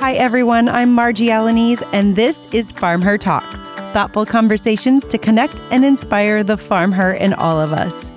Hi, 0.00 0.14
everyone. 0.14 0.66
I'm 0.66 0.96
Marji 0.96 1.26
Alaniz, 1.26 1.86
and 1.92 2.16
this 2.16 2.46
is 2.54 2.72
Farm 2.72 3.02
Her 3.02 3.18
Talks 3.18 3.60
thoughtful 3.92 4.24
conversations 4.24 5.06
to 5.08 5.18
connect 5.18 5.60
and 5.70 5.84
inspire 5.84 6.42
the 6.42 6.56
farm 6.56 6.90
her 6.92 7.12
in 7.12 7.34
all 7.34 7.60
of 7.60 7.74
us. 7.74 8.10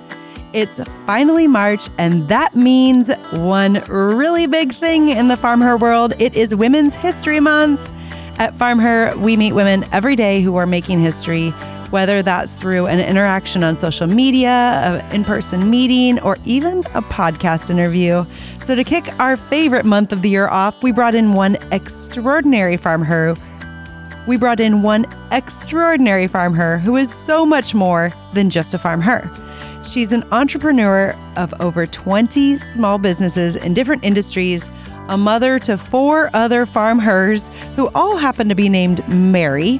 It's 0.54 0.80
finally 1.04 1.46
March, 1.46 1.90
and 1.98 2.26
that 2.28 2.54
means 2.54 3.14
one 3.32 3.82
really 3.88 4.46
big 4.46 4.72
thing 4.72 5.10
in 5.10 5.28
the 5.28 5.36
farm 5.36 5.60
her 5.60 5.76
world. 5.76 6.14
It 6.18 6.34
is 6.34 6.54
Women's 6.54 6.94
History 6.94 7.38
Month. 7.38 7.86
At 8.38 8.54
Farm 8.54 8.78
Her, 8.78 9.14
we 9.18 9.36
meet 9.36 9.52
women 9.52 9.84
every 9.92 10.16
day 10.16 10.40
who 10.40 10.56
are 10.56 10.66
making 10.66 11.02
history, 11.02 11.52
whether 11.94 12.22
that's 12.22 12.60
through 12.60 12.88
an 12.88 12.98
interaction 12.98 13.62
on 13.62 13.78
social 13.78 14.08
media, 14.08 14.50
an 14.50 15.14
in 15.14 15.22
person 15.22 15.70
meeting, 15.70 16.18
or 16.22 16.36
even 16.44 16.80
a 16.92 17.00
podcast 17.00 17.70
interview. 17.70 18.26
So, 18.64 18.74
to 18.74 18.82
kick 18.82 19.04
our 19.20 19.36
favorite 19.36 19.84
month 19.84 20.10
of 20.10 20.20
the 20.20 20.28
year 20.28 20.48
off, 20.48 20.82
we 20.82 20.90
brought 20.90 21.14
in 21.14 21.34
one 21.34 21.56
extraordinary 21.70 22.76
farm 22.76 23.02
her. 23.02 23.36
We 24.26 24.36
brought 24.36 24.58
in 24.58 24.82
one 24.82 25.06
extraordinary 25.30 26.26
farm 26.26 26.52
her 26.54 26.78
who 26.78 26.96
is 26.96 27.14
so 27.14 27.46
much 27.46 27.76
more 27.76 28.10
than 28.32 28.50
just 28.50 28.74
a 28.74 28.78
farm 28.80 29.00
her. 29.02 29.30
She's 29.84 30.12
an 30.12 30.24
entrepreneur 30.32 31.14
of 31.36 31.54
over 31.60 31.86
20 31.86 32.58
small 32.58 32.98
businesses 32.98 33.54
in 33.54 33.72
different 33.72 34.02
industries 34.02 34.68
a 35.08 35.16
mother 35.16 35.60
to 35.60 35.78
four 35.78 36.30
other 36.34 36.66
farm 36.66 36.98
hers 36.98 37.50
who 37.76 37.88
all 37.94 38.16
happen 38.16 38.48
to 38.48 38.54
be 38.54 38.68
named 38.68 39.06
Mary, 39.06 39.78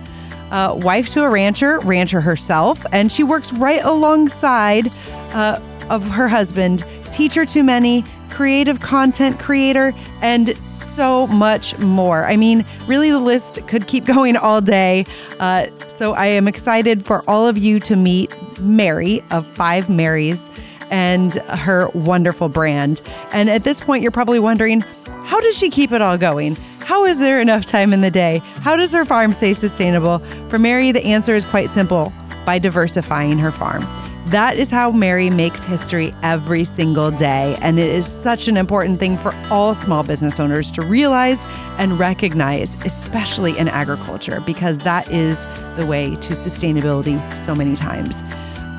uh, 0.54 0.72
wife 0.72 1.10
to 1.10 1.24
a 1.24 1.28
rancher, 1.28 1.80
rancher 1.80 2.20
herself, 2.20 2.86
and 2.92 3.10
she 3.10 3.24
works 3.24 3.52
right 3.54 3.82
alongside 3.82 4.90
uh, 5.32 5.60
of 5.90 6.08
her 6.08 6.28
husband, 6.28 6.84
teacher 7.10 7.44
to 7.44 7.64
many, 7.64 8.04
creative 8.30 8.78
content 8.78 9.36
creator, 9.40 9.92
and 10.22 10.56
so 10.72 11.26
much 11.26 11.76
more. 11.80 12.24
I 12.24 12.36
mean, 12.36 12.64
really, 12.86 13.10
the 13.10 13.18
list 13.18 13.66
could 13.66 13.88
keep 13.88 14.04
going 14.14 14.36
all 14.36 14.60
day. 14.60 15.06
Uh, 15.40 15.66
so 15.96 16.14
I 16.14 16.26
am 16.26 16.46
excited 16.46 17.04
for 17.04 17.28
all 17.28 17.48
of 17.48 17.58
you 17.58 17.80
to 17.80 17.96
meet 17.96 18.32
Mary 18.60 19.24
of 19.32 19.44
Five 19.44 19.90
Marys 19.90 20.50
and 20.92 21.34
her 21.34 21.88
wonderful 21.94 22.48
brand. 22.48 23.02
And 23.32 23.50
at 23.50 23.64
this 23.64 23.80
point, 23.80 24.02
you're 24.02 24.12
probably 24.12 24.38
wondering, 24.38 24.82
how 25.24 25.40
does 25.40 25.58
she 25.58 25.68
keep 25.68 25.90
it 25.90 26.00
all 26.00 26.16
going? 26.16 26.56
Is 27.04 27.18
there 27.18 27.40
enough 27.40 27.66
time 27.66 27.92
in 27.92 28.00
the 28.00 28.10
day? 28.10 28.38
How 28.62 28.76
does 28.76 28.92
her 28.92 29.04
farm 29.04 29.32
stay 29.34 29.52
sustainable? 29.52 30.18
For 30.48 30.58
Mary, 30.58 30.90
the 30.90 31.04
answer 31.04 31.34
is 31.34 31.44
quite 31.44 31.68
simple 31.68 32.12
by 32.46 32.58
diversifying 32.58 33.38
her 33.38 33.50
farm. 33.52 33.84
That 34.26 34.56
is 34.56 34.70
how 34.70 34.90
Mary 34.90 35.28
makes 35.28 35.62
history 35.62 36.14
every 36.22 36.64
single 36.64 37.10
day. 37.10 37.56
And 37.60 37.78
it 37.78 37.88
is 37.88 38.06
such 38.06 38.48
an 38.48 38.56
important 38.56 38.98
thing 38.98 39.18
for 39.18 39.34
all 39.50 39.74
small 39.74 40.02
business 40.02 40.40
owners 40.40 40.70
to 40.72 40.82
realize 40.82 41.44
and 41.78 41.98
recognize, 41.98 42.74
especially 42.86 43.56
in 43.58 43.68
agriculture, 43.68 44.40
because 44.46 44.78
that 44.78 45.08
is 45.10 45.44
the 45.76 45.84
way 45.86 46.10
to 46.16 46.32
sustainability 46.32 47.20
so 47.44 47.54
many 47.54 47.76
times. 47.76 48.22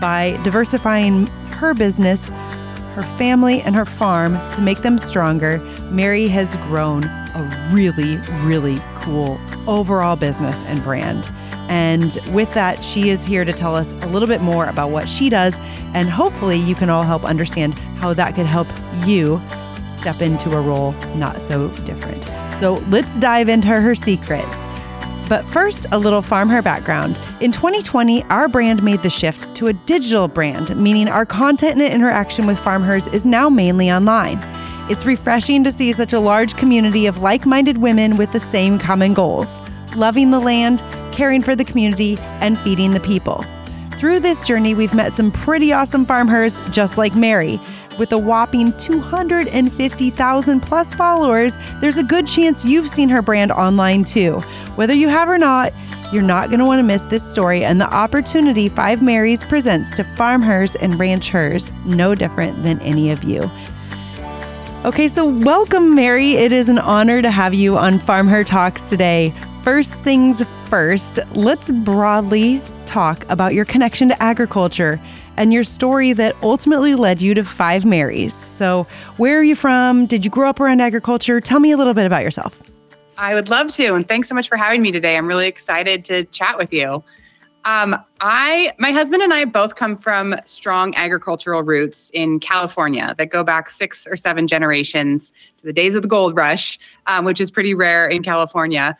By 0.02 0.38
diversifying 0.44 1.28
her 1.58 1.73
business, 1.73 2.28
her 2.95 3.04
family, 3.17 3.62
and 3.62 3.76
her 3.76 3.86
farm 3.86 4.38
to 4.54 4.62
make 4.62 4.80
them 4.80 4.98
stronger, 4.98 5.60
Mary 5.92 6.28
has 6.28 6.56
grown 6.67 7.04
a 7.36 7.69
really, 7.72 8.17
really 8.44 8.81
cool 8.95 9.39
overall 9.67 10.16
business 10.16 10.64
and 10.64 10.83
brand. 10.83 11.30
And 11.69 12.17
with 12.31 12.53
that, 12.53 12.83
she 12.83 13.09
is 13.09 13.25
here 13.25 13.44
to 13.44 13.53
tell 13.53 13.75
us 13.75 13.94
a 14.03 14.08
little 14.08 14.27
bit 14.27 14.42
more 14.42 14.67
about 14.67 14.92
what 14.92 15.09
she 15.09 15.30
does. 15.30 15.55
And 15.94 16.09
hopefully, 16.09 16.58
you 16.58 16.75
can 16.75 16.89
all 16.89 17.03
help 17.03 17.23
understand 17.23 17.73
how 18.00 18.14
that 18.14 18.36
could 18.36 18.45
help 18.45 18.67
you 19.05 19.42
step 19.89 20.22
into 20.22 20.52
a 20.55 20.61
role 20.61 20.92
not 21.16 21.42
so 21.42 21.69
different. 21.86 22.23
So 22.59 22.75
let's 22.89 23.17
dive 23.17 23.49
into 23.49 23.67
her 23.67 23.95
secrets. 23.95 24.66
But 25.27 25.44
first, 25.45 25.88
a 25.92 25.97
little 25.97 26.22
farm 26.22 26.49
her 26.49 26.61
background. 26.61 27.20
In 27.42 27.52
2020, 27.52 28.23
our 28.25 28.47
brand 28.47 28.83
made 28.83 29.02
the 29.02 29.10
shift 29.10 29.55
to 29.55 29.67
a 29.67 29.73
digital 29.73 30.27
brand, 30.27 30.76
meaning 30.80 31.08
our 31.08 31.26
content 31.26 31.81
and 31.81 31.93
interaction 31.93 32.45
with 32.45 32.60
farmers 32.60 33.08
is 33.08 33.26
now 33.26 33.49
mainly 33.49 33.92
online. 33.92 34.37
It's 34.88 35.06
refreshing 35.06 35.64
to 35.64 35.72
see 35.72 35.94
such 35.94 36.14
a 36.14 36.20
large 36.20 36.56
community 36.56 37.08
of 37.08 37.18
like 37.18 37.46
minded 37.46 37.80
women 37.80 38.18
with 38.18 38.32
the 38.32 38.40
same 38.40 38.78
common 38.78 39.16
goals 39.16 39.60
loving 39.96 40.30
the 40.30 40.40
land, 40.40 40.84
caring 41.12 41.42
for 41.42 41.56
the 41.56 41.66
community, 41.66 42.18
and 42.42 42.58
feeding 42.60 42.92
the 42.92 43.00
people. 43.00 43.44
Through 43.98 44.20
this 44.20 44.42
journey, 44.42 44.73
we've 44.76 44.94
met 44.94 45.14
some 45.14 45.32
pretty 45.32 45.72
awesome 45.72 46.06
farmers 46.06 46.62
just 46.70 46.98
like 46.98 47.16
Mary. 47.16 47.60
With 47.98 48.12
a 48.12 48.18
whopping 48.18 48.78
250,000 48.78 50.60
plus 50.60 50.94
followers, 50.94 51.58
there's 51.80 51.98
a 51.98 52.04
good 52.04 52.28
chance 52.28 52.66
you've 52.66 52.90
seen 52.90 53.08
her 53.10 53.22
brand 53.22 53.54
online 53.54 54.04
too. 54.04 54.42
Whether 54.76 54.94
you 54.94 55.08
have 55.08 55.30
or 55.30 55.38
not, 55.38 55.72
you're 56.12 56.22
not 56.22 56.50
going 56.50 56.60
to 56.60 56.66
want 56.66 56.80
to 56.80 56.84
miss 56.84 57.04
this 57.04 57.23
story 57.30 57.64
and 57.64 57.80
the 57.80 57.92
opportunity 57.92 58.70
Five 58.70 59.02
Marys 59.02 59.44
presents 59.44 59.96
to 59.96 60.04
farmers 60.04 60.76
and 60.76 61.00
ranchers, 61.00 61.72
no 61.86 62.14
different 62.14 62.62
than 62.64 62.80
any 62.82 63.12
of 63.12 63.23
you. 63.23 63.50
Okay, 64.86 65.08
so 65.08 65.26
welcome, 65.26 65.96
Mary. 65.96 66.34
It 66.34 66.52
is 66.52 66.70
an 66.70 66.78
honor 66.78 67.20
to 67.20 67.32
have 67.32 67.56
you 67.56 67.76
on 67.76 67.98
Farm 67.98 68.28
Her 68.28 68.44
Talks 68.44 68.88
today. 68.88 69.34
First 69.64 69.96
things 69.96 70.44
first, 70.70 71.18
let's 71.36 71.72
broadly 71.72 72.62
talk 72.86 73.28
about 73.32 73.56
your 73.56 73.66
connection 73.66 74.10
to 74.10 74.22
agriculture 74.22 75.02
and 75.38 75.52
your 75.52 75.64
story 75.64 76.14
that 76.14 76.36
ultimately 76.44 76.94
led 76.94 77.20
you 77.20 77.34
to 77.34 77.44
Five 77.44 77.84
Marys. 77.84 78.36
So, 78.36 78.86
where 79.18 79.40
are 79.40 79.44
you 79.44 79.56
from? 79.56 80.06
Did 80.06 80.23
you 80.23 80.30
grow 80.30 80.48
up 80.48 80.60
around 80.60 80.82
agriculture? 80.82 81.42
Tell 81.42 81.60
me 81.60 81.72
a 81.72 81.78
little 81.78 81.96
bit 81.96 82.06
about 82.06 82.22
yourself. 82.22 82.62
I 83.17 83.34
would 83.34 83.50
love 83.50 83.72
to. 83.72 83.96
And 83.96 84.08
thanks 84.08 84.30
so 84.30 84.36
much 84.36 84.48
for 84.48 84.56
having 84.56 84.84
me 84.84 84.92
today. 84.92 85.17
I'm 85.17 85.26
really 85.26 85.48
excited 85.48 86.06
to 86.06 86.26
chat 86.26 86.60
with 86.60 86.72
you. 86.72 87.04
Um, 87.65 87.95
I, 88.21 88.73
my 88.77 88.92
husband 88.92 89.23
and 89.23 89.33
I 89.33 89.43
both 89.45 89.76
come 89.76 89.98
from 89.98 90.36
strong 90.45 90.93
agricultural 90.95 91.64
roots 91.64 92.11
in 92.14 92.39
California 92.39 93.15
that 93.17 93.31
go 93.31 93.43
back 93.43 93.71
six 93.71 94.05
or 94.08 94.15
seven 94.15 94.48
generations 94.48 95.31
to 95.58 95.65
the 95.65 95.73
days 95.73 95.95
of 95.95 96.04
the 96.04 96.08
gold 96.08 96.36
rush, 96.36 96.77
um, 97.08 97.25
which 97.25 97.42
is 97.42 97.49
pretty 97.49 97.73
rare 97.73 98.08
in 98.08 98.21
California. 98.21 98.95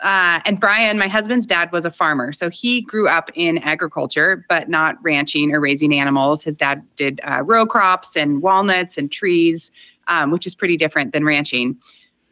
Uh, 0.00 0.40
and 0.44 0.58
Brian, 0.58 0.98
my 0.98 1.06
husband's 1.06 1.46
dad, 1.46 1.70
was 1.70 1.84
a 1.84 1.90
farmer. 1.92 2.32
So 2.32 2.50
he 2.50 2.82
grew 2.82 3.08
up 3.08 3.30
in 3.34 3.58
agriculture, 3.58 4.44
but 4.48 4.68
not 4.68 4.96
ranching 5.02 5.52
or 5.52 5.60
raising 5.60 5.94
animals. 5.94 6.42
His 6.42 6.56
dad 6.56 6.82
did 6.96 7.20
uh, 7.24 7.42
row 7.44 7.66
crops 7.66 8.16
and 8.16 8.42
walnuts 8.42 8.98
and 8.98 9.10
trees, 9.10 9.70
um, 10.08 10.32
which 10.32 10.46
is 10.46 10.56
pretty 10.56 10.76
different 10.76 11.12
than 11.12 11.24
ranching. 11.24 11.76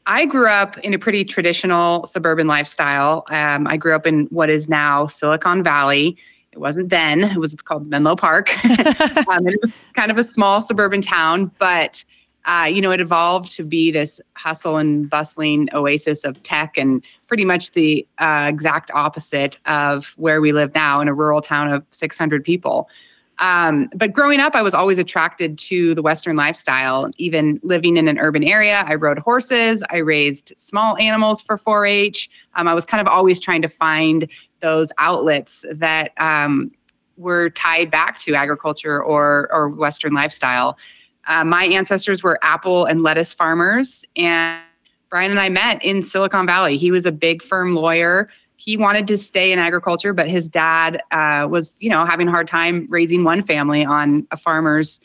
I 0.06 0.24
grew 0.24 0.48
up 0.48 0.78
in 0.78 0.94
a 0.94 0.98
pretty 0.98 1.24
traditional 1.24 2.06
suburban 2.06 2.46
lifestyle. 2.46 3.24
Um, 3.28 3.66
I 3.66 3.76
grew 3.76 3.94
up 3.94 4.06
in 4.06 4.26
what 4.26 4.48
is 4.48 4.68
now 4.68 5.06
Silicon 5.08 5.64
Valley. 5.64 6.16
It 6.52 6.58
wasn't 6.58 6.88
then, 6.88 7.24
it 7.24 7.40
was 7.40 7.54
called 7.54 7.88
Menlo 7.88 8.16
Park. 8.16 8.50
um, 8.64 9.46
it 9.46 9.58
was 9.62 9.72
kind 9.94 10.10
of 10.10 10.18
a 10.18 10.24
small 10.24 10.62
suburban 10.62 11.02
town, 11.02 11.50
but 11.58 12.04
uh, 12.46 12.68
you 12.70 12.80
know, 12.80 12.92
it 12.92 13.00
evolved 13.00 13.52
to 13.56 13.64
be 13.64 13.90
this 13.90 14.20
hustle 14.34 14.76
and 14.76 15.10
bustling 15.10 15.68
oasis 15.72 16.22
of 16.22 16.40
tech 16.44 16.78
and 16.78 17.02
pretty 17.26 17.44
much 17.44 17.72
the 17.72 18.06
uh, 18.18 18.46
exact 18.48 18.88
opposite 18.94 19.58
of 19.66 20.14
where 20.16 20.40
we 20.40 20.52
live 20.52 20.72
now 20.72 21.00
in 21.00 21.08
a 21.08 21.14
rural 21.14 21.40
town 21.40 21.72
of 21.72 21.84
600 21.90 22.44
people. 22.44 22.88
Um, 23.38 23.90
but 23.94 24.12
growing 24.12 24.40
up, 24.40 24.54
I 24.54 24.62
was 24.62 24.72
always 24.72 24.98
attracted 24.98 25.58
to 25.58 25.94
the 25.94 26.02
Western 26.02 26.36
lifestyle. 26.36 27.10
Even 27.18 27.60
living 27.62 27.96
in 27.96 28.08
an 28.08 28.18
urban 28.18 28.42
area, 28.42 28.84
I 28.86 28.94
rode 28.94 29.18
horses, 29.18 29.82
I 29.90 29.98
raised 29.98 30.52
small 30.56 30.96
animals 30.98 31.42
for 31.42 31.58
4 31.58 31.84
H. 31.84 32.30
Um, 32.54 32.66
I 32.66 32.74
was 32.74 32.86
kind 32.86 33.00
of 33.00 33.06
always 33.06 33.38
trying 33.38 33.62
to 33.62 33.68
find 33.68 34.26
those 34.60 34.90
outlets 34.98 35.64
that 35.70 36.12
um, 36.18 36.70
were 37.18 37.50
tied 37.50 37.90
back 37.90 38.18
to 38.20 38.34
agriculture 38.34 39.02
or, 39.02 39.52
or 39.52 39.68
Western 39.68 40.14
lifestyle. 40.14 40.78
Uh, 41.26 41.44
my 41.44 41.64
ancestors 41.66 42.22
were 42.22 42.38
apple 42.42 42.86
and 42.86 43.02
lettuce 43.02 43.34
farmers, 43.34 44.04
and 44.16 44.62
Brian 45.10 45.30
and 45.30 45.40
I 45.40 45.48
met 45.48 45.84
in 45.84 46.04
Silicon 46.04 46.46
Valley. 46.46 46.76
He 46.76 46.90
was 46.90 47.04
a 47.04 47.12
big 47.12 47.42
firm 47.42 47.74
lawyer 47.74 48.28
he 48.56 48.76
wanted 48.76 49.06
to 49.08 49.18
stay 49.18 49.52
in 49.52 49.58
agriculture, 49.58 50.12
but 50.12 50.28
his 50.28 50.48
dad 50.48 51.02
uh, 51.10 51.46
was, 51.48 51.76
you 51.78 51.90
know, 51.90 52.04
having 52.04 52.28
a 52.28 52.30
hard 52.30 52.48
time 52.48 52.86
raising 52.88 53.22
one 53.22 53.42
family 53.42 53.84
on 53.84 54.26
a 54.30 54.36
farmer's 54.36 55.00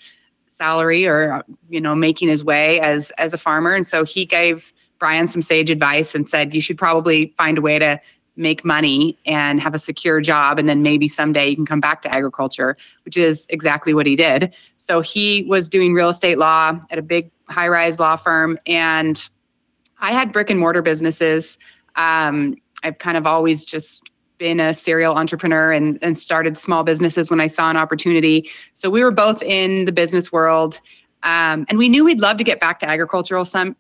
salary 0.58 1.06
or, 1.06 1.44
you 1.70 1.82
know, 1.82 1.94
making 1.96 2.30
his 2.30 2.44
way 2.44 2.80
as 2.80 3.12
as 3.18 3.34
a 3.34 3.38
farmer. 3.38 3.76
And 3.76 3.88
so 3.88 4.04
he 4.04 4.26
gave 4.26 4.72
Brian 5.00 5.28
some 5.28 5.42
sage 5.42 5.70
advice 5.70 6.16
and 6.16 6.30
said, 6.30 6.54
you 6.54 6.62
should 6.62 6.78
probably 6.78 7.34
find 7.38 7.58
a 7.58 7.62
way 7.62 7.80
to 7.80 8.00
make 8.38 8.64
money 8.64 9.18
and 9.26 9.60
have 9.60 9.76
a 9.76 9.80
secure 9.80 10.22
job, 10.22 10.58
and 10.58 10.70
then 10.70 10.82
maybe 10.82 11.08
someday 11.08 11.50
you 11.50 11.56
can 11.56 11.66
come 11.66 11.82
back 11.82 12.02
to 12.02 12.16
agriculture, 12.16 12.78
which 13.04 13.18
is 13.18 13.46
exactly 13.50 13.94
what 13.94 14.06
he 14.06 14.16
did. 14.16 14.54
So 14.78 15.02
he 15.02 15.44
was 15.50 15.68
doing 15.68 15.94
real 15.94 16.10
estate 16.10 16.38
law 16.38 16.80
at 16.90 16.98
a 16.98 17.02
big 17.02 17.30
high 17.50 17.68
rise 17.68 18.00
law 18.00 18.16
firm, 18.16 18.58
and 18.66 19.30
I 20.00 20.14
had 20.14 20.32
brick 20.32 20.50
and 20.50 20.60
mortar 20.60 20.82
businesses. 20.82 21.58
Um, 21.96 22.56
I've 22.84 22.98
kind 22.98 23.18
of 23.18 23.26
always 23.26 23.64
just 23.64 24.10
been 24.38 24.60
a 24.60 24.74
serial 24.74 25.16
entrepreneur 25.16 25.72
and, 25.72 26.00
and 26.02 26.18
started 26.18 26.58
small 26.58 26.84
businesses 26.84 27.30
when 27.30 27.40
I 27.40 27.48
saw 27.48 27.70
an 27.70 27.78
opportunity. 27.78 28.50
So 28.74 28.90
we 28.90 29.04
were 29.04 29.12
both 29.12 29.42
in 29.44 29.86
the 29.86 29.92
business 29.92 30.32
world. 30.32 30.82
Um, 31.24 31.66
and 31.70 31.78
we 31.78 31.88
knew 31.88 32.04
we'd 32.04 32.20
love 32.20 32.38
to 32.38 32.44
get 32.44 32.60
back 32.60 32.80
to 32.80 32.90
agricultural 32.90 33.46
some 33.46 33.76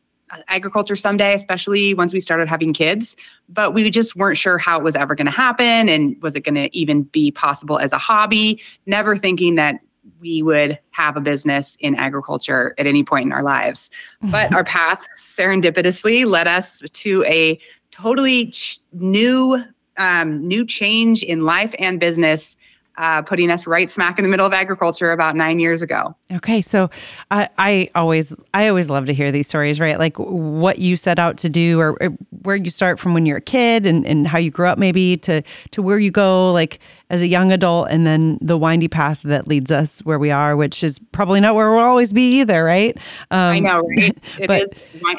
agriculture 0.47 0.95
someday, 0.95 1.33
especially 1.33 1.93
once 1.93 2.13
we 2.13 2.19
started 2.19 2.47
having 2.47 2.73
kids. 2.73 3.15
But 3.49 3.73
we 3.73 3.89
just 3.89 4.15
weren't 4.15 4.37
sure 4.37 4.57
how 4.57 4.77
it 4.77 4.83
was 4.83 4.95
ever 4.95 5.15
going 5.15 5.25
to 5.25 5.31
happen 5.31 5.89
and 5.89 6.21
was 6.21 6.35
it 6.35 6.41
going 6.41 6.55
to 6.55 6.75
even 6.77 7.03
be 7.03 7.31
possible 7.31 7.79
as 7.79 7.91
a 7.91 7.97
hobby, 7.97 8.61
never 8.85 9.17
thinking 9.17 9.55
that 9.55 9.79
we 10.19 10.41
would 10.41 10.79
have 10.91 11.15
a 11.17 11.21
business 11.21 11.77
in 11.79 11.95
agriculture 11.95 12.73
at 12.77 12.87
any 12.87 13.03
point 13.03 13.25
in 13.25 13.31
our 13.31 13.43
lives. 13.43 13.89
But 14.23 14.53
our 14.55 14.63
path 14.63 15.01
serendipitously 15.17 16.25
led 16.25 16.47
us 16.47 16.81
to 16.91 17.23
a 17.25 17.59
totally 18.01 18.47
ch- 18.47 18.79
new 18.93 19.63
um, 19.97 20.47
new 20.47 20.65
change 20.65 21.23
in 21.23 21.43
life 21.43 21.73
and 21.77 21.99
business 21.99 22.55
uh, 22.97 23.21
putting 23.21 23.49
us 23.49 23.65
right 23.65 23.89
smack 23.89 24.19
in 24.19 24.23
the 24.23 24.29
middle 24.29 24.45
of 24.45 24.53
agriculture 24.53 25.11
about 25.11 25.35
nine 25.35 25.59
years 25.59 25.81
ago. 25.81 26.15
Okay, 26.31 26.61
so 26.61 26.89
I, 27.29 27.49
I 27.57 27.89
always 27.95 28.35
I 28.53 28.67
always 28.67 28.89
love 28.89 29.05
to 29.05 29.13
hear 29.13 29.31
these 29.31 29.47
stories, 29.47 29.79
right? 29.79 29.97
Like 29.97 30.17
what 30.17 30.79
you 30.79 30.97
set 30.97 31.17
out 31.17 31.37
to 31.39 31.49
do, 31.49 31.79
or, 31.79 31.97
or, 32.01 32.09
where 32.43 32.55
you 32.55 32.69
start 32.69 32.99
from 32.99 33.13
when 33.13 33.25
you're 33.25 33.37
a 33.37 33.41
kid, 33.41 33.85
and, 33.85 34.05
and 34.05 34.27
how 34.27 34.37
you 34.37 34.51
grew 34.51 34.67
up, 34.67 34.77
maybe 34.77 35.17
to 35.17 35.41
to 35.71 35.81
where 35.81 35.99
you 35.99 36.11
go, 36.11 36.51
like 36.51 36.79
as 37.11 37.21
a 37.21 37.27
young 37.27 37.51
adult, 37.51 37.89
and 37.91 38.07
then 38.07 38.37
the 38.39 38.57
windy 38.57 38.87
path 38.87 39.21
that 39.23 39.45
leads 39.45 39.69
us 39.69 39.99
where 39.99 40.17
we 40.17 40.31
are, 40.31 40.55
which 40.55 40.81
is 40.81 40.97
probably 41.11 41.41
not 41.41 41.55
where 41.55 41.69
we'll 41.69 41.83
always 41.83 42.13
be 42.13 42.39
either, 42.39 42.63
right? 42.63 42.95
Um, 43.31 43.53
I 43.55 43.59
know, 43.59 43.81
right? 43.97 44.17
It 44.39 44.47
but, 44.47 44.61
is, 44.61 44.69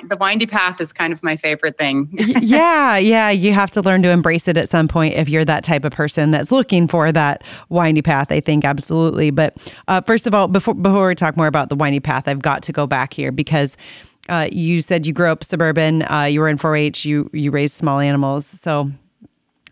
the 0.08 0.16
windy 0.18 0.46
path 0.46 0.80
is 0.80 0.90
kind 0.90 1.12
of 1.12 1.22
my 1.22 1.36
favorite 1.36 1.76
thing. 1.76 2.08
yeah, 2.12 2.96
yeah, 2.96 3.28
you 3.28 3.52
have 3.52 3.70
to 3.72 3.82
learn 3.82 4.02
to 4.02 4.08
embrace 4.08 4.48
it 4.48 4.56
at 4.56 4.70
some 4.70 4.88
point 4.88 5.14
if 5.14 5.28
you're 5.28 5.44
that 5.44 5.64
type 5.64 5.84
of 5.84 5.92
person 5.92 6.30
that's 6.30 6.50
looking 6.50 6.88
for 6.88 7.12
that 7.12 7.44
windy 7.68 8.00
path. 8.00 8.32
I 8.32 8.40
think 8.40 8.64
absolutely. 8.64 9.30
But 9.30 9.72
uh, 9.86 10.00
first 10.00 10.26
of 10.26 10.32
all, 10.32 10.48
before 10.48 10.74
before 10.74 11.08
we 11.08 11.14
talk 11.14 11.36
more 11.36 11.46
about 11.46 11.68
the 11.68 11.76
windy 11.76 12.00
path, 12.00 12.26
I've 12.26 12.42
got 12.42 12.62
to 12.64 12.72
go 12.72 12.86
back 12.86 13.12
here 13.12 13.30
because. 13.30 13.76
Uh, 14.28 14.48
you 14.52 14.82
said 14.82 15.04
you 15.04 15.12
grew 15.12 15.28
up 15.32 15.42
suburban. 15.42 16.04
Uh, 16.04 16.22
you 16.22 16.38
were 16.38 16.48
in 16.48 16.56
4-H. 16.56 17.04
You 17.04 17.28
you 17.32 17.50
raised 17.50 17.74
small 17.74 17.98
animals. 17.98 18.46
So 18.46 18.88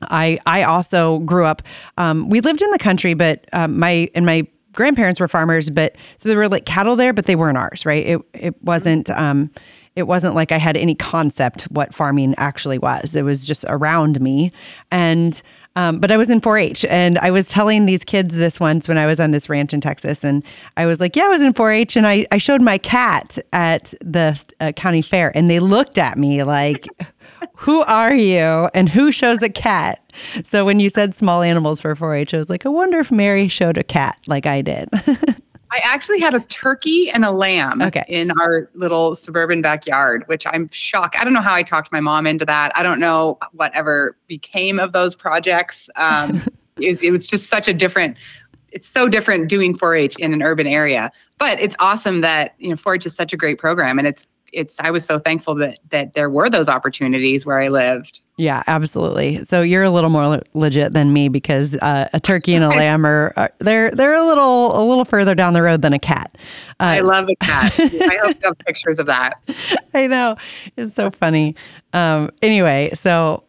I 0.02 0.38
I 0.46 0.62
also 0.62 1.18
grew 1.20 1.44
up. 1.44 1.62
Um, 1.98 2.28
we 2.28 2.40
lived 2.40 2.62
in 2.62 2.70
the 2.70 2.78
country, 2.78 3.14
but 3.14 3.46
um, 3.52 3.78
my 3.78 4.08
and 4.14 4.24
my 4.26 4.46
grandparents 4.72 5.20
were 5.20 5.28
farmers. 5.28 5.70
But 5.70 5.96
so 6.18 6.28
there 6.28 6.38
were 6.38 6.48
like 6.48 6.66
cattle 6.66 6.96
there, 6.96 7.12
but 7.12 7.26
they 7.26 7.36
weren't 7.36 7.58
ours. 7.58 7.84
Right? 7.84 8.06
It 8.06 8.20
it 8.34 8.62
wasn't. 8.62 9.10
Um, 9.10 9.50
it 9.96 10.04
wasn't 10.04 10.36
like 10.36 10.52
I 10.52 10.56
had 10.56 10.76
any 10.76 10.94
concept 10.94 11.62
what 11.64 11.92
farming 11.92 12.34
actually 12.38 12.78
was. 12.78 13.16
It 13.16 13.24
was 13.24 13.44
just 13.44 13.64
around 13.68 14.20
me, 14.20 14.52
and 14.92 15.42
um, 15.76 16.00
but 16.00 16.10
I 16.10 16.16
was 16.16 16.30
in 16.30 16.40
4 16.40 16.58
H 16.58 16.84
and 16.86 17.16
I 17.18 17.30
was 17.30 17.48
telling 17.48 17.86
these 17.86 18.02
kids 18.04 18.34
this 18.34 18.58
once 18.58 18.88
when 18.88 18.98
I 18.98 19.06
was 19.06 19.20
on 19.20 19.30
this 19.30 19.48
ranch 19.48 19.72
in 19.72 19.80
Texas. 19.80 20.24
And 20.24 20.42
I 20.76 20.86
was 20.86 20.98
like, 20.98 21.14
Yeah, 21.14 21.24
I 21.24 21.28
was 21.28 21.42
in 21.42 21.52
4 21.52 21.70
H 21.70 21.96
and 21.96 22.06
I, 22.06 22.26
I 22.32 22.38
showed 22.38 22.60
my 22.60 22.76
cat 22.76 23.38
at 23.52 23.94
the 24.00 24.44
uh, 24.60 24.72
county 24.72 25.00
fair. 25.00 25.34
And 25.36 25.48
they 25.48 25.60
looked 25.60 25.96
at 25.96 26.18
me 26.18 26.42
like, 26.42 26.86
Who 27.60 27.82
are 27.82 28.14
you? 28.14 28.70
And 28.72 28.88
who 28.88 29.12
shows 29.12 29.42
a 29.42 29.50
cat? 29.50 30.00
So 30.44 30.64
when 30.64 30.80
you 30.80 30.88
said 30.88 31.14
small 31.14 31.42
animals 31.42 31.78
for 31.78 31.94
4 31.94 32.14
H, 32.14 32.32
I 32.32 32.38
was 32.38 32.48
like, 32.48 32.64
I 32.64 32.70
wonder 32.70 32.98
if 33.00 33.12
Mary 33.12 33.48
showed 33.48 33.76
a 33.76 33.84
cat 33.84 34.18
like 34.26 34.46
I 34.46 34.62
did. 34.62 34.88
I 35.70 35.78
actually 35.84 36.20
had 36.20 36.32
a 36.32 36.40
turkey 36.40 37.10
and 37.10 37.22
a 37.22 37.30
lamb 37.30 37.82
okay. 37.82 38.04
in 38.08 38.30
our 38.40 38.70
little 38.72 39.14
suburban 39.14 39.60
backyard, 39.60 40.24
which 40.26 40.46
I'm 40.46 40.70
shocked. 40.72 41.16
I 41.20 41.22
don't 41.22 41.34
know 41.34 41.42
how 41.42 41.54
I 41.54 41.62
talked 41.62 41.92
my 41.92 42.00
mom 42.00 42.26
into 42.26 42.46
that. 42.46 42.72
I 42.74 42.82
don't 42.82 42.98
know 42.98 43.38
whatever 43.52 44.16
became 44.26 44.80
of 44.80 44.92
those 44.92 45.14
projects. 45.14 45.90
Um, 45.96 46.40
it, 46.78 47.02
it 47.02 47.10
was 47.10 47.26
just 47.26 47.50
such 47.50 47.68
a 47.68 47.74
different. 47.74 48.16
It's 48.72 48.88
so 48.88 49.06
different 49.06 49.48
doing 49.48 49.76
4-H 49.76 50.16
in 50.18 50.32
an 50.32 50.42
urban 50.42 50.66
area, 50.66 51.12
but 51.38 51.60
it's 51.60 51.76
awesome 51.78 52.22
that 52.22 52.54
you 52.58 52.70
know 52.70 52.76
4-H 52.76 53.04
is 53.04 53.14
such 53.14 53.34
a 53.34 53.36
great 53.36 53.58
program, 53.58 53.98
and 53.98 54.08
it's 54.08 54.26
it's 54.52 54.76
I 54.80 54.90
was 54.90 55.04
so 55.04 55.18
thankful 55.18 55.54
that 55.56 55.78
that 55.90 56.14
there 56.14 56.30
were 56.30 56.50
those 56.50 56.68
opportunities 56.68 57.44
where 57.44 57.60
I 57.60 57.68
lived. 57.68 58.20
Yeah, 58.36 58.62
absolutely. 58.66 59.44
So 59.44 59.60
you're 59.60 59.82
a 59.82 59.90
little 59.90 60.08
more 60.08 60.26
le- 60.26 60.42
legit 60.54 60.94
than 60.94 61.12
me 61.12 61.28
because 61.28 61.76
uh, 61.76 62.08
a 62.12 62.20
turkey 62.20 62.54
and 62.54 62.64
a 62.64 62.68
lamb 62.70 63.04
are, 63.04 63.32
are, 63.36 63.52
they're 63.58 63.90
they're 63.90 64.14
a 64.14 64.24
little 64.24 64.78
a 64.78 64.82
little 64.82 65.04
further 65.04 65.34
down 65.34 65.52
the 65.52 65.62
road 65.62 65.82
than 65.82 65.92
a 65.92 65.98
cat. 65.98 66.36
Uh, 66.80 66.84
I 66.84 67.00
love 67.00 67.28
a 67.28 67.36
cat. 67.36 67.74
I 67.78 68.18
hope 68.22 68.36
you 68.40 68.48
have 68.48 68.58
pictures 68.58 68.98
of 68.98 69.06
that. 69.06 69.34
I 69.94 70.06
know 70.06 70.36
it's 70.76 70.94
so 70.94 71.10
funny. 71.10 71.54
Um, 71.92 72.30
anyway, 72.42 72.90
so 72.94 73.42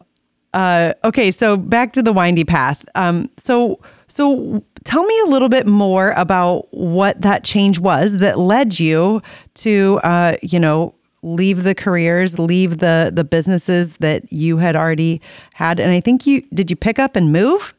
uh, 0.54 0.92
okay, 1.04 1.30
so 1.30 1.56
back 1.56 1.92
to 1.94 2.02
the 2.02 2.12
windy 2.12 2.44
path. 2.44 2.84
Um, 2.94 3.30
so 3.38 3.80
so 4.12 4.62
tell 4.84 5.04
me 5.04 5.18
a 5.20 5.24
little 5.24 5.48
bit 5.48 5.66
more 5.66 6.10
about 6.18 6.66
what 6.70 7.22
that 7.22 7.44
change 7.44 7.78
was 7.80 8.18
that 8.18 8.38
led 8.38 8.78
you 8.78 9.22
to, 9.54 9.98
uh, 10.04 10.36
you 10.42 10.60
know, 10.60 10.94
leave 11.22 11.62
the 11.62 11.74
careers, 11.74 12.38
leave 12.38 12.76
the 12.76 13.10
the 13.10 13.24
businesses 13.24 13.96
that 13.98 14.30
you 14.30 14.58
had 14.58 14.76
already 14.76 15.22
had. 15.54 15.80
And 15.80 15.90
I 15.90 16.00
think 16.00 16.26
you 16.26 16.42
did 16.52 16.68
you 16.68 16.76
pick 16.76 16.98
up 16.98 17.16
and 17.16 17.32
move? 17.32 17.72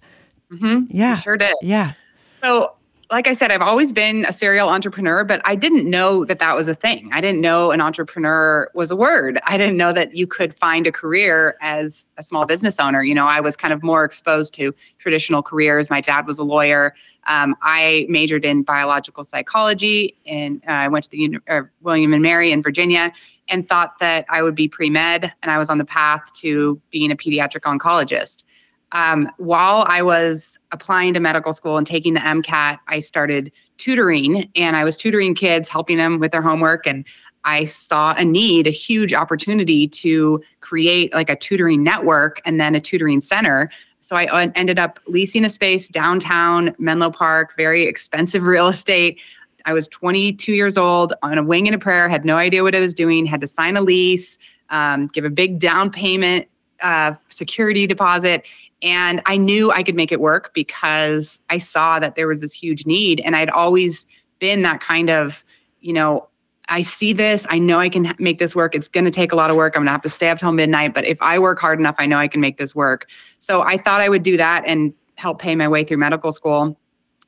Mm-hmm. 0.52 0.86
Yeah, 0.90 1.20
sure 1.20 1.38
did. 1.38 1.56
Yeah. 1.62 1.94
So 2.44 2.74
like 3.14 3.28
I 3.28 3.34
said, 3.34 3.52
I've 3.52 3.62
always 3.62 3.92
been 3.92 4.26
a 4.26 4.34
serial 4.34 4.70
entrepreneur, 4.70 5.24
but 5.24 5.40
I 5.46 5.54
didn't 5.54 5.88
know 5.88 6.26
that 6.26 6.40
that 6.40 6.56
was 6.56 6.68
a 6.68 6.74
thing. 6.74 7.12
I 7.14 7.22
didn't 7.22 7.42
know 7.42 7.70
an 7.70 7.80
entrepreneur 7.80 8.72
was 8.74 8.90
a 8.90 8.96
word. 8.96 9.40
I 9.46 9.56
didn't 9.56 9.78
know 9.78 9.94
that 9.94 10.16
you 10.16 10.26
could 10.26 10.58
find 10.58 10.88
a 10.88 10.92
career 10.92 11.56
as 11.62 12.08
a 12.18 12.24
small 12.24 12.48
business 12.48 12.80
owner. 12.80 13.04
You 13.04 13.14
know, 13.14 13.28
I 13.28 13.40
was 13.40 13.56
kind 13.56 13.72
of 13.72 13.84
more 13.84 14.04
exposed 14.04 14.56
to 14.56 14.74
traditional 14.98 15.44
careers. 15.44 15.92
My 15.92 16.02
dad 16.02 16.26
was 16.26 16.40
a 16.40 16.44
lawyer. 16.44 16.96
Um, 17.28 17.56
I 17.62 18.08
majored 18.10 18.46
in 18.46 18.64
biological 18.64 19.24
psychology, 19.24 20.18
and 20.26 20.64
uh, 20.68 20.72
I 20.72 20.88
went 20.88 21.04
to 21.06 21.12
the 21.12 21.38
uh, 21.48 21.62
William 21.82 22.14
and 22.14 22.24
Mary 22.24 22.52
in 22.52 22.64
Virginia, 22.64 23.14
and 23.48 23.70
thought 23.70 24.00
that 24.00 24.26
I 24.28 24.42
would 24.42 24.56
be 24.56 24.68
pre 24.68 24.90
med, 24.90 25.32
and 25.44 25.52
I 25.52 25.60
was 25.60 25.70
on 25.70 25.78
the 25.78 25.86
path 25.86 26.34
to 26.42 26.82
being 26.90 27.12
a 27.12 27.16
pediatric 27.16 27.62
oncologist 27.62 28.43
um, 28.94 29.30
while 29.38 29.86
I 29.88 30.02
was 30.02 30.58
applying 30.72 31.14
to 31.16 31.20
medical 31.20 31.52
school 31.52 31.78
and 31.78 31.86
taking 31.86 32.14
the 32.14 32.20
MCAT, 32.20 32.80
I 32.88 33.00
started 33.00 33.52
tutoring 33.78 34.50
and 34.56 34.76
I 34.76 34.84
was 34.84 34.96
tutoring 34.96 35.34
kids, 35.36 35.68
helping 35.68 35.98
them 35.98 36.20
with 36.20 36.32
their 36.32 36.44
homework. 36.44 36.86
And 36.86 37.04
I 37.44 37.66
saw 37.66 38.14
a 38.14 38.24
need, 38.24 38.68
a 38.68 38.72
huge 38.72 39.14
opportunity 39.14 39.88
to 39.88 40.42
create 40.62 41.14
like 41.14 41.30
a 41.30 41.36
tutoring 41.36 41.84
network 41.84 42.40
and 42.46 42.60
then 42.60 42.76
a 42.76 42.80
tutoring 42.80 43.22
center. 43.22 43.70
So 44.02 44.16
I 44.16 44.52
ended 44.56 44.80
up 44.80 45.00
leasing 45.08 45.44
a 45.44 45.50
space 45.50 45.88
downtown 45.88 46.76
Menlo 46.78 47.10
Park, 47.10 47.56
very 47.58 47.84
expensive 47.84 48.44
real 48.48 48.68
estate. 48.68 49.20
I 49.66 49.74
was 49.74 49.88
22 49.88 50.54
years 50.54 50.78
old 50.78 51.14
on 51.24 51.38
a 51.38 51.44
wing 51.44 51.68
and 51.68 51.76
a 51.76 51.80
prayer, 51.80 52.08
had 52.10 52.26
no 52.26 52.36
idea 52.36 52.64
what 52.64 52.76
I 52.76 52.80
was 52.80 52.94
doing, 52.94 53.26
had 53.26 53.42
to 53.42 53.48
sign 53.48 53.76
a 53.76 53.82
lease, 53.82 54.38
um, 54.70 55.08
give 55.08 55.26
a 55.26 55.30
big 55.30 55.60
down 55.60 55.90
payment, 55.90 56.48
uh, 56.82 57.16
security 57.30 57.88
deposit, 57.88 58.44
and 58.84 59.22
I 59.26 59.38
knew 59.38 59.72
I 59.72 59.82
could 59.82 59.96
make 59.96 60.12
it 60.12 60.20
work 60.20 60.54
because 60.54 61.40
I 61.50 61.58
saw 61.58 62.00
that 62.00 62.16
there 62.16 62.28
was 62.28 62.42
this 62.42 62.52
huge 62.52 62.86
need. 62.86 63.22
And 63.22 63.36
I'd 63.36 63.50
always 63.50 64.06
been 64.40 64.62
that 64.64 64.82
kind 64.82 65.10
of, 65.10 65.44
you 65.80 65.94
know, 65.94 66.28
I 66.68 66.82
see 66.82 67.14
this. 67.14 67.46
I 67.50 67.60
know 67.60 67.80
I 67.80 67.88
can 67.88 68.14
make 68.20 68.40
this 68.40 68.56
work. 68.56 68.76
It's 68.76 68.90
going 68.90 69.06
to 69.06 69.12
take 69.12 69.32
a 69.32 69.36
lot 69.36 69.50
of 69.50 69.56
work. 69.56 69.76
I'm 69.76 69.82
going 69.82 69.88
to 69.88 69.92
have 69.94 70.02
to 70.04 70.10
stay 70.10 70.30
up 70.30 70.40
till 70.40 70.52
midnight. 70.52 70.94
But 70.94 71.06
if 71.06 71.18
I 71.22 71.40
work 71.40 71.60
hard 71.60 71.80
enough, 71.80 71.96
I 71.98 72.06
know 72.06 72.18
I 72.18 72.28
can 72.28 72.42
make 72.42 72.58
this 72.58 72.76
work. 72.76 73.08
So 73.40 73.62
I 73.62 73.82
thought 73.82 74.02
I 74.02 74.10
would 74.10 74.24
do 74.24 74.36
that 74.38 74.64
and 74.68 74.94
help 75.16 75.40
pay 75.40 75.56
my 75.56 75.68
way 75.68 75.86
through 75.86 75.98
medical 75.98 76.32
school. 76.32 76.78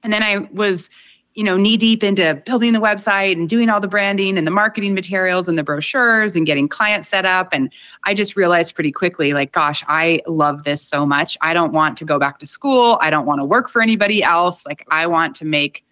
And 0.03 0.11
then 0.11 0.23
I 0.23 0.49
was 0.51 0.89
you 1.35 1.43
know, 1.43 1.57
knee 1.57 1.75
deep 1.75 2.01
into 2.01 2.41
building 2.45 2.71
the 2.71 2.79
website 2.79 3.33
and 3.33 3.49
doing 3.49 3.69
all 3.69 3.81
the 3.81 3.89
branding 3.89 4.37
and 4.37 4.47
the 4.47 4.51
marketing 4.51 4.93
materials 4.93 5.49
and 5.49 5.57
the 5.57 5.63
brochures 5.63 6.33
and 6.33 6.45
getting 6.45 6.67
clients 6.69 7.09
set 7.09 7.25
up. 7.25 7.49
And 7.51 7.71
I 8.05 8.13
just 8.13 8.37
realized 8.37 8.73
pretty 8.73 8.93
quickly, 8.93 9.33
like, 9.33 9.51
gosh, 9.51 9.83
I 9.89 10.21
love 10.27 10.63
this 10.63 10.81
so 10.81 11.05
much. 11.05 11.37
I 11.41 11.53
don't 11.53 11.73
want 11.73 11.97
to 11.97 12.05
go 12.05 12.17
back 12.17 12.39
to 12.39 12.47
school. 12.47 12.97
I 13.01 13.09
don't 13.09 13.25
want 13.25 13.41
to 13.41 13.45
work 13.45 13.69
for 13.69 13.81
anybody 13.81 14.23
else. 14.23 14.65
Like, 14.65 14.85
I 14.89 15.07
want 15.07 15.35
to 15.35 15.45
make 15.45 15.83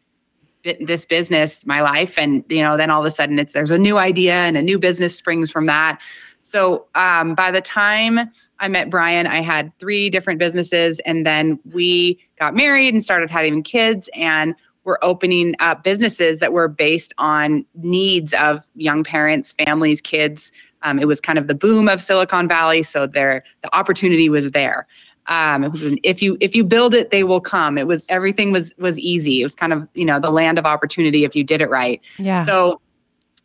this 0.63 1.05
business 1.05 1.65
my 1.65 1.81
life. 1.81 2.17
And, 2.17 2.45
you 2.47 2.62
know, 2.62 2.77
then 2.77 2.89
all 2.89 3.05
of 3.05 3.12
a 3.12 3.13
sudden 3.13 3.38
it's 3.38 3.51
there's 3.51 3.71
a 3.71 3.77
new 3.77 3.97
idea 3.97 4.33
and 4.33 4.55
a 4.55 4.62
new 4.62 4.79
business 4.79 5.13
springs 5.13 5.51
from 5.51 5.65
that. 5.65 6.00
So 6.39 6.85
um, 6.95 7.35
by 7.35 7.51
the 7.51 7.59
time 7.59 8.31
I 8.59 8.69
met 8.69 8.89
Brian, 8.89 9.27
I 9.27 9.41
had 9.41 9.77
three 9.77 10.09
different 10.09 10.39
businesses. 10.39 11.00
And 11.00 11.25
then 11.25 11.59
we 11.73 12.17
got 12.39 12.55
married 12.55 12.93
and 12.93 13.03
started 13.03 13.29
having 13.29 13.62
kids. 13.62 14.09
And 14.13 14.55
were 14.83 15.03
opening 15.03 15.55
up 15.59 15.83
businesses 15.83 16.39
that 16.39 16.53
were 16.53 16.67
based 16.67 17.13
on 17.17 17.65
needs 17.75 18.33
of 18.33 18.61
young 18.75 19.03
parents, 19.03 19.53
families, 19.65 20.01
kids. 20.01 20.51
Um, 20.81 20.99
it 20.99 21.05
was 21.05 21.21
kind 21.21 21.39
of 21.39 21.47
the 21.47 21.55
boom 21.55 21.87
of 21.87 22.01
Silicon 22.01 22.47
Valley, 22.47 22.83
so 22.83 23.07
there 23.07 23.43
the 23.61 23.75
opportunity 23.75 24.29
was 24.29 24.51
there. 24.51 24.87
Um, 25.27 25.63
it 25.63 25.71
was 25.71 25.83
an, 25.83 25.99
if 26.03 26.21
you 26.21 26.37
if 26.41 26.53
you 26.53 26.63
build 26.63 26.93
it, 26.93 27.11
they 27.11 27.23
will 27.23 27.39
come. 27.39 27.77
It 27.77 27.87
was 27.87 28.01
everything 28.09 28.51
was 28.51 28.73
was 28.77 28.97
easy. 28.97 29.41
It 29.41 29.45
was 29.45 29.55
kind 29.55 29.71
of 29.71 29.87
you 29.93 30.05
know 30.05 30.19
the 30.19 30.29
land 30.29 30.59
of 30.59 30.65
opportunity 30.65 31.23
if 31.23 31.35
you 31.35 31.43
did 31.43 31.61
it 31.61 31.69
right. 31.69 32.01
Yeah. 32.19 32.45
So, 32.45 32.81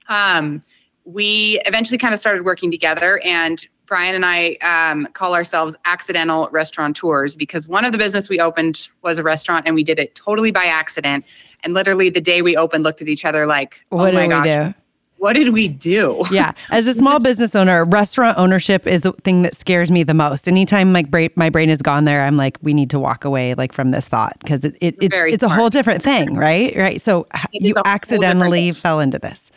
um, 0.09 0.63
we 1.05 1.61
eventually 1.67 1.99
kind 1.99 2.13
of 2.13 2.21
started 2.21 2.45
working 2.45 2.71
together, 2.71 3.21
and 3.25 3.65
Brian 3.89 4.15
and 4.15 4.25
I 4.25 4.57
um, 4.57 5.09
call 5.15 5.35
ourselves 5.35 5.75
accidental 5.87 6.49
restaurateurs 6.53 7.37
because 7.37 7.67
one 7.67 7.85
of 7.85 7.93
the 7.93 7.99
business 7.99 8.29
we 8.29 8.39
opened 8.39 8.89
was 9.03 9.19
a 9.19 9.23
restaurant 9.23 9.67
and 9.67 9.75
we 9.75 9.83
did 9.83 9.99
it 9.99 10.15
totally 10.15 10.51
by 10.51 10.65
accident. 10.65 11.25
And 11.65 11.75
literally 11.75 12.11
the 12.11 12.21
day 12.21 12.43
we 12.43 12.57
opened, 12.57 12.85
looked 12.85 13.03
at 13.03 13.09
each 13.09 13.25
other 13.25 13.47
like, 13.47 13.81
oh 13.91 13.97
what 13.97 14.15
my 14.15 14.23
did 14.23 14.31
gosh, 14.31 14.45
we 14.45 14.51
do? 14.51 14.75
what 15.19 15.33
did 15.33 15.53
we 15.53 15.69
do? 15.69 16.25
Yeah. 16.31 16.53
As 16.71 16.87
a 16.87 16.95
small 16.95 17.19
business 17.19 17.57
owner, 17.57 17.85
restaurant 17.85 18.39
ownership 18.39 18.87
is 18.87 19.01
the 19.01 19.13
thing 19.13 19.43
that 19.43 19.57
scares 19.57 19.91
me 19.91 20.03
the 20.03 20.15
most. 20.15 20.47
Anytime 20.47 20.93
my 20.93 21.03
brain, 21.03 21.31
my 21.37 21.49
brain 21.49 21.71
has 21.71 21.79
gone 21.79 22.05
there, 22.05 22.23
I'm 22.23 22.37
like, 22.37 22.59
we 22.61 22.75
need 22.75 22.91
to 22.91 22.99
walk 22.99 23.25
away 23.25 23.55
like 23.55 23.73
from 23.73 23.91
this 23.91 24.07
thought 24.07 24.37
because 24.41 24.65
it, 24.65 24.77
it, 24.81 24.97
it's, 25.01 25.35
it's 25.35 25.43
a 25.43 25.49
whole 25.49 25.71
different 25.71 26.03
thing, 26.03 26.37
right? 26.37 26.77
Right. 26.77 27.01
So 27.01 27.27
it 27.53 27.63
you 27.63 27.75
accidentally 27.87 28.73
fell 28.73 29.01
into 29.01 29.19
this. 29.19 29.51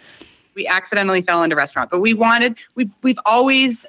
We 0.55 0.65
accidentally 0.65 1.21
fell 1.21 1.43
into 1.43 1.55
restaurant, 1.55 1.91
but 1.91 1.99
we 1.99 2.13
wanted, 2.13 2.57
we, 2.75 2.89
we've 3.03 3.19
always 3.25 3.85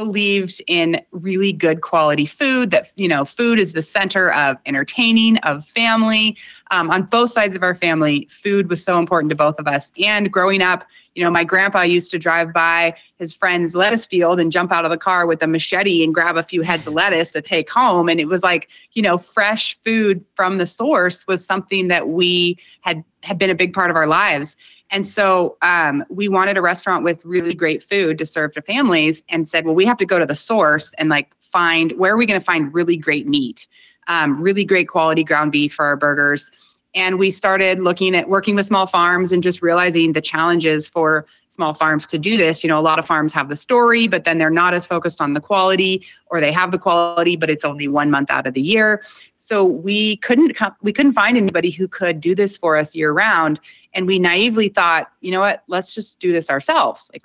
believed 0.00 0.62
in 0.66 0.98
really 1.10 1.52
good 1.52 1.82
quality 1.82 2.24
food 2.24 2.70
that 2.70 2.90
you 2.96 3.06
know 3.06 3.22
food 3.22 3.58
is 3.58 3.74
the 3.74 3.82
center 3.82 4.32
of 4.32 4.56
entertaining 4.64 5.36
of 5.38 5.66
family. 5.66 6.38
Um, 6.70 6.88
on 6.90 7.02
both 7.02 7.32
sides 7.32 7.54
of 7.54 7.62
our 7.62 7.74
family 7.74 8.26
food 8.30 8.70
was 8.70 8.82
so 8.82 8.98
important 8.98 9.28
to 9.28 9.36
both 9.36 9.58
of 9.58 9.66
us. 9.66 9.92
And 10.02 10.32
growing 10.32 10.62
up 10.62 10.86
you 11.14 11.22
know 11.22 11.30
my 11.30 11.44
grandpa 11.44 11.82
used 11.82 12.10
to 12.12 12.18
drive 12.18 12.50
by 12.54 12.94
his 13.18 13.34
friend's 13.34 13.74
lettuce 13.74 14.06
field 14.06 14.40
and 14.40 14.50
jump 14.50 14.72
out 14.72 14.86
of 14.86 14.90
the 14.90 14.96
car 14.96 15.26
with 15.26 15.42
a 15.42 15.46
machete 15.46 16.02
and 16.02 16.14
grab 16.14 16.38
a 16.38 16.42
few 16.42 16.62
heads 16.62 16.86
of 16.86 16.94
lettuce 16.94 17.32
to 17.32 17.42
take 17.42 17.68
home. 17.68 18.08
And 18.08 18.18
it 18.18 18.26
was 18.26 18.42
like 18.42 18.70
you 18.92 19.02
know 19.02 19.18
fresh 19.18 19.78
food 19.84 20.24
from 20.34 20.56
the 20.56 20.66
source 20.66 21.26
was 21.26 21.44
something 21.44 21.88
that 21.88 22.08
we 22.08 22.58
had 22.80 23.04
had 23.22 23.36
been 23.36 23.50
a 23.50 23.54
big 23.54 23.74
part 23.74 23.90
of 23.90 23.96
our 23.96 24.06
lives 24.06 24.56
and 24.90 25.06
so 25.06 25.56
um, 25.62 26.04
we 26.08 26.28
wanted 26.28 26.56
a 26.56 26.62
restaurant 26.62 27.04
with 27.04 27.24
really 27.24 27.54
great 27.54 27.82
food 27.82 28.18
to 28.18 28.26
serve 28.26 28.52
to 28.54 28.62
families 28.62 29.22
and 29.28 29.48
said, 29.48 29.64
well, 29.64 29.74
we 29.74 29.84
have 29.84 29.98
to 29.98 30.06
go 30.06 30.18
to 30.18 30.26
the 30.26 30.34
source 30.34 30.92
and 30.98 31.08
like 31.08 31.32
find 31.38 31.92
where 31.92 32.14
are 32.14 32.16
we 32.16 32.26
going 32.26 32.40
to 32.40 32.44
find 32.44 32.72
really 32.74 32.96
great 32.96 33.26
meat, 33.26 33.66
um, 34.08 34.40
really 34.40 34.64
great 34.64 34.88
quality 34.88 35.24
ground 35.24 35.52
beef 35.52 35.74
for 35.74 35.84
our 35.84 35.96
burgers. 35.96 36.50
And 36.94 37.18
we 37.18 37.30
started 37.30 37.80
looking 37.80 38.16
at 38.16 38.28
working 38.28 38.56
with 38.56 38.66
small 38.66 38.86
farms 38.86 39.30
and 39.30 39.42
just 39.42 39.62
realizing 39.62 40.12
the 40.12 40.20
challenges 40.20 40.88
for 40.88 41.24
small 41.50 41.74
farms 41.74 42.06
to 42.06 42.18
do 42.18 42.36
this. 42.36 42.64
You 42.64 42.68
know, 42.68 42.78
a 42.78 42.82
lot 42.82 42.98
of 42.98 43.06
farms 43.06 43.32
have 43.32 43.48
the 43.48 43.56
story, 43.56 44.08
but 44.08 44.24
then 44.24 44.38
they're 44.38 44.50
not 44.50 44.74
as 44.74 44.86
focused 44.86 45.20
on 45.20 45.34
the 45.34 45.40
quality, 45.40 46.04
or 46.30 46.40
they 46.40 46.52
have 46.52 46.72
the 46.72 46.78
quality, 46.78 47.36
but 47.36 47.50
it's 47.50 47.64
only 47.64 47.86
one 47.86 48.10
month 48.10 48.30
out 48.30 48.46
of 48.46 48.54
the 48.54 48.60
year. 48.60 49.02
So 49.50 49.64
we 49.64 50.18
couldn't 50.18 50.54
come, 50.54 50.76
we 50.80 50.92
couldn't 50.92 51.14
find 51.14 51.36
anybody 51.36 51.70
who 51.72 51.88
could 51.88 52.20
do 52.20 52.36
this 52.36 52.56
for 52.56 52.76
us 52.76 52.94
year 52.94 53.12
round. 53.12 53.58
And 53.94 54.06
we 54.06 54.16
naively 54.20 54.68
thought, 54.68 55.10
you 55.22 55.32
know 55.32 55.40
what, 55.40 55.64
let's 55.66 55.92
just 55.92 56.20
do 56.20 56.30
this 56.30 56.48
ourselves. 56.48 57.10
Like 57.12 57.24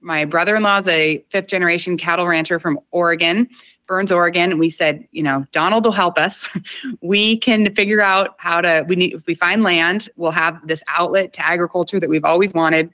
my 0.00 0.24
brother-in-law 0.24 0.78
is 0.80 0.88
a 0.88 1.24
fifth 1.30 1.46
generation 1.46 1.96
cattle 1.96 2.26
rancher 2.26 2.58
from 2.58 2.80
Oregon, 2.90 3.48
Burns, 3.86 4.10
Oregon. 4.10 4.50
And 4.50 4.58
we 4.58 4.68
said, 4.68 5.06
you 5.12 5.22
know, 5.22 5.46
Donald 5.52 5.84
will 5.84 5.92
help 5.92 6.18
us. 6.18 6.48
we 7.02 7.36
can 7.36 7.72
figure 7.76 8.00
out 8.00 8.34
how 8.38 8.60
to, 8.60 8.84
we 8.88 8.96
need, 8.96 9.14
if 9.14 9.24
we 9.26 9.36
find 9.36 9.62
land, 9.62 10.08
we'll 10.16 10.32
have 10.32 10.66
this 10.66 10.82
outlet 10.88 11.32
to 11.34 11.46
agriculture 11.46 12.00
that 12.00 12.10
we've 12.10 12.24
always 12.24 12.52
wanted. 12.52 12.92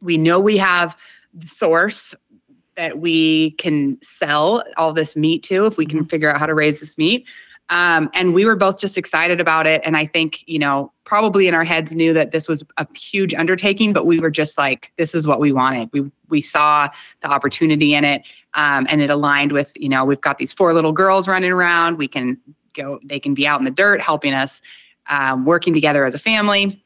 We 0.00 0.16
know 0.16 0.40
we 0.40 0.56
have 0.56 0.96
the 1.34 1.48
source 1.48 2.14
that 2.74 2.98
we 3.00 3.50
can 3.58 3.98
sell 4.02 4.64
all 4.78 4.94
this 4.94 5.14
meat 5.14 5.42
to 5.42 5.66
if 5.66 5.76
we 5.76 5.84
can 5.84 5.98
mm-hmm. 5.98 6.08
figure 6.08 6.30
out 6.30 6.38
how 6.38 6.46
to 6.46 6.54
raise 6.54 6.80
this 6.80 6.96
meat. 6.96 7.26
Um, 7.70 8.08
and 8.14 8.32
we 8.32 8.44
were 8.44 8.56
both 8.56 8.78
just 8.78 8.96
excited 8.96 9.40
about 9.40 9.66
it. 9.66 9.82
And 9.84 9.96
I 9.96 10.06
think, 10.06 10.42
you 10.46 10.58
know, 10.58 10.92
probably 11.04 11.48
in 11.48 11.54
our 11.54 11.64
heads 11.64 11.94
knew 11.94 12.12
that 12.14 12.30
this 12.30 12.48
was 12.48 12.62
a 12.78 12.86
huge 12.96 13.34
undertaking, 13.34 13.92
but 13.92 14.06
we 14.06 14.20
were 14.20 14.30
just 14.30 14.56
like, 14.56 14.92
this 14.96 15.14
is 15.14 15.26
what 15.26 15.40
we 15.40 15.52
wanted. 15.52 15.90
We 15.92 16.10
we 16.30 16.42
saw 16.42 16.88
the 17.22 17.28
opportunity 17.28 17.94
in 17.94 18.04
it, 18.04 18.22
um, 18.54 18.86
and 18.90 19.00
it 19.00 19.08
aligned 19.08 19.52
with, 19.52 19.72
you 19.76 19.88
know, 19.88 20.04
we've 20.04 20.20
got 20.20 20.36
these 20.36 20.52
four 20.52 20.74
little 20.74 20.92
girls 20.92 21.26
running 21.26 21.50
around. 21.50 21.96
We 21.96 22.06
can 22.06 22.38
go, 22.74 23.00
they 23.04 23.18
can 23.18 23.32
be 23.32 23.46
out 23.46 23.60
in 23.60 23.64
the 23.64 23.70
dirt 23.70 24.00
helping 24.02 24.34
us, 24.34 24.60
um, 25.08 25.46
working 25.46 25.72
together 25.72 26.04
as 26.04 26.14
a 26.14 26.18
family. 26.18 26.82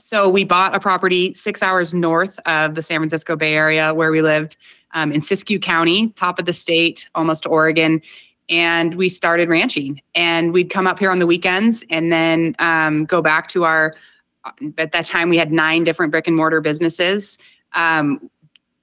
So 0.00 0.28
we 0.28 0.44
bought 0.44 0.76
a 0.76 0.80
property 0.80 1.34
six 1.34 1.60
hours 1.60 1.92
north 1.92 2.38
of 2.46 2.76
the 2.76 2.82
San 2.82 3.00
Francisco 3.00 3.34
Bay 3.34 3.54
Area 3.54 3.92
where 3.92 4.12
we 4.12 4.22
lived 4.22 4.56
um, 4.92 5.10
in 5.10 5.20
Siskiyou 5.22 5.60
County, 5.60 6.10
top 6.10 6.38
of 6.38 6.44
the 6.44 6.52
state, 6.52 7.08
almost 7.16 7.46
Oregon 7.46 8.00
and 8.48 8.94
we 8.94 9.08
started 9.08 9.48
ranching. 9.48 10.00
And 10.14 10.52
we'd 10.52 10.70
come 10.70 10.86
up 10.86 10.98
here 10.98 11.10
on 11.10 11.18
the 11.18 11.26
weekends 11.26 11.84
and 11.90 12.12
then 12.12 12.54
um, 12.58 13.04
go 13.04 13.22
back 13.22 13.48
to 13.50 13.64
our 13.64 13.94
at 14.78 14.92
that 14.92 15.06
time 15.06 15.30
we 15.30 15.38
had 15.38 15.52
nine 15.52 15.84
different 15.84 16.10
brick 16.10 16.26
and 16.26 16.36
mortar 16.36 16.60
businesses 16.60 17.38
um, 17.72 18.30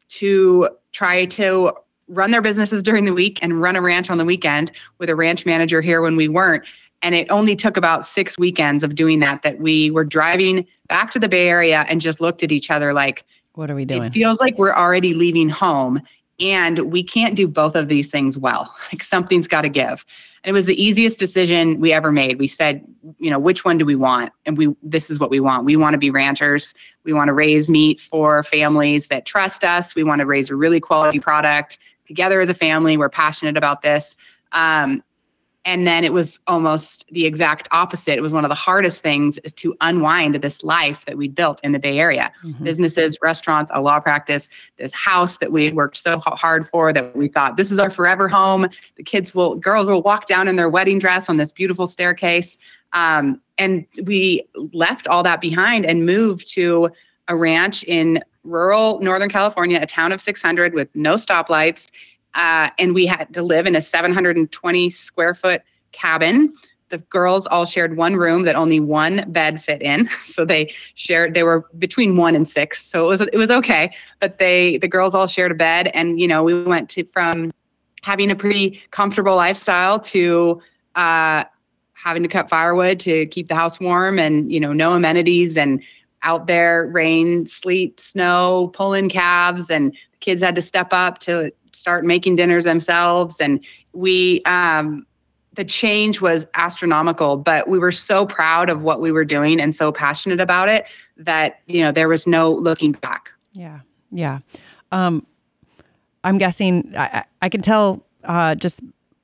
to 0.09 0.67
try 0.91 1.25
to 1.25 1.71
run 2.07 2.31
their 2.31 2.41
businesses 2.41 2.83
during 2.83 3.05
the 3.05 3.13
week 3.13 3.39
and 3.41 3.61
run 3.61 3.75
a 3.75 3.81
ranch 3.81 4.09
on 4.09 4.17
the 4.17 4.25
weekend 4.25 4.71
with 4.97 5.09
a 5.09 5.15
ranch 5.15 5.45
manager 5.45 5.81
here 5.81 6.01
when 6.01 6.15
we 6.15 6.27
weren't. 6.27 6.63
And 7.03 7.15
it 7.15 7.29
only 7.29 7.55
took 7.55 7.77
about 7.77 8.05
six 8.05 8.37
weekends 8.37 8.83
of 8.83 8.95
doing 8.95 9.19
that 9.21 9.41
that 9.43 9.59
we 9.59 9.91
were 9.91 10.03
driving 10.03 10.65
back 10.87 11.11
to 11.11 11.19
the 11.19 11.29
bay 11.29 11.47
area 11.47 11.85
and 11.87 12.01
just 12.01 12.19
looked 12.19 12.43
at 12.43 12.51
each 12.51 12.69
other 12.69 12.93
like 12.93 13.23
what 13.53 13.69
are 13.69 13.75
we 13.75 13.85
doing? 13.85 14.03
it 14.03 14.13
feels 14.13 14.39
like 14.39 14.57
we're 14.57 14.73
already 14.73 15.13
leaving 15.13 15.49
home 15.49 16.01
and 16.41 16.79
we 16.91 17.03
can't 17.03 17.35
do 17.35 17.47
both 17.47 17.75
of 17.75 17.87
these 17.87 18.09
things 18.09 18.37
well. 18.37 18.75
Like 18.91 19.03
something's 19.03 19.47
got 19.47 19.61
to 19.61 19.69
give. 19.69 20.05
And 20.43 20.49
it 20.49 20.53
was 20.53 20.65
the 20.65 20.81
easiest 20.81 21.19
decision 21.19 21.79
we 21.79 21.93
ever 21.93 22.11
made. 22.11 22.39
We 22.39 22.47
said, 22.47 22.85
you 23.19 23.29
know, 23.29 23.39
which 23.39 23.63
one 23.63 23.77
do 23.77 23.85
we 23.85 23.95
want? 23.95 24.33
And 24.45 24.57
we 24.57 24.75
this 24.81 25.09
is 25.09 25.19
what 25.19 25.29
we 25.29 25.39
want. 25.39 25.65
We 25.65 25.77
want 25.77 25.93
to 25.93 25.97
be 25.97 26.09
ranchers. 26.09 26.73
We 27.03 27.13
want 27.13 27.27
to 27.29 27.33
raise 27.33 27.69
meat 27.69 28.01
for 28.01 28.43
families 28.43 29.07
that 29.07 29.25
trust 29.25 29.63
us. 29.63 29.95
We 29.95 30.03
want 30.03 30.19
to 30.19 30.25
raise 30.25 30.49
a 30.49 30.55
really 30.55 30.79
quality 30.79 31.19
product 31.19 31.77
together 32.05 32.41
as 32.41 32.49
a 32.49 32.53
family. 32.53 32.97
We're 32.97 33.09
passionate 33.09 33.55
about 33.55 33.81
this. 33.81 34.15
Um, 34.51 35.03
and 35.63 35.85
then 35.85 36.03
it 36.03 36.11
was 36.11 36.39
almost 36.47 37.05
the 37.11 37.25
exact 37.25 37.67
opposite. 37.71 38.17
It 38.17 38.21
was 38.21 38.31
one 38.31 38.43
of 38.43 38.49
the 38.49 38.55
hardest 38.55 39.01
things 39.01 39.37
to 39.57 39.75
unwind 39.81 40.35
this 40.35 40.63
life 40.63 41.03
that 41.05 41.17
we 41.17 41.27
built 41.27 41.61
in 41.63 41.71
the 41.71 41.79
bay 41.79 41.99
area. 41.99 42.31
Mm-hmm. 42.43 42.63
businesses 42.63 43.17
restaurants 43.21 43.69
a 43.73 43.81
law 43.81 43.99
practice 43.99 44.49
this 44.77 44.93
house 44.93 45.37
that 45.37 45.51
we 45.51 45.65
had 45.65 45.75
worked 45.75 45.97
so 45.97 46.17
hard 46.19 46.67
for 46.69 46.91
that 46.93 47.15
we 47.15 47.27
thought 47.27 47.57
this 47.57 47.71
is 47.71 47.77
our 47.77 47.91
forever 47.91 48.27
home. 48.27 48.67
The 48.97 49.03
kids 49.03 49.35
will 49.35 49.55
girls 49.55 49.85
will 49.85 50.01
walk 50.01 50.25
down 50.25 50.47
in 50.47 50.55
their 50.55 50.69
wedding 50.69 50.97
dress 50.97 51.29
on 51.29 51.37
this 51.37 51.51
beautiful 51.51 51.85
staircase. 51.85 52.57
Um, 52.93 53.39
and 53.57 53.85
we 54.03 54.47
left 54.73 55.07
all 55.07 55.23
that 55.23 55.41
behind 55.41 55.85
and 55.85 56.05
moved 56.05 56.51
to 56.53 56.89
a 57.27 57.35
ranch 57.35 57.83
in 57.83 58.23
rural 58.43 58.99
northern 59.01 59.29
california 59.29 59.79
a 59.79 59.85
town 59.85 60.11
of 60.11 60.19
600 60.19 60.73
with 60.73 60.89
no 60.95 61.13
stoplights 61.13 61.89
uh, 62.35 62.69
and 62.79 62.93
we 62.93 63.05
had 63.05 63.33
to 63.33 63.41
live 63.41 63.65
in 63.65 63.75
a 63.75 63.81
720 63.81 64.89
square 64.89 65.35
foot 65.35 65.61
cabin. 65.91 66.53
The 66.89 66.97
girls 66.97 67.47
all 67.47 67.65
shared 67.65 67.95
one 67.95 68.15
room 68.15 68.43
that 68.43 68.55
only 68.55 68.79
one 68.79 69.25
bed 69.31 69.63
fit 69.63 69.81
in, 69.81 70.09
so 70.25 70.43
they 70.43 70.73
shared. 70.95 71.33
They 71.33 71.43
were 71.43 71.65
between 71.77 72.17
one 72.17 72.35
and 72.35 72.47
six, 72.47 72.85
so 72.85 73.05
it 73.05 73.07
was 73.07 73.21
it 73.21 73.37
was 73.37 73.51
okay. 73.51 73.93
But 74.19 74.39
they 74.39 74.77
the 74.77 74.87
girls 74.87 75.15
all 75.15 75.27
shared 75.27 75.51
a 75.51 75.55
bed, 75.55 75.89
and 75.93 76.19
you 76.19 76.27
know 76.27 76.43
we 76.43 76.63
went 76.63 76.89
to 76.91 77.05
from 77.05 77.51
having 78.01 78.31
a 78.31 78.35
pretty 78.35 78.81
comfortable 78.91 79.35
lifestyle 79.35 79.99
to 79.99 80.61
uh, 80.95 81.45
having 81.93 82.23
to 82.23 82.29
cut 82.29 82.49
firewood 82.49 82.99
to 83.01 83.25
keep 83.27 83.47
the 83.47 83.55
house 83.55 83.79
warm, 83.79 84.19
and 84.19 84.51
you 84.51 84.59
know 84.59 84.73
no 84.73 84.91
amenities 84.93 85.55
and 85.55 85.81
out 86.23 86.45
there 86.45 86.87
rain, 86.87 87.45
sleet, 87.47 87.99
snow, 87.99 88.69
pulling 88.73 89.09
calves, 89.09 89.69
and 89.69 89.95
kids 90.21 90.41
had 90.41 90.55
to 90.55 90.61
step 90.61 90.89
up 90.91 91.19
to 91.19 91.51
start 91.73 92.05
making 92.05 92.35
dinners 92.35 92.63
themselves. 92.63 93.35
And 93.39 93.63
we 93.93 94.41
um, 94.45 95.05
the 95.55 95.65
change 95.65 96.21
was 96.21 96.45
astronomical 96.55 97.37
but 97.37 97.67
we 97.67 97.77
were 97.77 97.91
so 97.91 98.25
proud 98.25 98.69
of 98.69 98.83
what 98.83 99.01
we 99.01 99.11
were 99.11 99.25
doing 99.25 99.59
and 99.59 99.75
so 99.75 99.91
passionate 99.91 100.39
about 100.39 100.69
it 100.69 100.85
that 101.17 101.59
you 101.67 101.81
know 101.81 101.91
there 101.91 102.07
was 102.07 102.25
no 102.25 102.53
looking 102.53 102.93
back. 102.93 103.29
Yeah. 103.53 103.79
Yeah. 104.11 104.39
Um, 104.91 105.25
i'm 106.23 106.37
guessing 106.37 106.93
i, 106.95 107.23
I 107.41 107.49
can 107.49 107.61
tell 107.61 108.05
uh, 108.25 108.53
just 108.53 108.81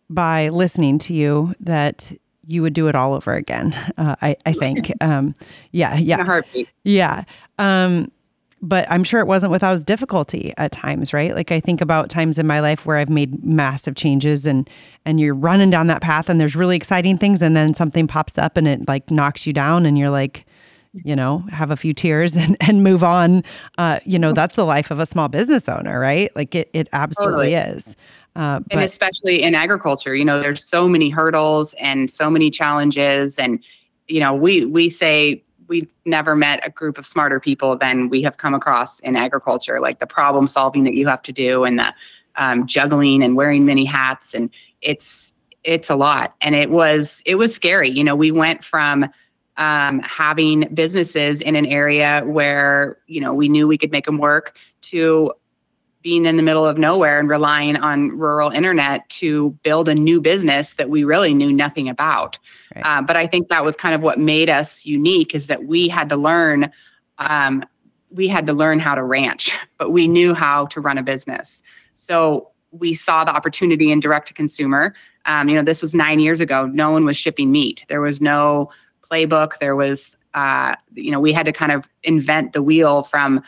by 0.10 0.50
listening 0.50 0.98
to 0.98 1.14
you 1.14 1.54
that 1.60 2.12
you 2.44 2.64
would 2.64 2.74
do 2.74 2.88
it 2.88 2.96
all 2.96 3.14
over 3.14 3.34
again 3.34 3.74
uh, 3.98 4.16
I, 4.22 4.36
I 4.46 4.54
think. 4.54 4.92
Um, 5.02 5.36
yeah 5.72 5.96
yeah. 5.96 6.42
Yeah. 6.84 7.24
Um, 7.60 8.12
but 8.62 8.90
I'm 8.90 9.04
sure 9.04 9.20
it 9.20 9.28
wasn't 9.28 9.52
without 9.52 9.86
difficulty 9.86 10.54
at 10.58 10.72
times, 10.72 11.14
right? 11.14 11.34
Like 11.36 11.52
I 11.52 11.60
think 11.60 11.80
about 11.80 12.10
times 12.10 12.40
in 12.40 12.48
my 12.48 12.60
life 12.60 12.86
where 12.86 12.98
I've 12.98 13.10
made 13.10 13.44
massive 13.44 13.96
changes 13.96 14.46
and 14.48 14.70
and 15.06 15.20
you're 15.20 15.36
running 15.36 15.70
down 15.70 15.88
that 15.88 16.02
path 16.02 16.30
and 16.30 16.40
there's 16.42 16.56
really 16.56 16.76
exciting 16.76 17.18
things 17.18 17.42
and 17.42 17.56
then 17.56 17.74
something 17.74 18.08
pops 18.08 18.38
up 18.38 18.58
and 18.58 18.68
it 18.68 18.88
like 18.88 19.12
knocks 19.12 19.46
you 19.46 19.54
down 19.54 19.86
and 19.86 19.98
you're 19.98 20.10
like, 20.10 20.46
you 20.92 21.16
know, 21.16 21.40
have 21.52 21.72
a 21.72 21.78
few 21.78 21.94
tears 21.94 22.36
and, 22.38 22.58
and 22.60 22.84
move 22.84 23.04
on. 23.04 23.44
Uh, 23.78 24.00
you 24.06 24.18
know, 24.18 24.34
that's 24.34 24.56
the 24.56 24.66
life 24.66 24.90
of 24.90 25.00
a 25.00 25.06
small 25.06 25.28
business 25.28 25.70
owner, 25.70 26.00
right? 26.00 26.36
Like 26.36 26.56
it 26.56 26.70
it 26.74 26.90
absolutely 26.94 27.54
totally. 27.54 27.76
is. 27.76 27.96
Uh, 28.36 28.60
and 28.70 28.82
especially 28.82 29.42
in 29.42 29.56
agriculture, 29.56 30.16
you 30.16 30.26
know, 30.26 30.40
there's 30.40 30.64
so 30.64 30.88
many 30.88 31.10
hurdles 31.10 31.74
and 31.80 32.10
so 32.12 32.30
many 32.30 32.52
challenges 32.52 33.38
and 33.38 33.64
you 34.08 34.20
know, 34.20 34.34
we 34.34 34.66
we 34.66 34.90
say 34.90 35.44
we've 35.68 35.90
never 36.06 36.36
met 36.36 36.66
a 36.66 36.70
group 36.70 36.98
of 36.98 37.06
smarter 37.06 37.40
people 37.40 37.78
than 37.78 38.10
we 38.10 38.22
have 38.22 38.38
come 38.38 38.54
across 38.54 39.00
in 39.02 39.16
agriculture 39.16 39.80
like 39.80 40.00
the 40.00 40.08
problem 40.08 40.48
solving 40.48 40.84
that 40.84 40.94
you 40.94 41.08
have 41.08 41.22
to 41.24 41.32
do 41.32 41.64
and 41.64 41.80
the 41.80 41.94
um, 42.38 42.68
juggling 42.68 43.24
and 43.24 43.36
wearing 43.36 43.66
many 43.66 43.86
hats. 43.86 44.34
And 44.34 44.50
it's 44.82 45.34
it's 45.64 45.90
a 45.90 45.96
lot. 45.96 46.34
And 46.42 46.56
it 46.56 46.70
was 46.70 47.22
it 47.26 47.36
was 47.36 47.54
scary. 47.54 47.90
You 47.90 48.04
know 48.04 48.16
we 48.16 48.32
went 48.32 48.64
from 48.64 49.10
um, 49.58 50.00
having 50.00 50.70
businesses 50.74 51.42
in 51.42 51.56
an 51.56 51.66
area 51.66 52.24
where 52.26 53.00
you 53.08 53.20
know 53.20 53.34
we 53.34 53.50
knew 53.50 53.68
we 53.68 53.78
could 53.78 53.92
make 53.92 54.06
them 54.06 54.18
work 54.18 54.56
to 54.82 55.34
being 56.08 56.26
in 56.26 56.38
the 56.38 56.42
middle 56.42 56.66
of 56.66 56.78
nowhere 56.78 57.20
and 57.20 57.28
relying 57.28 57.76
on 57.76 58.18
rural 58.18 58.50
internet 58.50 59.10
to 59.10 59.50
build 59.62 59.90
a 59.90 59.94
new 59.94 60.22
business 60.22 60.76
that 60.76 60.90
we 60.90 61.04
really 61.04 61.34
knew 61.34 61.52
nothing 61.52 61.90
about. 61.90 62.40
Right. 62.74 62.86
Uh, 62.86 63.02
but 63.02 63.18
I 63.18 63.28
think 63.28 63.50
that 63.50 63.66
was 63.66 63.76
kind 63.76 63.94
of 63.94 64.00
what 64.00 64.18
made 64.18 64.50
us 64.50 64.86
unique 64.86 65.36
is 65.36 65.48
that 65.48 65.66
we 65.66 65.90
had 65.90 66.08
to 66.08 66.16
learn. 66.16 66.72
Um, 67.18 67.62
we 68.10 68.30
had 68.30 68.48
to 68.48 68.54
learn 68.54 68.80
how 68.80 68.96
to 68.96 69.04
ranch, 69.04 69.52
but 69.78 69.92
we 69.92 70.08
knew 70.08 70.34
how 70.34 70.68
to 70.68 70.80
run 70.80 70.98
a 70.98 71.04
business. 71.04 71.62
So 71.94 72.52
we 72.72 72.94
saw 72.94 73.26
the 73.26 73.36
opportunity 73.36 73.92
in 73.92 74.00
direct 74.00 74.30
to 74.30 74.34
consumer. 74.34 74.96
Um, 75.26 75.50
you 75.50 75.56
know, 75.56 75.64
this 75.64 75.82
was 75.82 75.94
nine 75.94 76.22
years 76.22 76.40
ago. 76.40 76.68
No 76.68 76.90
one 76.90 77.04
was 77.04 77.18
shipping 77.18 77.52
meat. 77.52 77.84
There 77.90 78.00
was 78.00 78.22
no 78.22 78.70
playbook. 79.12 79.60
There 79.60 79.76
was, 79.76 80.16
uh, 80.36 80.78
you 80.94 81.12
know, 81.12 81.20
we 81.20 81.34
had 81.34 81.46
to 81.48 81.52
kind 81.52 81.74
of 81.74 81.84
invent 82.04 82.54
the 82.54 82.64
wheel 82.64 83.04
from 83.04 83.44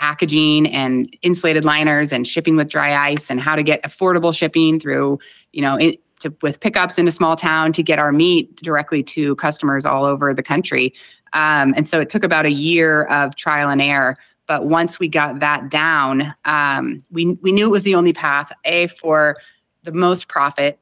packaging 0.00 0.66
and 0.68 1.14
insulated 1.20 1.62
liners 1.62 2.10
and 2.10 2.26
shipping 2.26 2.56
with 2.56 2.68
dry 2.68 3.10
ice 3.10 3.30
and 3.30 3.38
how 3.38 3.54
to 3.54 3.62
get 3.62 3.82
affordable 3.82 4.34
shipping 4.34 4.80
through, 4.80 5.18
you 5.52 5.60
know, 5.60 5.76
in, 5.76 5.94
to, 6.20 6.34
with 6.40 6.58
pickups 6.60 6.96
in 6.96 7.06
a 7.06 7.12
small 7.12 7.36
town 7.36 7.70
to 7.70 7.82
get 7.82 7.98
our 7.98 8.10
meat 8.10 8.56
directly 8.62 9.02
to 9.02 9.36
customers 9.36 9.84
all 9.84 10.04
over 10.06 10.32
the 10.32 10.42
country. 10.42 10.94
Um, 11.34 11.74
and 11.76 11.86
so 11.86 12.00
it 12.00 12.08
took 12.08 12.24
about 12.24 12.46
a 12.46 12.50
year 12.50 13.04
of 13.04 13.36
trial 13.36 13.68
and 13.68 13.82
error. 13.82 14.16
But 14.46 14.66
once 14.66 14.98
we 14.98 15.06
got 15.06 15.38
that 15.40 15.68
down, 15.68 16.34
um, 16.46 17.04
we, 17.10 17.34
we 17.42 17.52
knew 17.52 17.66
it 17.66 17.70
was 17.70 17.82
the 17.82 17.94
only 17.94 18.14
path, 18.14 18.50
A, 18.64 18.86
for 18.86 19.36
the 19.82 19.92
most 19.92 20.28
profit 20.28 20.78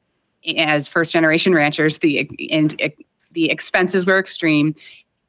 as 0.57 0.87
first 0.87 1.11
generation 1.11 1.53
ranchers, 1.53 1.97
the, 1.97 2.29
and, 2.49 2.81
the 3.31 3.51
expenses 3.51 4.07
were 4.07 4.17
extreme 4.17 4.73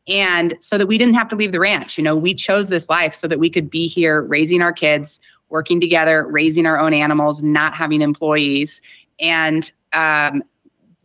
and 0.09 0.57
so 0.61 0.79
that 0.79 0.87
we 0.87 0.99
didn't 0.99 1.15
have 1.15 1.29
to 1.29 1.37
leave 1.37 1.53
the 1.53 1.61
ranch 1.61 1.97
you 1.99 2.05
know 2.05 2.17
we 2.17 2.35
chose 2.35 2.69
this 2.69 2.89
life 2.89 3.15
so 3.15 3.27
that 3.27 3.39
we 3.39 3.51
could 3.51 3.71
be 3.71 3.87
here 3.87 4.23
raising 4.25 4.63
our 4.63 4.73
kids 4.73 5.21
working 5.49 5.81
together 5.81 6.27
raising 6.29 6.67
our 6.67 6.79
own 6.79 6.95
animals 6.95 7.43
not 7.43 7.75
having 7.75 8.01
employees 8.01 8.81
and 9.19 9.73
um, 9.93 10.43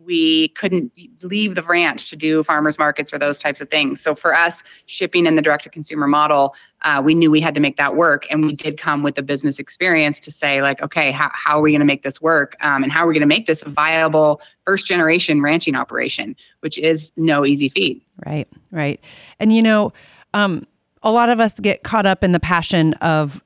we 0.06 0.50
couldn't 0.50 0.92
leave 1.24 1.56
the 1.56 1.64
ranch 1.64 2.10
to 2.10 2.16
do 2.16 2.44
farmers 2.44 2.78
markets 2.78 3.12
or 3.12 3.18
those 3.18 3.40
types 3.40 3.60
of 3.60 3.70
things. 3.70 4.02
So 4.02 4.16
for 4.16 4.34
us, 4.34 4.64
shipping 4.86 5.26
in 5.26 5.36
the 5.36 5.42
direct 5.42 5.64
to 5.64 5.70
consumer 5.70 6.08
model, 6.08 6.56
uh, 6.84 7.02
we 7.04 7.16
knew 7.16 7.32
we 7.32 7.42
had 7.42 7.56
to 7.56 7.60
make 7.60 7.78
that 7.78 7.96
work, 7.96 8.26
and 8.30 8.46
we 8.46 8.56
did 8.56 8.78
come 8.78 9.02
with 9.04 9.18
a 9.18 9.24
business 9.24 9.58
experience 9.58 10.20
to 10.22 10.32
say 10.32 10.62
like, 10.62 10.82
okay, 10.82 11.12
how, 11.12 11.32
how 11.34 11.58
are 11.58 11.62
we 11.62 11.72
going 11.72 11.80
to 11.80 11.86
make 11.86 12.04
this 12.04 12.22
work, 12.22 12.56
um, 12.62 12.84
and 12.84 12.92
how 12.92 13.04
are 13.04 13.08
we 13.08 13.14
going 13.14 13.22
to 13.22 13.28
make 13.28 13.48
this 13.48 13.62
a 13.64 13.70
viable 13.70 14.42
first 14.66 14.86
generation 14.86 15.42
ranching 15.42 15.76
operation, 15.76 16.36
which 16.60 16.78
is 16.78 17.12
no 17.18 17.46
easy 17.46 17.70
feat. 17.70 18.05
Right, 18.26 18.48
right, 18.72 19.00
and 19.40 19.54
you 19.54 19.62
know. 19.62 19.94
Um, 20.34 20.68
a 21.02 21.12
lot 21.12 21.30
of 21.30 21.40
us 21.40 21.58
get 21.60 21.84
caught 21.84 22.08
up 22.08 22.24
in 22.24 22.32
the 22.32 22.40
passion 22.40 22.94
of 22.96 23.42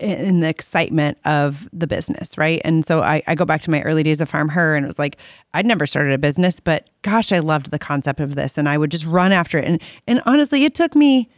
in 0.00 0.40
the 0.40 0.48
excitement 0.48 1.18
of 1.24 1.68
the 1.72 1.86
business, 1.86 2.38
right? 2.38 2.60
And 2.64 2.86
so 2.86 3.02
I, 3.02 3.22
I, 3.26 3.34
go 3.34 3.44
back 3.44 3.60
to 3.62 3.70
my 3.70 3.82
early 3.82 4.04
days 4.04 4.20
of 4.20 4.28
Farm 4.28 4.48
Her 4.50 4.76
and 4.76 4.84
it 4.84 4.86
was 4.86 5.00
like, 5.00 5.16
I'd 5.52 5.66
never 5.66 5.84
started 5.84 6.12
a 6.12 6.18
business, 6.18 6.60
but 6.60 6.88
gosh, 7.02 7.32
I 7.32 7.40
loved 7.40 7.72
the 7.72 7.78
concept 7.78 8.20
of 8.20 8.36
this 8.36 8.56
and 8.56 8.68
I 8.68 8.78
would 8.78 8.90
just 8.90 9.04
run 9.04 9.32
after 9.32 9.58
it. 9.58 9.64
And 9.64 9.82
and 10.06 10.22
honestly, 10.26 10.64
it 10.64 10.74
took 10.74 10.94
me 10.94 11.28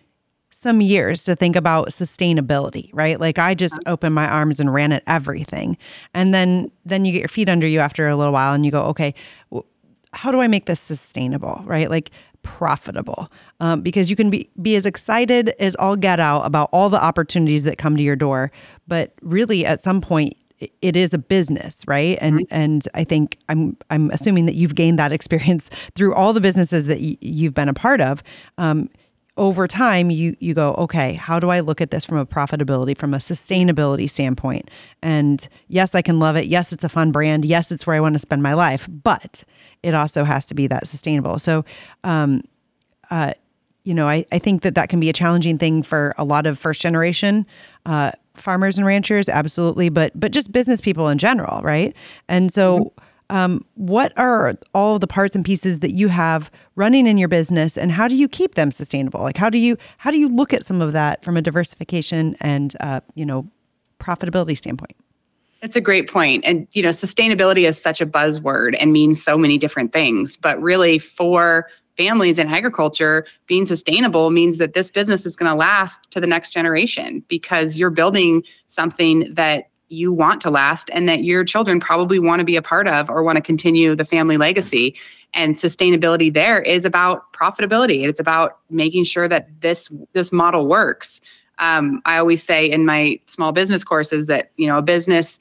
some 0.51 0.83
years 0.83 1.25
to 1.25 1.35
think 1.35 1.57
about 1.57 1.89
sustainability, 1.89 2.91
right? 2.93 3.19
Like 3.19 3.39
I 3.39 3.55
just 3.55 3.81
opened 3.87 4.15
my 4.15 4.29
arms 4.29 4.61
and 4.61 4.73
ran 4.73 4.93
at 4.93 5.03
everything. 5.07 5.79
And 6.13 6.35
then 6.35 6.71
then 6.85 7.07
you 7.07 7.13
get 7.13 7.21
your 7.21 7.29
feet 7.29 7.49
under 7.49 7.67
you 7.67 7.81
after 7.81 8.07
a 8.07 8.17
little 8.17 8.35
while 8.35 8.53
and 8.53 8.67
you 8.67 8.71
go, 8.71 8.83
okay, 8.83 9.15
how 10.13 10.31
do 10.31 10.43
I 10.43 10.47
make 10.47 10.67
this 10.67 10.81
sustainable, 10.81 11.63
right? 11.65 11.89
Like 11.89 12.11
profitable 12.43 13.31
um, 13.61 13.81
because 13.81 14.11
you 14.11 14.17
can 14.17 14.31
be, 14.31 14.51
be 14.61 14.77
as 14.77 14.87
excited 14.87 15.51
as 15.59 15.75
all 15.77 15.97
get 15.97 16.21
out 16.21 16.43
about 16.43 16.69
all 16.73 16.91
the 16.91 17.03
opportunities 17.03 17.65
that 17.65 17.79
come 17.79 17.97
to 17.97 18.03
your 18.03 18.17
door. 18.17 18.51
But 18.87 19.15
really, 19.23 19.65
at 19.65 19.83
some 19.83 20.01
point, 20.01 20.37
it 20.81 20.97
is 20.97 21.13
a 21.13 21.19
business, 21.19 21.79
right? 21.87 22.19
And 22.21 22.41
mm-hmm. 22.41 22.55
and 22.55 22.83
I 22.95 23.05
think 23.05 23.39
I'm 23.49 23.77
I'm 23.91 24.11
assuming 24.11 24.47
that 24.47 24.55
you've 24.55 24.75
gained 24.75 24.99
that 24.99 25.13
experience 25.13 25.71
through 25.95 26.15
all 26.15 26.33
the 26.33 26.41
businesses 26.41 26.87
that 26.87 27.01
y- 27.01 27.17
you've 27.21 27.55
been 27.55 27.69
a 27.69 27.75
part 27.75 28.01
of. 28.01 28.23
Um, 28.59 28.89
over 29.37 29.67
time, 29.67 30.11
you 30.11 30.37
you 30.41 30.53
go, 30.53 30.75
okay, 30.75 31.15
how 31.15 31.41
do 31.41 31.51
I 31.51 31.61
look 31.61 31.81
at 31.81 31.91
this 31.91 32.05
from 32.05 32.19
a 32.19 32.27
profitability, 32.27 32.97
from 32.97 33.15
a 33.15 33.19
sustainability 33.19 34.09
standpoint? 34.09 34.71
And 35.03 35.49
yes, 35.69 35.95
I 35.95 36.03
can 36.03 36.19
love 36.19 36.37
it. 36.37 36.47
Yes, 36.47 36.73
it's 36.73 36.85
a 36.85 36.89
fun 36.89 37.13
brand. 37.13 37.45
Yes, 37.45 37.73
it's 37.73 37.87
where 37.87 37.97
I 37.97 38.01
want 38.01 38.15
to 38.15 38.19
spend 38.19 38.43
my 38.43 38.55
life. 38.55 38.87
But 38.91 39.45
it 39.83 39.95
also 39.95 40.25
has 40.25 40.45
to 40.47 40.55
be 40.55 40.67
that 40.67 40.87
sustainable. 40.87 41.39
So, 41.39 41.65
um, 42.05 42.43
uh, 43.11 43.33
you 43.85 43.95
know, 43.95 44.07
I, 44.07 44.25
I 44.31 44.39
think 44.39 44.63
that 44.63 44.75
that 44.75 44.89
can 44.89 45.01
be 45.01 45.09
a 45.09 45.13
challenging 45.13 45.59
thing 45.59 45.83
for 45.83 46.15
a 46.19 46.25
lot 46.25 46.47
of 46.47 46.59
first 46.59 46.81
generation 46.81 47.47
uh, 47.87 48.13
farmers 48.35 48.79
and 48.79 48.87
ranchers, 48.87 49.29
absolutely, 49.29 49.89
but 49.89 50.13
but 50.19 50.33
just 50.33 50.53
business 50.53 50.81
people 50.81 51.09
in 51.09 51.19
general, 51.19 51.63
right? 51.63 51.95
And 52.29 52.53
so, 52.53 52.79
mm-hmm. 52.79 53.05
Um, 53.33 53.63
what 53.77 54.13
are 54.19 54.55
all 54.75 54.99
the 54.99 55.07
parts 55.07 55.35
and 55.35 55.43
pieces 55.43 55.81
that 55.81 55.93
you 55.93 56.09
have 56.09 56.51
running 56.77 57.07
in 57.07 57.17
your 57.17 57.29
business, 57.29 57.79
and 57.79 57.91
how 57.91 58.07
do 58.07 58.15
you 58.15 58.29
keep 58.29 58.57
them 58.57 58.71
sustainable? 58.71 59.21
Like, 59.21 59.39
how 59.39 59.49
do 59.49 59.57
you 59.57 59.79
how 59.97 60.11
do 60.11 60.19
you 60.19 60.29
look 60.29 60.53
at 60.53 60.67
some 60.67 60.83
of 60.83 60.93
that 60.93 61.25
from 61.25 61.39
a 61.39 61.43
diversification 61.43 62.37
and 62.41 62.77
uh, 62.81 63.01
you 63.15 63.25
know 63.25 63.51
profitability 63.99 64.57
standpoint? 64.57 64.95
It's 65.63 65.77
a 65.77 65.81
great 65.81 66.11
point. 66.11 66.45
And, 66.45 66.67
you 66.73 66.83
know, 66.83 66.89
sustainability 66.89 67.69
is 67.69 67.81
such 67.81 68.01
a 68.01 68.07
buzzword 68.07 68.77
and 68.81 68.93
means 68.93 69.23
so 69.23 69.39
many 69.39 69.59
different 69.59 69.93
things. 69.93 70.37
But 70.37 70.61
really, 70.61 70.99
for 70.99 71.69
families 71.97 72.39
in 72.39 72.49
agriculture, 72.49 73.25
being 73.47 73.65
sustainable 73.65 74.31
means 74.31 74.59
that 74.59 74.75
this 74.75 74.91
business 74.91 75.25
is 75.25 75.37
going 75.37 75.51
to 75.51 75.57
last 75.57 76.11
to 76.11 76.21
the 76.21 76.27
next 76.27 76.51
generation 76.51 77.25
because 77.29 77.79
you're 77.79 77.91
building 77.91 78.43
something 78.67 79.33
that 79.33 79.69
you 79.93 80.13
want 80.13 80.41
to 80.41 80.51
last 80.51 80.91
and 80.93 81.09
that 81.09 81.25
your 81.25 81.45
children 81.45 81.79
probably 81.79 82.19
want 82.19 82.41
to 82.41 82.45
be 82.45 82.57
a 82.57 82.63
part 82.63 82.89
of 82.89 83.11
or 83.11 83.23
want 83.23 83.37
to 83.37 83.43
continue 83.43 83.95
the 83.95 84.05
family 84.05 84.37
legacy. 84.37 84.95
And 85.35 85.57
sustainability 85.57 86.33
there 86.33 86.61
is 86.61 86.85
about 86.85 87.33
profitability. 87.33 88.07
It's 88.07 88.21
about 88.21 88.59
making 88.71 89.05
sure 89.05 89.29
that 89.29 89.49
this 89.61 89.89
this 90.13 90.33
model 90.33 90.67
works 90.67 91.21
um, 91.59 92.03
I 92.05 92.19
always 92.19 92.43
say 92.43 92.71
in 92.71 92.85
my 92.85 93.21
small 93.27 93.53
business 93.53 93.85
courses 93.85 94.27
that 94.27 94.51
you 94.57 94.67
know 94.67 94.79
a 94.79 94.83
business 94.83 95.39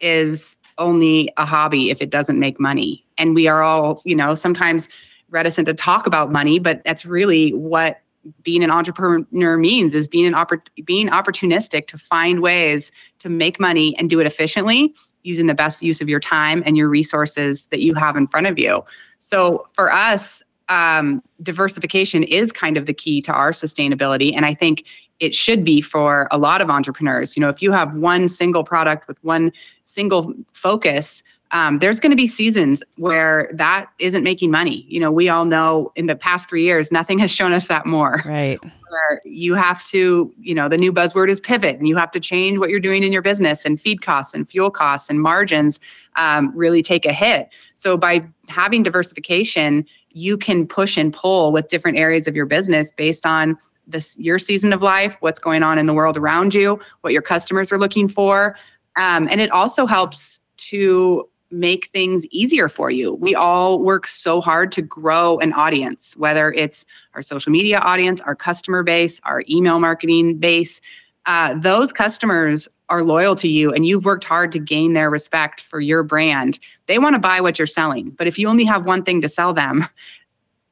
is 0.00 0.56
only 0.78 1.32
a 1.36 1.44
hobby 1.44 1.90
if 1.90 2.00
it 2.00 2.10
doesn't 2.10 2.38
make 2.38 2.60
money, 2.60 3.04
and 3.18 3.34
we 3.34 3.48
are 3.48 3.62
all 3.62 4.00
you 4.04 4.14
know 4.14 4.34
sometimes 4.34 4.88
reticent 5.30 5.66
to 5.66 5.74
talk 5.74 6.06
about 6.06 6.32
money, 6.32 6.58
but 6.58 6.82
that's 6.84 7.04
really 7.04 7.52
what 7.52 8.00
being 8.42 8.62
an 8.62 8.70
entrepreneur 8.70 9.56
means 9.56 9.94
is 9.94 10.08
being 10.08 10.26
an 10.26 10.34
oppor- 10.34 10.60
being 10.84 11.08
opportunistic 11.08 11.86
to 11.88 11.98
find 11.98 12.40
ways 12.40 12.90
to 13.20 13.28
make 13.28 13.58
money 13.60 13.96
and 13.98 14.10
do 14.10 14.20
it 14.20 14.26
efficiently 14.26 14.94
using 15.22 15.46
the 15.46 15.54
best 15.54 15.82
use 15.82 16.00
of 16.00 16.08
your 16.08 16.20
time 16.20 16.62
and 16.64 16.76
your 16.76 16.88
resources 16.88 17.64
that 17.70 17.80
you 17.80 17.94
have 17.94 18.16
in 18.16 18.26
front 18.26 18.46
of 18.46 18.58
you. 18.58 18.82
So 19.18 19.66
for 19.72 19.92
us, 19.92 20.42
um, 20.68 21.22
diversification 21.42 22.22
is 22.22 22.52
kind 22.52 22.76
of 22.76 22.86
the 22.86 22.94
key 22.94 23.20
to 23.22 23.32
our 23.32 23.52
sustainability. 23.52 24.32
And 24.34 24.44
I 24.44 24.54
think 24.54 24.84
it 25.20 25.34
should 25.34 25.64
be 25.64 25.80
for 25.80 26.28
a 26.30 26.38
lot 26.38 26.60
of 26.60 26.70
entrepreneurs. 26.70 27.36
You 27.36 27.40
know, 27.40 27.48
if 27.48 27.60
you 27.60 27.72
have 27.72 27.94
one 27.94 28.28
single 28.28 28.64
product 28.64 29.08
with 29.08 29.22
one 29.24 29.52
single 29.84 30.32
focus, 30.52 31.22
um, 31.50 31.78
there's 31.78 31.98
going 31.98 32.10
to 32.10 32.16
be 32.16 32.26
seasons 32.26 32.82
where 32.96 33.50
that 33.54 33.86
isn't 33.98 34.22
making 34.22 34.50
money. 34.50 34.84
You 34.88 35.00
know, 35.00 35.10
we 35.10 35.28
all 35.28 35.44
know 35.44 35.92
in 35.96 36.06
the 36.06 36.16
past 36.16 36.48
three 36.48 36.64
years, 36.64 36.92
nothing 36.92 37.18
has 37.20 37.30
shown 37.30 37.52
us 37.52 37.68
that 37.68 37.86
more. 37.86 38.22
Right. 38.26 38.58
Where 38.62 39.20
you 39.24 39.54
have 39.54 39.84
to, 39.86 40.32
you 40.38 40.54
know, 40.54 40.68
the 40.68 40.76
new 40.76 40.92
buzzword 40.92 41.28
is 41.30 41.40
pivot, 41.40 41.76
and 41.76 41.88
you 41.88 41.96
have 41.96 42.10
to 42.12 42.20
change 42.20 42.58
what 42.58 42.68
you're 42.70 42.80
doing 42.80 43.02
in 43.02 43.12
your 43.12 43.22
business, 43.22 43.64
and 43.64 43.80
feed 43.80 44.02
costs, 44.02 44.34
and 44.34 44.48
fuel 44.48 44.70
costs, 44.70 45.08
and 45.08 45.20
margins 45.20 45.80
um, 46.16 46.52
really 46.54 46.82
take 46.82 47.06
a 47.06 47.12
hit. 47.12 47.48
So 47.74 47.96
by 47.96 48.26
having 48.48 48.82
diversification, 48.82 49.86
you 50.10 50.36
can 50.36 50.66
push 50.66 50.96
and 50.96 51.12
pull 51.12 51.52
with 51.52 51.68
different 51.68 51.98
areas 51.98 52.26
of 52.26 52.34
your 52.34 52.46
business 52.46 52.92
based 52.92 53.24
on 53.24 53.56
this 53.86 54.18
your 54.18 54.38
season 54.38 54.72
of 54.74 54.82
life, 54.82 55.16
what's 55.20 55.38
going 55.38 55.62
on 55.62 55.78
in 55.78 55.86
the 55.86 55.94
world 55.94 56.16
around 56.16 56.54
you, 56.54 56.78
what 57.00 57.12
your 57.14 57.22
customers 57.22 57.72
are 57.72 57.78
looking 57.78 58.06
for. 58.06 58.54
Um, 58.96 59.28
and 59.30 59.40
it 59.40 59.50
also 59.50 59.86
helps 59.86 60.40
to 60.58 61.28
make 61.50 61.90
things 61.92 62.26
easier 62.26 62.68
for 62.68 62.90
you. 62.90 63.14
We 63.14 63.34
all 63.34 63.78
work 63.80 64.06
so 64.06 64.40
hard 64.40 64.70
to 64.72 64.82
grow 64.82 65.38
an 65.38 65.52
audience, 65.54 66.14
whether 66.16 66.52
it's 66.52 66.84
our 67.14 67.22
social 67.22 67.50
media 67.50 67.78
audience, 67.78 68.20
our 68.20 68.34
customer 68.34 68.82
base, 68.82 69.20
our 69.24 69.42
email 69.48 69.80
marketing 69.80 70.38
base. 70.38 70.80
Uh, 71.26 71.54
those 71.58 71.92
customers 71.92 72.68
are 72.90 73.02
loyal 73.02 73.36
to 73.36 73.48
you 73.48 73.70
and 73.72 73.86
you've 73.86 74.04
worked 74.04 74.24
hard 74.24 74.50
to 74.52 74.58
gain 74.58 74.92
their 74.94 75.10
respect 75.10 75.60
for 75.60 75.80
your 75.80 76.02
brand. 76.02 76.58
They 76.86 76.98
want 76.98 77.14
to 77.14 77.18
buy 77.18 77.40
what 77.40 77.58
you're 77.58 77.66
selling. 77.66 78.10
But 78.10 78.26
if 78.26 78.38
you 78.38 78.48
only 78.48 78.64
have 78.64 78.86
one 78.86 79.02
thing 79.02 79.20
to 79.22 79.28
sell 79.28 79.52
them, 79.52 79.86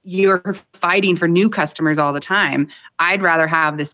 you're 0.03 0.57
fighting 0.75 1.17
for 1.17 1.27
new 1.27 1.51
customers 1.51 1.99
all 1.99 2.13
the 2.13 2.21
time. 2.21 2.69
I'd 2.99 3.23
rather 3.23 3.47
have 3.47 3.77
this 3.77 3.93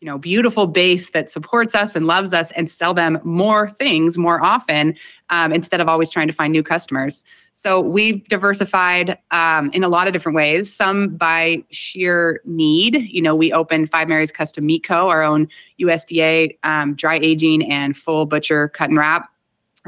you 0.00 0.06
know 0.06 0.18
beautiful 0.18 0.66
base 0.66 1.10
that 1.10 1.30
supports 1.30 1.74
us 1.74 1.96
and 1.96 2.06
loves 2.06 2.32
us 2.32 2.50
and 2.52 2.70
sell 2.70 2.94
them 2.94 3.18
more 3.24 3.70
things 3.70 4.16
more 4.16 4.42
often 4.42 4.94
um, 5.30 5.52
instead 5.52 5.80
of 5.80 5.88
always 5.88 6.10
trying 6.10 6.28
to 6.28 6.32
find 6.32 6.52
new 6.52 6.62
customers. 6.62 7.22
So 7.52 7.80
we've 7.80 8.22
diversified 8.28 9.18
um, 9.32 9.70
in 9.72 9.82
a 9.82 9.88
lot 9.88 10.06
of 10.06 10.12
different 10.12 10.36
ways 10.36 10.72
some 10.72 11.16
by 11.16 11.64
sheer 11.70 12.40
need. 12.44 12.94
You 12.94 13.22
know 13.22 13.34
we 13.34 13.52
opened 13.52 13.90
five 13.90 14.08
mary's 14.08 14.30
custom 14.30 14.66
meat 14.66 14.84
co 14.84 15.08
our 15.08 15.22
own 15.22 15.48
usda 15.80 16.56
um, 16.62 16.94
dry 16.94 17.16
aging 17.16 17.70
and 17.70 17.96
full 17.96 18.26
butcher 18.26 18.68
cut 18.68 18.90
and 18.90 18.98
wrap 18.98 19.30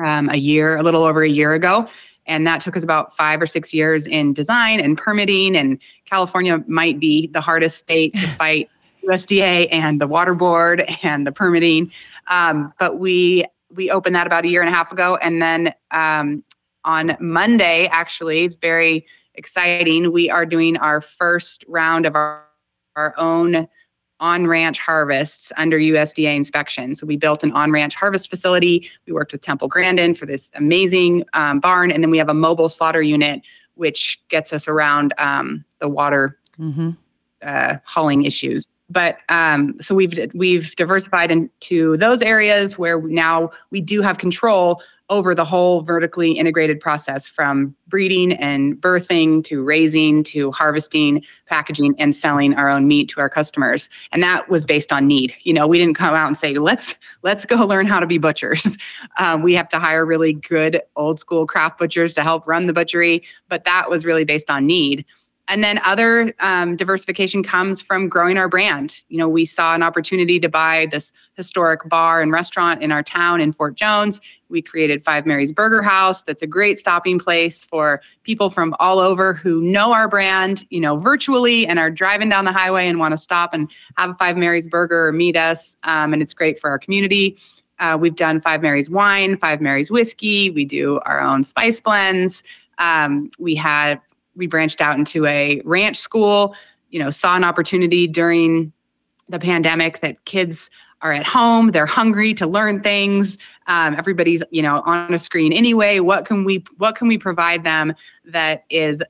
um, 0.04 0.28
a 0.30 0.36
year 0.36 0.76
a 0.76 0.82
little 0.82 1.04
over 1.04 1.22
a 1.22 1.28
year 1.28 1.54
ago. 1.54 1.86
And 2.26 2.46
that 2.46 2.60
took 2.60 2.76
us 2.76 2.84
about 2.84 3.16
five 3.16 3.42
or 3.42 3.46
six 3.46 3.72
years 3.72 4.06
in 4.06 4.32
design 4.32 4.80
and 4.80 4.96
permitting 4.96 5.56
and 5.56 5.78
california 6.08 6.62
might 6.66 7.00
be 7.00 7.26
the 7.28 7.40
hardest 7.40 7.78
state 7.78 8.12
to 8.12 8.28
fight 8.38 8.68
USDA 9.08 9.68
and 9.70 10.00
the 10.00 10.06
water 10.06 10.34
board 10.34 10.84
and 11.02 11.26
the 11.26 11.32
permitting. 11.32 11.90
Um, 12.28 12.72
but 12.78 12.98
we 12.98 13.44
we 13.74 13.90
opened 13.90 14.16
that 14.16 14.26
about 14.26 14.44
a 14.44 14.48
year 14.48 14.62
and 14.62 14.70
a 14.70 14.76
half 14.76 14.90
ago, 14.90 15.16
and 15.16 15.40
then 15.40 15.72
um, 15.92 16.42
on 16.84 17.16
Monday, 17.20 17.86
actually, 17.92 18.44
it's 18.44 18.56
very 18.56 19.06
exciting. 19.34 20.12
We 20.12 20.28
are 20.28 20.44
doing 20.44 20.76
our 20.76 21.00
first 21.00 21.64
round 21.68 22.06
of 22.06 22.16
our, 22.16 22.44
our 22.96 23.14
own 23.16 23.68
on 24.18 24.46
ranch 24.46 24.78
harvests 24.78 25.50
under 25.56 25.78
USDA 25.78 26.36
inspection. 26.36 26.94
So 26.94 27.06
we 27.06 27.16
built 27.16 27.42
an 27.42 27.52
on 27.52 27.72
ranch 27.72 27.94
harvest 27.94 28.28
facility. 28.28 28.90
We 29.06 29.12
worked 29.14 29.32
with 29.32 29.40
Temple 29.40 29.68
Grandin 29.68 30.14
for 30.14 30.26
this 30.26 30.50
amazing 30.54 31.24
um, 31.32 31.60
barn, 31.60 31.90
and 31.90 32.02
then 32.02 32.10
we 32.10 32.18
have 32.18 32.28
a 32.28 32.34
mobile 32.34 32.68
slaughter 32.68 33.02
unit, 33.02 33.42
which 33.74 34.20
gets 34.28 34.52
us 34.52 34.68
around 34.68 35.14
um, 35.16 35.64
the 35.80 35.88
water 35.88 36.38
mm-hmm. 36.58 36.90
uh, 37.42 37.76
hauling 37.84 38.24
issues 38.24 38.66
but 38.90 39.18
um, 39.28 39.76
so 39.80 39.94
we've 39.94 40.18
we've 40.34 40.74
diversified 40.76 41.30
into 41.30 41.96
those 41.96 42.20
areas 42.22 42.76
where 42.76 43.00
now 43.00 43.50
we 43.70 43.80
do 43.80 44.02
have 44.02 44.18
control 44.18 44.82
over 45.08 45.34
the 45.34 45.44
whole 45.44 45.82
vertically 45.82 46.30
integrated 46.30 46.80
process 46.80 47.26
from 47.26 47.74
breeding 47.88 48.32
and 48.32 48.80
birthing 48.80 49.42
to 49.42 49.60
raising 49.60 50.22
to 50.22 50.52
harvesting 50.52 51.24
packaging 51.46 51.96
and 51.98 52.14
selling 52.14 52.54
our 52.54 52.70
own 52.70 52.86
meat 52.86 53.08
to 53.08 53.18
our 53.18 53.28
customers. 53.28 53.88
And 54.12 54.22
that 54.22 54.48
was 54.48 54.64
based 54.64 54.92
on 54.92 55.08
need. 55.08 55.34
You 55.42 55.52
know 55.52 55.66
we 55.66 55.78
didn't 55.78 55.96
come 55.96 56.14
out 56.14 56.28
and 56.28 56.38
say 56.38 56.54
let's 56.54 56.94
let's 57.22 57.44
go 57.44 57.56
learn 57.66 57.86
how 57.86 58.00
to 58.00 58.06
be 58.06 58.18
butchers. 58.18 58.66
Um, 59.18 59.42
we 59.42 59.54
have 59.54 59.68
to 59.70 59.78
hire 59.78 60.06
really 60.06 60.32
good 60.32 60.80
old 60.96 61.20
school 61.20 61.46
craft 61.46 61.78
butchers 61.78 62.14
to 62.14 62.22
help 62.22 62.46
run 62.46 62.66
the 62.66 62.72
butchery 62.72 63.22
but 63.48 63.64
that 63.64 63.90
was 63.90 64.04
really 64.04 64.24
based 64.24 64.50
on 64.50 64.66
need 64.66 65.04
and 65.50 65.64
then 65.64 65.80
other 65.84 66.32
um, 66.38 66.76
diversification 66.76 67.42
comes 67.42 67.82
from 67.82 68.08
growing 68.08 68.38
our 68.38 68.48
brand. 68.48 69.02
You 69.08 69.18
know, 69.18 69.28
we 69.28 69.44
saw 69.44 69.74
an 69.74 69.82
opportunity 69.82 70.38
to 70.38 70.48
buy 70.48 70.86
this 70.92 71.12
historic 71.34 71.86
bar 71.88 72.22
and 72.22 72.30
restaurant 72.30 72.82
in 72.82 72.92
our 72.92 73.02
town 73.02 73.40
in 73.40 73.52
Fort 73.52 73.74
Jones. 73.74 74.20
We 74.48 74.62
created 74.62 75.04
Five 75.04 75.26
Mary's 75.26 75.50
Burger 75.50 75.82
House. 75.82 76.22
That's 76.22 76.42
a 76.42 76.46
great 76.46 76.78
stopping 76.78 77.18
place 77.18 77.64
for 77.64 78.00
people 78.22 78.48
from 78.48 78.76
all 78.78 79.00
over 79.00 79.34
who 79.34 79.60
know 79.60 79.92
our 79.92 80.06
brand, 80.06 80.64
you 80.70 80.78
know, 80.78 80.96
virtually 80.96 81.66
and 81.66 81.80
are 81.80 81.90
driving 81.90 82.28
down 82.28 82.44
the 82.44 82.52
highway 82.52 82.86
and 82.86 83.00
want 83.00 83.12
to 83.12 83.18
stop 83.18 83.52
and 83.52 83.68
have 83.96 84.10
a 84.10 84.14
Five 84.14 84.36
Mary's 84.36 84.68
Burger 84.68 85.08
or 85.08 85.12
meet 85.12 85.36
us. 85.36 85.76
Um, 85.82 86.12
and 86.12 86.22
it's 86.22 86.32
great 86.32 86.60
for 86.60 86.70
our 86.70 86.78
community. 86.78 87.36
Uh, 87.80 87.98
we've 88.00 88.14
done 88.14 88.40
Five 88.40 88.62
Mary's 88.62 88.88
wine, 88.88 89.36
Five 89.36 89.60
Mary's 89.60 89.90
whiskey. 89.90 90.50
We 90.50 90.64
do 90.64 91.00
our 91.06 91.20
own 91.20 91.42
spice 91.42 91.80
blends. 91.80 92.44
Um, 92.78 93.32
we 93.40 93.56
had 93.56 94.00
we 94.36 94.46
branched 94.46 94.80
out 94.80 94.98
into 94.98 95.26
a 95.26 95.60
ranch 95.64 95.98
school 95.98 96.54
you 96.90 96.98
know 96.98 97.10
saw 97.10 97.36
an 97.36 97.44
opportunity 97.44 98.06
during 98.06 98.72
the 99.28 99.38
pandemic 99.38 100.00
that 100.00 100.24
kids 100.24 100.70
are 101.02 101.12
at 101.12 101.24
home 101.24 101.70
they're 101.70 101.86
hungry 101.86 102.34
to 102.34 102.46
learn 102.46 102.82
things. 102.82 103.38
Um, 103.66 103.94
everybody's 103.96 104.42
you 104.50 104.62
know 104.62 104.82
on 104.84 105.14
a 105.14 105.18
screen 105.18 105.52
anyway. 105.52 106.00
What 106.00 106.26
can 106.26 106.44
we 106.44 106.64
what 106.78 106.96
can 106.96 107.08
we 107.08 107.16
provide 107.18 107.64
them 107.64 107.94
that 108.26 108.64
is 108.70 109.02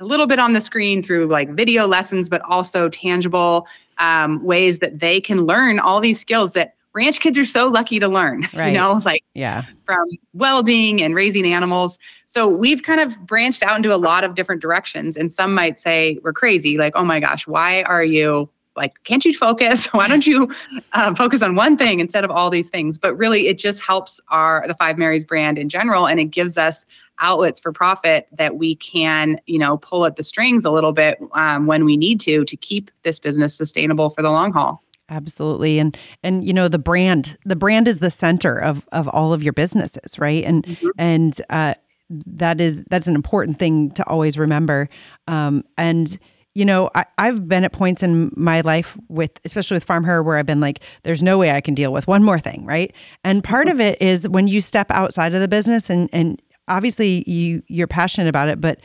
a 0.00 0.04
little 0.04 0.26
bit 0.26 0.38
on 0.38 0.52
the 0.52 0.60
screen 0.60 1.02
through 1.02 1.26
like 1.26 1.50
video 1.50 1.86
lessons 1.86 2.28
but 2.28 2.40
also 2.42 2.88
tangible 2.88 3.66
um, 3.98 4.42
ways 4.42 4.78
that 4.78 4.98
they 4.98 5.20
can 5.20 5.44
learn 5.44 5.78
all 5.78 6.00
these 6.00 6.18
skills 6.18 6.52
that 6.52 6.74
ranch 6.94 7.20
kids 7.20 7.38
are 7.38 7.44
so 7.44 7.68
lucky 7.68 8.00
to 8.00 8.08
learn 8.08 8.48
right. 8.54 8.68
you 8.68 8.78
know 8.78 9.00
like 9.04 9.22
yeah. 9.34 9.64
from 9.84 10.04
welding 10.32 11.02
and 11.02 11.14
raising 11.14 11.52
animals 11.52 11.98
so 12.32 12.46
we've 12.46 12.84
kind 12.84 13.00
of 13.00 13.26
branched 13.26 13.64
out 13.64 13.76
into 13.76 13.92
a 13.92 13.98
lot 13.98 14.22
of 14.22 14.36
different 14.36 14.62
directions. 14.62 15.16
And 15.16 15.34
some 15.34 15.52
might 15.52 15.80
say 15.80 16.16
we're 16.22 16.32
crazy, 16.32 16.78
like, 16.78 16.92
oh 16.94 17.04
my 17.04 17.18
gosh, 17.18 17.44
why 17.44 17.82
are 17.82 18.04
you 18.04 18.48
like, 18.76 18.94
can't 19.02 19.24
you 19.24 19.34
focus? 19.34 19.86
why 19.92 20.06
don't 20.06 20.24
you 20.24 20.48
uh, 20.92 21.12
focus 21.16 21.42
on 21.42 21.56
one 21.56 21.76
thing 21.76 21.98
instead 21.98 22.24
of 22.24 22.30
all 22.30 22.48
these 22.48 22.68
things? 22.68 22.98
But 22.98 23.16
really, 23.16 23.48
it 23.48 23.58
just 23.58 23.80
helps 23.80 24.20
our 24.28 24.64
the 24.68 24.74
Five 24.74 24.96
Marys 24.96 25.24
brand 25.24 25.58
in 25.58 25.68
general, 25.68 26.06
and 26.06 26.20
it 26.20 26.26
gives 26.26 26.56
us 26.56 26.86
outlets 27.18 27.58
for 27.58 27.72
profit 27.72 28.28
that 28.38 28.56
we 28.56 28.76
can, 28.76 29.40
you 29.46 29.58
know, 29.58 29.78
pull 29.78 30.06
at 30.06 30.14
the 30.14 30.22
strings 30.22 30.64
a 30.64 30.70
little 30.70 30.92
bit 30.92 31.18
um, 31.32 31.66
when 31.66 31.84
we 31.84 31.96
need 31.96 32.20
to 32.20 32.44
to 32.44 32.56
keep 32.56 32.92
this 33.02 33.18
business 33.18 33.56
sustainable 33.56 34.08
for 34.08 34.22
the 34.22 34.30
long 34.30 34.52
haul. 34.52 34.80
Absolutely. 35.08 35.80
And 35.80 35.98
and 36.22 36.44
you 36.44 36.52
know 36.52 36.68
the 36.68 36.78
brand 36.78 37.36
the 37.44 37.56
brand 37.56 37.88
is 37.88 37.98
the 37.98 38.12
center 38.12 38.56
of 38.56 38.86
of 38.92 39.08
all 39.08 39.32
of 39.32 39.42
your 39.42 39.52
businesses, 39.52 40.16
right? 40.20 40.44
And 40.44 40.64
mm-hmm. 40.64 40.88
and 40.96 41.40
uh 41.50 41.74
that 42.10 42.60
is 42.60 42.82
that's 42.90 43.06
an 43.06 43.14
important 43.14 43.58
thing 43.58 43.90
to 43.92 44.06
always 44.08 44.38
remember. 44.38 44.88
Um, 45.28 45.64
and 45.78 46.18
you 46.54 46.64
know, 46.64 46.90
I, 46.94 47.04
have 47.18 47.48
been 47.48 47.62
at 47.62 47.72
points 47.72 48.02
in 48.02 48.32
my 48.36 48.60
life 48.62 48.98
with, 49.08 49.30
especially 49.44 49.76
with 49.76 49.84
Farm 49.84 50.02
Her, 50.02 50.20
where 50.20 50.36
I've 50.36 50.46
been 50.46 50.60
like, 50.60 50.82
there's 51.04 51.22
no 51.22 51.38
way 51.38 51.52
I 51.52 51.60
can 51.60 51.74
deal 51.74 51.92
with 51.92 52.08
one 52.08 52.24
more 52.24 52.40
thing, 52.40 52.66
right? 52.66 52.92
And 53.22 53.44
part 53.44 53.68
of 53.68 53.80
it 53.80 54.02
is 54.02 54.28
when 54.28 54.48
you 54.48 54.60
step 54.60 54.90
outside 54.90 55.32
of 55.32 55.40
the 55.40 55.48
business, 55.48 55.88
and 55.90 56.10
and 56.12 56.42
obviously 56.66 57.28
you 57.30 57.62
you're 57.68 57.86
passionate 57.86 58.28
about 58.28 58.48
it, 58.48 58.60
but 58.60 58.80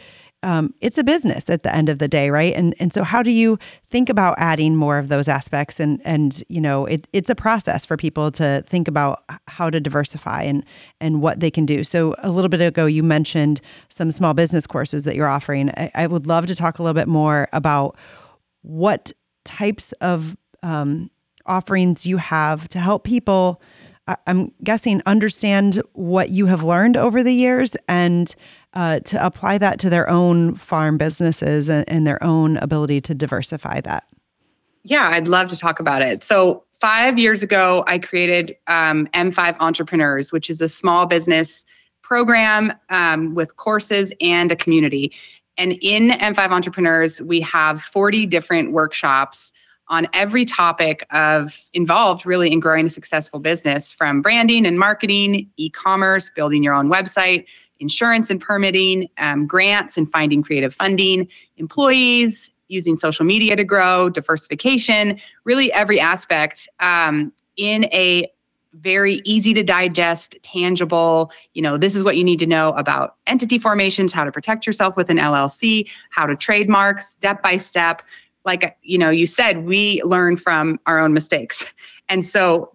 um, 0.46 0.76
it's 0.80 1.00
a 1.00 1.04
business 1.04 1.50
at 1.50 1.64
the 1.64 1.76
end 1.76 1.90
of 1.90 1.98
the 1.98 2.08
day, 2.08 2.30
right? 2.30 2.54
And 2.54 2.76
and 2.80 2.94
so 2.94 3.04
how 3.04 3.24
do 3.24 3.32
you 3.32 3.58
think 3.90 4.10
about 4.10 4.36
adding 4.38 4.76
more 4.76 5.00
of 5.00 5.08
those 5.08 5.28
aspects? 5.28 5.80
And 5.80 6.00
and 6.06 6.44
you 6.50 6.62
know, 6.62 6.86
it, 6.86 7.08
it's 7.14 7.32
a 7.32 7.36
process 7.36 7.84
for 7.84 7.98
people 7.98 8.32
to 8.34 8.64
think 8.68 8.88
about 8.88 9.24
how 9.48 9.72
to 9.72 9.80
diversify 9.80 10.44
and 10.44 10.64
and 11.02 11.20
what 11.20 11.40
they 11.40 11.50
can 11.50 11.66
do. 11.66 11.84
So 11.84 12.14
a 12.20 12.30
little 12.30 12.50
bit 12.50 12.62
ago, 12.62 12.86
you 12.86 13.02
mentioned 13.02 13.60
some 13.90 14.12
small 14.12 14.36
business 14.36 14.68
courses 14.68 15.04
that 15.06 15.16
you're 15.16 15.28
offering. 15.28 15.72
I, 15.72 15.92
I 15.96 16.08
would 16.08 16.28
love 16.28 16.46
to 16.46 16.56
talk 16.56 16.78
a 16.78 16.84
little 16.84 16.94
bit 16.94 17.08
more 17.08 17.48
about 17.52 17.98
what 18.62 19.12
types 19.46 19.94
of 19.94 20.38
um, 20.62 21.10
offerings 21.48 22.06
you 22.06 22.18
have 22.18 22.70
to 22.70 22.80
help 22.80 23.04
people. 23.04 23.64
I'm 24.28 24.52
guessing 24.64 25.02
understand 25.08 25.82
what 25.94 26.30
you 26.30 26.46
have 26.46 26.64
learned 26.64 26.96
over 26.96 27.24
the 27.24 27.34
years 27.34 27.76
and 27.88 28.36
uh, 28.76 29.00
to 29.00 29.26
apply 29.26 29.58
that 29.58 29.80
to 29.80 29.90
their 29.90 30.10
own 30.10 30.56
farm 30.56 30.98
businesses 30.98 31.70
and, 31.70 31.88
and 31.90 32.06
their 32.06 32.22
own 32.24 32.58
ability 32.58 33.02
to 33.02 33.16
diversify 33.16 33.82
that? 33.82 34.06
Yeah, 34.84 35.10
I'd 35.10 35.28
love 35.28 35.50
to 35.50 35.58
talk 35.58 35.80
about 35.80 36.02
it. 36.02 36.24
So, 36.24 36.64
five 36.80 37.18
years 37.18 37.42
ago, 37.42 37.84
I 37.88 37.98
created 37.98 38.56
um, 38.68 39.08
M5 39.14 39.56
Entrepreneurs, 39.60 40.32
which 40.32 40.50
is 40.50 40.62
a 40.62 40.68
small 40.68 41.06
business 41.06 41.66
program 42.04 42.74
um, 42.90 43.34
with 43.34 43.56
courses 43.56 44.12
and 44.22 44.52
a 44.52 44.56
community. 44.56 45.12
And 45.58 45.74
in 45.82 46.10
M5 46.10 46.52
Entrepreneurs, 46.52 47.22
we 47.22 47.42
have 47.42 47.82
40 47.82 48.26
different 48.28 48.74
workshops 48.74 49.54
on 49.88 50.08
every 50.14 50.46
topic 50.46 51.06
of 51.12 51.58
involved 51.74 52.26
really 52.26 52.52
in 52.52 52.60
growing 52.60 52.88
a 52.88 52.90
successful 52.90 53.40
business 53.40 53.92
from 53.92 54.22
branding 54.22 54.66
and 54.66 54.80
marketing, 54.80 55.50
e-commerce, 55.58 56.32
building 56.36 56.64
your 56.64 56.74
own 56.74 56.90
website, 56.90 57.46
insurance 57.80 58.30
and 58.30 58.42
permitting, 58.42 59.08
um, 59.18 59.46
grants 59.48 59.98
and 59.98 60.12
finding 60.12 60.42
creative 60.42 60.74
funding, 60.74 61.28
employees, 61.58 62.52
using 62.68 62.98
social 62.98 63.26
media 63.26 63.56
to 63.56 63.64
grow, 63.64 64.10
diversification, 64.10 65.20
really 65.44 65.72
every 65.74 66.00
aspect 66.00 66.68
um, 66.80 67.32
in 67.58 67.86
a 67.86 68.32
very 68.74 69.22
easy 69.24 69.54
to 69.54 69.64
digest, 69.64 70.36
tangible, 70.44 71.32
you 71.54 71.62
know, 71.62 71.78
this 71.78 71.96
is 71.96 72.04
what 72.04 72.18
you 72.18 72.24
need 72.24 72.40
to 72.40 72.46
know 72.46 72.70
about 72.74 73.16
entity 73.28 73.58
formations, 73.58 74.12
how 74.12 74.24
to 74.24 74.32
protect 74.32 74.68
yourself 74.68 74.98
with 74.98 75.10
an 75.10 75.18
LLC, 75.18 75.88
how 76.10 76.26
to 76.26 76.36
trademark 76.36 77.02
step 77.02 77.42
by 77.42 77.56
step. 77.58 78.02
Like, 78.44 78.78
you 78.82 78.98
know, 78.98 79.10
you 79.10 79.28
said, 79.28 79.66
we 79.66 80.02
learn 80.04 80.38
from 80.38 80.80
our 80.86 81.00
own 81.00 81.14
mistakes. 81.14 81.64
And 82.10 82.26
so 82.26 82.70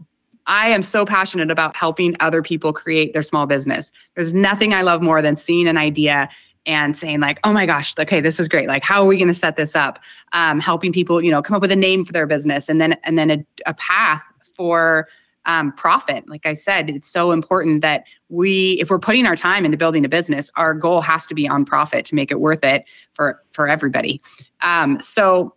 I 0.51 0.69
am 0.71 0.83
so 0.83 1.07
passionate 1.07 1.49
about 1.49 1.77
helping 1.77 2.17
other 2.19 2.43
people 2.43 2.73
create 2.73 3.13
their 3.13 3.23
small 3.23 3.47
business. 3.47 3.93
There's 4.17 4.33
nothing 4.33 4.75
I 4.75 4.83
love 4.83 5.01
more 5.01 5.23
than 5.23 5.37
seeing 5.37 5.69
an 5.69 5.79
idea 5.79 6.29
and 6.67 6.97
saying 6.97 7.21
like, 7.21 7.39
"Oh 7.45 7.53
my 7.53 7.67
gosh, 7.67 7.95
okay, 7.97 8.21
this 8.21 8.41
is 8.41 8.49
great. 8.49 8.67
Like, 8.67 8.83
how 8.83 9.01
are 9.01 9.07
we 9.07 9.17
going 9.17 9.29
to 9.29 9.35
set 9.35 9.57
this 9.57 9.77
up?" 9.77 10.01
Um, 10.33 10.59
helping 10.59 10.93
people, 10.93 11.23
you 11.23 11.31
know, 11.31 11.41
come 11.41 11.55
up 11.55 11.63
with 11.63 11.71
a 11.71 11.77
name 11.77 12.05
for 12.05 12.13
their 12.13 12.27
business, 12.27 12.69
and 12.69 12.81
then 12.81 12.99
and 13.05 13.17
then 13.17 13.31
a, 13.31 13.47
a 13.65 13.75
path 13.75 14.23
for 14.57 15.07
um, 15.47 15.73
profit. 15.75 16.29
Like 16.29 16.45
I 16.45 16.55
said, 16.55 16.91
it's 16.91 17.09
so 17.09 17.31
important 17.31 17.81
that 17.83 18.03
we, 18.29 18.73
if 18.81 18.91
we're 18.91 18.99
putting 18.99 19.27
our 19.27 19.37
time 19.37 19.65
into 19.65 19.79
building 19.79 20.05
a 20.05 20.09
business, 20.09 20.51
our 20.57 20.75
goal 20.75 21.01
has 21.01 21.27
to 21.27 21.35
be 21.35 21.49
on 21.49 21.65
profit 21.65 22.05
to 22.07 22.17
make 22.17 22.33
it 22.33 22.41
worth 22.41 22.65
it 22.65 22.85
for 23.15 23.41
for 23.53 23.69
everybody. 23.69 24.21
Um, 24.63 24.99
so 25.01 25.55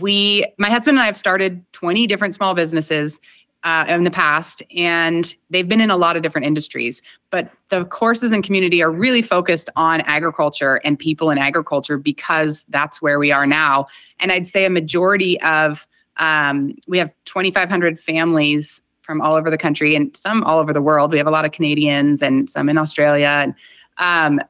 we, 0.00 0.46
my 0.56 0.70
husband 0.70 0.96
and 0.96 1.02
I 1.02 1.06
have 1.06 1.18
started 1.18 1.64
20 1.72 2.06
different 2.06 2.34
small 2.34 2.54
businesses 2.54 3.20
uh, 3.66 3.84
in 3.88 4.04
the 4.04 4.12
past, 4.12 4.62
and 4.76 5.34
they've 5.50 5.68
been 5.68 5.80
in 5.80 5.90
a 5.90 5.96
lot 5.96 6.16
of 6.16 6.22
different 6.22 6.46
industries. 6.46 7.02
But 7.30 7.50
the 7.68 7.84
courses 7.86 8.30
and 8.30 8.44
community 8.44 8.80
are 8.80 8.92
really 8.92 9.22
focused 9.22 9.68
on 9.74 10.02
agriculture 10.02 10.76
and 10.84 10.96
people 10.96 11.30
in 11.30 11.38
agriculture 11.38 11.98
because 11.98 12.64
that's 12.68 13.02
where 13.02 13.18
we 13.18 13.32
are 13.32 13.44
now. 13.44 13.88
And 14.20 14.30
I'd 14.30 14.46
say 14.46 14.66
a 14.66 14.70
majority 14.70 15.40
of 15.42 15.84
um, 16.18 16.76
we 16.86 16.96
have 16.98 17.10
2,500 17.24 17.98
families 17.98 18.80
from 19.02 19.20
all 19.20 19.34
over 19.34 19.50
the 19.50 19.58
country 19.58 19.96
and 19.96 20.16
some 20.16 20.44
all 20.44 20.60
over 20.60 20.72
the 20.72 20.80
world. 20.80 21.10
We 21.10 21.18
have 21.18 21.26
a 21.26 21.32
lot 21.32 21.44
of 21.44 21.50
Canadians 21.50 22.22
and 22.22 22.48
some 22.48 22.68
in 22.68 22.78
Australia. 22.78 23.26
And 23.26 23.54
um, 23.98 24.40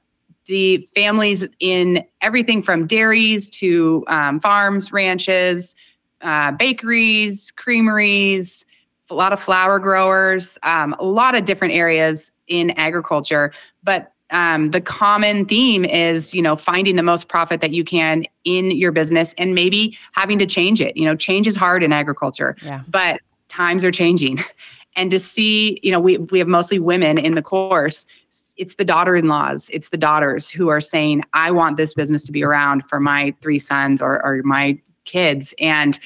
the 0.46 0.86
families 0.94 1.42
in 1.58 2.04
everything 2.20 2.62
from 2.62 2.86
dairies 2.86 3.48
to 3.50 4.04
um, 4.08 4.40
farms, 4.40 4.92
ranches, 4.92 5.74
uh, 6.20 6.52
bakeries, 6.52 7.50
creameries, 7.52 8.65
a 9.10 9.14
lot 9.14 9.32
of 9.32 9.40
flower 9.40 9.78
growers, 9.78 10.58
um, 10.62 10.94
a 10.98 11.04
lot 11.04 11.34
of 11.34 11.44
different 11.44 11.74
areas 11.74 12.30
in 12.48 12.70
agriculture. 12.72 13.52
But 13.82 14.12
um, 14.30 14.68
the 14.68 14.80
common 14.80 15.46
theme 15.46 15.84
is, 15.84 16.34
you 16.34 16.42
know, 16.42 16.56
finding 16.56 16.96
the 16.96 17.02
most 17.02 17.28
profit 17.28 17.60
that 17.60 17.70
you 17.70 17.84
can 17.84 18.24
in 18.44 18.72
your 18.72 18.90
business 18.90 19.32
and 19.38 19.54
maybe 19.54 19.96
having 20.12 20.38
to 20.40 20.46
change 20.46 20.80
it. 20.80 20.96
You 20.96 21.04
know, 21.04 21.14
change 21.14 21.46
is 21.46 21.54
hard 21.54 21.82
in 21.82 21.92
agriculture, 21.92 22.56
yeah. 22.62 22.82
but 22.88 23.20
times 23.48 23.84
are 23.84 23.92
changing. 23.92 24.42
And 24.98 25.10
to 25.10 25.20
see, 25.20 25.78
you 25.82 25.92
know, 25.92 26.00
we, 26.00 26.16
we 26.16 26.38
have 26.38 26.48
mostly 26.48 26.78
women 26.78 27.18
in 27.18 27.34
the 27.34 27.42
course 27.42 28.06
it's 28.56 28.74
the 28.76 28.84
daughter-in-laws 28.84 29.68
it's 29.72 29.90
the 29.90 29.96
daughters 29.96 30.48
who 30.48 30.68
are 30.68 30.80
saying 30.80 31.22
i 31.34 31.50
want 31.50 31.76
this 31.76 31.94
business 31.94 32.24
to 32.24 32.32
be 32.32 32.42
around 32.42 32.82
for 32.88 32.98
my 32.98 33.34
three 33.40 33.58
sons 33.58 34.00
or, 34.00 34.24
or 34.24 34.42
my 34.42 34.78
kids 35.04 35.54
and 35.58 36.00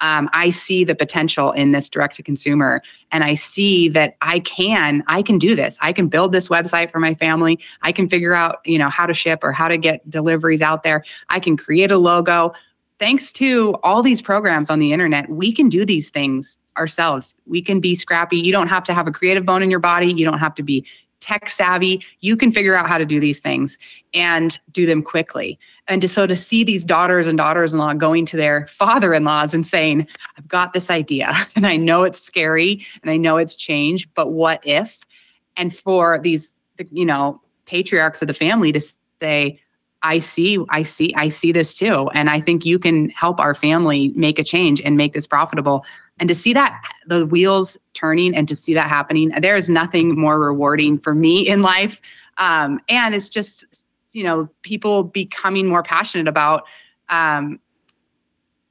um, 0.00 0.28
i 0.32 0.50
see 0.50 0.84
the 0.84 0.94
potential 0.94 1.52
in 1.52 1.72
this 1.72 1.88
direct 1.88 2.16
to 2.16 2.22
consumer 2.22 2.82
and 3.12 3.24
i 3.24 3.34
see 3.34 3.88
that 3.88 4.16
i 4.20 4.40
can 4.40 5.02
i 5.06 5.22
can 5.22 5.38
do 5.38 5.54
this. 5.54 5.76
I 5.80 5.92
can 5.92 6.08
build 6.08 6.32
this 6.32 6.48
website 6.48 6.90
for 6.90 7.00
my 7.00 7.14
family. 7.14 7.58
I 7.82 7.92
can 7.92 8.08
figure 8.08 8.34
out 8.34 8.60
you 8.64 8.78
know 8.78 8.88
how 8.88 9.06
to 9.06 9.14
ship 9.14 9.40
or 9.42 9.52
how 9.52 9.68
to 9.68 9.76
get 9.76 10.08
deliveries 10.08 10.62
out 10.62 10.82
there. 10.82 11.04
I 11.28 11.40
can 11.40 11.56
create 11.56 11.90
a 11.90 11.98
logo. 11.98 12.52
Thanks 12.98 13.32
to 13.32 13.74
all 13.82 14.02
these 14.02 14.22
programs 14.22 14.70
on 14.70 14.78
the 14.78 14.92
internet 14.92 15.28
we 15.28 15.52
can 15.52 15.68
do 15.68 15.84
these 15.84 16.10
things 16.10 16.56
ourselves. 16.76 17.34
We 17.46 17.62
can 17.62 17.80
be 17.80 17.94
scrappy. 17.94 18.36
You 18.38 18.50
don't 18.50 18.68
have 18.68 18.84
to 18.84 18.94
have 18.94 19.06
a 19.06 19.12
creative 19.12 19.46
bone 19.46 19.62
in 19.62 19.70
your 19.70 19.80
body. 19.80 20.12
You 20.12 20.24
don't 20.24 20.38
have 20.38 20.54
to 20.56 20.62
be 20.62 20.84
tech 21.24 21.48
savvy, 21.48 22.04
you 22.20 22.36
can 22.36 22.52
figure 22.52 22.76
out 22.76 22.86
how 22.86 22.98
to 22.98 23.06
do 23.06 23.18
these 23.18 23.38
things 23.38 23.78
and 24.12 24.60
do 24.72 24.84
them 24.84 25.02
quickly. 25.02 25.58
And 25.88 26.02
to, 26.02 26.08
so 26.08 26.26
to 26.26 26.36
see 26.36 26.64
these 26.64 26.84
daughters 26.84 27.26
and 27.26 27.38
daughters-in-law 27.38 27.94
going 27.94 28.26
to 28.26 28.36
their 28.36 28.66
father-in-laws 28.66 29.54
and 29.54 29.66
saying, 29.66 30.06
"I've 30.36 30.48
got 30.48 30.74
this 30.74 30.90
idea, 30.90 31.34
and 31.56 31.66
I 31.66 31.76
know 31.76 32.02
it's 32.02 32.20
scary, 32.20 32.84
and 33.02 33.10
I 33.10 33.16
know 33.16 33.38
it's 33.38 33.54
change, 33.54 34.06
but 34.14 34.32
what 34.32 34.60
if?" 34.64 35.00
And 35.56 35.74
for 35.74 36.18
these, 36.22 36.52
you 36.90 37.06
know, 37.06 37.40
patriarchs 37.64 38.20
of 38.20 38.28
the 38.28 38.34
family 38.34 38.72
to 38.72 38.80
say, 39.20 39.60
I 40.04 40.18
see, 40.18 40.58
I 40.68 40.82
see, 40.82 41.14
I 41.16 41.30
see 41.30 41.50
this 41.50 41.74
too. 41.74 42.08
And 42.14 42.28
I 42.28 42.38
think 42.38 42.66
you 42.66 42.78
can 42.78 43.08
help 43.08 43.40
our 43.40 43.54
family 43.54 44.12
make 44.14 44.38
a 44.38 44.44
change 44.44 44.82
and 44.82 44.98
make 44.98 45.14
this 45.14 45.26
profitable. 45.26 45.82
And 46.20 46.28
to 46.28 46.34
see 46.34 46.52
that 46.52 46.80
the 47.06 47.24
wheels 47.24 47.78
turning 47.94 48.36
and 48.36 48.46
to 48.48 48.54
see 48.54 48.74
that 48.74 48.88
happening, 48.90 49.32
there 49.40 49.56
is 49.56 49.70
nothing 49.70 50.14
more 50.14 50.38
rewarding 50.38 50.98
for 50.98 51.14
me 51.14 51.48
in 51.48 51.62
life. 51.62 52.00
Um, 52.36 52.80
and 52.88 53.14
it's 53.14 53.30
just, 53.30 53.64
you 54.12 54.22
know, 54.22 54.48
people 54.60 55.04
becoming 55.04 55.66
more 55.66 55.82
passionate 55.82 56.28
about 56.28 56.64
um, 57.08 57.58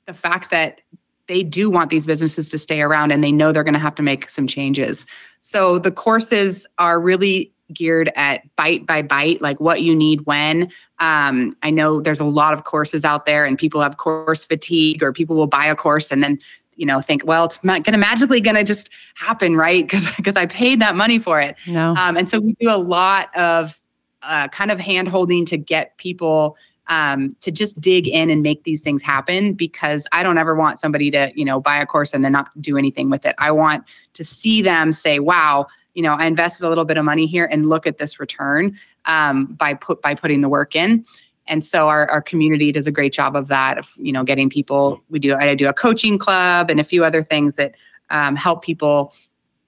the 0.06 0.14
fact 0.14 0.52
that 0.52 0.82
they 1.28 1.42
do 1.42 1.70
want 1.70 1.90
these 1.90 2.06
businesses 2.06 2.48
to 2.50 2.60
stay 2.60 2.82
around 2.82 3.12
and 3.12 3.24
they 3.24 3.32
know 3.32 3.52
they're 3.52 3.64
going 3.64 3.74
to 3.74 3.80
have 3.80 3.96
to 3.96 4.04
make 4.04 4.30
some 4.30 4.46
changes. 4.46 5.06
So 5.42 5.80
the 5.80 5.92
courses 5.92 6.68
are 6.78 7.00
really 7.00 7.53
geared 7.74 8.12
at 8.16 8.44
bite 8.56 8.86
by 8.86 9.02
bite, 9.02 9.42
like 9.42 9.60
what 9.60 9.82
you 9.82 9.96
need 9.96 10.26
when. 10.26 10.72
Um, 11.00 11.56
I 11.64 11.70
know 11.70 12.02
there's 12.02 12.20
a 12.20 12.26
lot 12.26 12.54
of 12.54 12.64
courses 12.64 13.04
out 13.04 13.26
there, 13.26 13.46
and 13.46 13.58
people 13.58 13.82
have 13.82 13.98
course 13.98 14.46
fatigue, 14.46 15.04
or 15.04 15.12
people 15.12 15.36
will 15.36 15.48
buy 15.48 15.66
a 15.66 15.76
course 15.76 16.12
and 16.12 16.24
then 16.24 16.40
you 16.76 16.88
know 16.88 17.02
think 17.02 17.22
well 17.24 17.46
it's 17.46 17.60
not 17.62 17.84
going 17.84 17.94
to 17.94 18.00
magically 18.00 18.42
going 18.42 18.56
to 18.56 18.64
just 18.64 18.90
happen 19.14 19.56
right 19.56 19.84
because 19.88 20.10
because 20.18 20.36
i 20.36 20.48
paid 20.48 20.82
that 20.82 20.96
money 20.96 21.20
for 21.20 21.40
it 21.40 21.56
no 21.68 21.94
um, 21.96 22.18
and 22.18 22.28
so 22.28 22.40
we 22.40 22.54
do 22.60 22.68
a 22.68 22.78
lot 22.78 23.30
of 23.38 23.80
uh, 24.24 24.48
kind 24.48 24.72
of 24.72 24.80
hand 24.80 25.08
holding 25.08 25.46
to 25.46 25.56
get 25.56 25.96
people 25.98 26.58
um, 26.88 27.36
to 27.42 27.52
just 27.52 27.80
dig 27.80 28.08
in 28.08 28.30
and 28.30 28.42
make 28.42 28.64
these 28.64 28.82
things 28.82 29.02
happen 29.02 29.54
because 29.54 30.06
I 30.12 30.24
don't 30.24 30.38
ever 30.38 30.56
want 30.56 30.80
somebody 30.80 31.10
to, 31.12 31.32
you 31.36 31.46
know, 31.46 31.60
buy 31.60 31.78
a 31.78 31.86
course 31.86 32.14
and 32.14 32.24
then 32.24 32.32
not 32.32 32.50
do 32.62 32.78
anything 32.78 33.10
with 33.10 33.26
it. 33.26 33.36
I 33.38 33.52
want 33.52 33.86
to 34.14 34.24
see 34.24 34.62
them 34.62 34.92
say, 34.92 35.20
wow, 35.20 35.68
you 35.94 36.02
know, 36.02 36.14
I 36.14 36.26
invested 36.26 36.66
a 36.66 36.70
little 36.70 36.86
bit 36.86 36.98
of 36.98 37.06
money 37.06 37.26
here 37.26 37.46
and 37.52 37.70
look 37.70 37.86
at 37.88 37.98
this 37.98 38.20
return 38.20 38.78
um, 39.06 39.46
by 39.46 39.74
put 39.74 40.02
by 40.02 40.16
putting 40.16 40.42
the 40.42 40.50
work 40.50 40.76
in. 40.76 41.06
And 41.48 41.66
so 41.66 41.90
our, 41.90 42.10
our 42.10 42.22
community 42.22 42.72
does 42.72 42.88
a 42.88 42.92
great 42.92 43.12
job 43.12 43.36
of 43.36 43.50
that, 43.50 43.78
of, 43.78 43.86
you 43.98 44.14
know, 44.14 44.24
getting 44.24 44.50
people, 44.50 45.04
we 45.10 45.20
do, 45.20 45.36
I 45.36 45.54
do 45.56 45.68
a 45.68 45.74
coaching 45.74 46.18
club 46.18 46.70
and 46.70 46.80
a 46.80 46.86
few 46.86 47.04
other 47.04 47.22
things 47.22 47.54
that 47.56 47.76
um, 48.12 48.38
help 48.38 48.64
people 48.64 49.14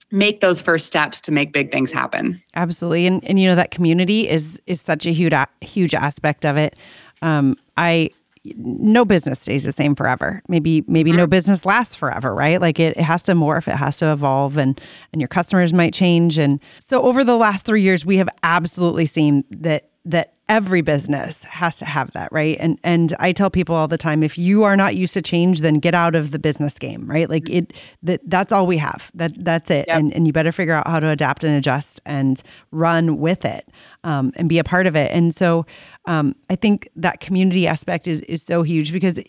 make 0.10 0.40
those 0.40 0.62
first 0.62 0.86
steps 0.86 1.20
to 1.20 1.32
make 1.32 1.52
big 1.52 1.74
things 1.74 1.92
happen. 1.92 2.42
Absolutely. 2.54 3.08
And, 3.08 3.22
and 3.26 3.40
you 3.40 3.50
know, 3.50 3.56
that 3.56 3.72
community 3.72 4.30
is, 4.30 4.62
is 4.68 4.80
such 4.80 5.06
a 5.06 5.12
huge, 5.12 5.34
huge 5.60 5.94
aspect 5.94 6.46
of 6.46 6.56
it. 6.56 6.78
Um, 7.22 7.58
I, 7.76 8.12
no 8.58 9.06
business 9.06 9.40
stays 9.40 9.64
the 9.64 9.72
same 9.72 9.96
forever. 9.96 10.42
Maybe 10.48 10.84
maybe 10.88 11.12
no 11.12 11.24
mm-hmm. 11.24 11.30
business 11.30 11.66
lasts 11.66 11.96
forever, 11.96 12.34
right? 12.34 12.62
Like 12.62 12.80
it, 12.80 12.98
it 12.98 13.04
has 13.04 13.24
to 13.24 13.34
morph, 13.34 13.68
it 13.68 13.78
has 13.78 13.98
to 13.98 14.12
evolve 14.12 14.58
and 14.58 14.80
and 15.12 15.22
your 15.22 15.28
customers 15.28 15.74
might 15.74 15.94
change. 15.94 16.38
And 16.38 16.60
so 16.78 17.02
over 17.02 17.24
the 17.24 17.38
last 17.38 17.66
three 17.66 17.82
years, 17.82 18.06
we 18.06 18.18
have 18.18 18.30
absolutely 18.44 19.06
seen 19.06 19.44
that 19.52 19.90
that 20.06 20.35
every 20.48 20.82
business 20.82 21.44
has 21.46 21.78
to 21.78 21.86
have 21.86 22.12
that 22.12 22.32
right 22.32 22.56
and 22.60 22.80
and 22.84 23.14
i 23.20 23.32
tell 23.32 23.50
people 23.50 23.76
all 23.76 23.88
the 23.88 23.98
time 23.98 24.22
if 24.22 24.38
you 24.38 24.64
are 24.64 24.78
not 24.78 24.96
used 24.96 25.14
to 25.14 25.22
change 25.22 25.62
then 25.62 25.80
get 25.80 25.96
out 25.96 26.14
of 26.14 26.30
the 26.30 26.38
business 26.38 26.78
game 26.78 27.10
right 27.10 27.32
like 27.32 27.50
it 27.50 27.74
that 28.04 28.20
that's 28.26 28.54
all 28.54 28.68
we 28.68 28.78
have 28.78 29.12
that 29.16 29.32
that's 29.44 29.72
it 29.72 29.86
yep. 29.88 29.98
and 29.98 30.14
and 30.14 30.28
you 30.28 30.34
better 30.34 30.52
figure 30.52 30.74
out 30.74 30.88
how 30.88 31.00
to 31.00 31.10
adapt 31.10 31.44
and 31.44 31.58
adjust 31.58 32.00
and 32.06 32.44
run 32.72 33.18
with 33.18 33.44
it 33.44 33.68
um, 34.04 34.32
and 34.36 34.48
be 34.48 34.60
a 34.60 34.64
part 34.64 34.86
of 34.86 34.96
it 34.96 35.12
and 35.12 35.34
so 35.34 35.66
um, 36.06 36.36
i 36.52 36.56
think 36.56 36.90
that 36.96 37.20
community 37.20 37.66
aspect 37.66 38.08
is 38.08 38.22
is 38.22 38.44
so 38.44 38.62
huge 38.62 38.92
because 38.92 39.24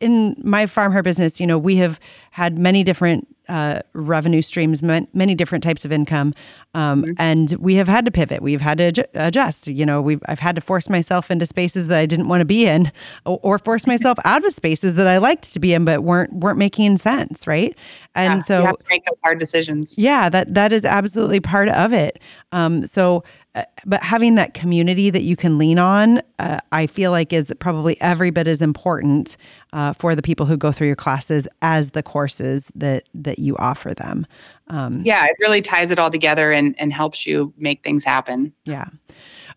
in 0.00 0.34
my 0.42 0.66
farm 0.66 0.90
her 0.90 1.02
business 1.02 1.40
you 1.40 1.46
know 1.46 1.58
we 1.58 1.76
have 1.76 2.00
had 2.32 2.58
many 2.58 2.82
different 2.82 3.28
uh, 3.50 3.80
revenue 3.94 4.42
streams, 4.42 4.82
many 4.82 5.34
different 5.34 5.64
types 5.64 5.84
of 5.84 5.90
income, 5.90 6.32
um, 6.74 7.02
mm-hmm. 7.02 7.12
and 7.18 7.54
we 7.58 7.74
have 7.74 7.88
had 7.88 8.04
to 8.04 8.10
pivot. 8.10 8.40
We've 8.42 8.60
had 8.60 8.78
to 8.78 9.08
adjust. 9.14 9.66
You 9.66 9.84
know, 9.84 10.00
we've 10.00 10.22
I've 10.26 10.38
had 10.40 10.56
to 10.56 10.62
force 10.62 10.88
myself 10.88 11.30
into 11.30 11.46
spaces 11.46 11.86
that 11.88 11.98
I 11.98 12.06
didn't 12.06 12.28
want 12.28 12.40
to 12.40 12.44
be 12.44 12.66
in, 12.66 12.90
or, 13.24 13.38
or 13.42 13.58
force 13.58 13.86
myself 13.86 14.18
out 14.24 14.44
of 14.44 14.52
spaces 14.52 14.96
that 14.96 15.06
I 15.06 15.18
liked 15.18 15.54
to 15.54 15.60
be 15.60 15.74
in, 15.74 15.84
but 15.84 16.02
weren't 16.02 16.32
weren't 16.32 16.58
making 16.58 16.98
sense, 16.98 17.46
right? 17.46 17.76
And 18.14 18.38
yeah, 18.38 18.44
so 18.44 18.72
make 18.88 19.04
those 19.06 19.20
hard 19.22 19.38
decisions. 19.38 19.94
Yeah, 19.96 20.28
that 20.28 20.54
that 20.54 20.72
is 20.72 20.84
absolutely 20.84 21.40
part 21.40 21.68
of 21.68 21.92
it. 21.92 22.18
Um, 22.52 22.86
so 22.86 23.22
uh, 23.56 23.64
but 23.84 24.00
having 24.00 24.36
that 24.36 24.54
community 24.54 25.10
that 25.10 25.22
you 25.22 25.34
can 25.34 25.58
lean 25.58 25.78
on, 25.78 26.20
uh, 26.38 26.60
I 26.70 26.86
feel 26.86 27.10
like 27.10 27.32
is 27.32 27.52
probably 27.58 28.00
every 28.00 28.30
bit 28.30 28.46
as 28.46 28.62
important 28.62 29.36
uh, 29.72 29.92
for 29.94 30.14
the 30.14 30.22
people 30.22 30.46
who 30.46 30.56
go 30.56 30.70
through 30.70 30.86
your 30.86 30.96
classes 30.96 31.48
as 31.60 31.90
the 31.90 32.02
courses 32.02 32.70
that 32.76 33.08
that 33.12 33.40
you 33.40 33.56
offer 33.56 33.92
them. 33.92 34.24
Um, 34.68 35.02
yeah, 35.02 35.26
it 35.26 35.36
really 35.40 35.62
ties 35.62 35.90
it 35.90 35.98
all 35.98 36.12
together 36.12 36.52
and 36.52 36.76
and 36.78 36.92
helps 36.92 37.26
you 37.26 37.52
make 37.56 37.82
things 37.82 38.04
happen. 38.04 38.52
Yeah. 38.66 38.86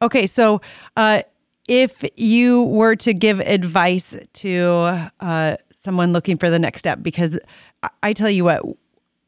Okay, 0.01 0.27
so 0.27 0.61
uh, 0.97 1.21
if 1.67 2.03
you 2.17 2.63
were 2.63 2.95
to 2.97 3.13
give 3.13 3.39
advice 3.39 4.15
to 4.33 5.09
uh, 5.19 5.57
someone 5.73 6.13
looking 6.13 6.37
for 6.37 6.49
the 6.49 6.59
next 6.59 6.79
step, 6.79 6.99
because 7.01 7.39
I, 7.81 7.89
I 8.03 8.13
tell 8.13 8.29
you 8.29 8.45
what 8.45 8.63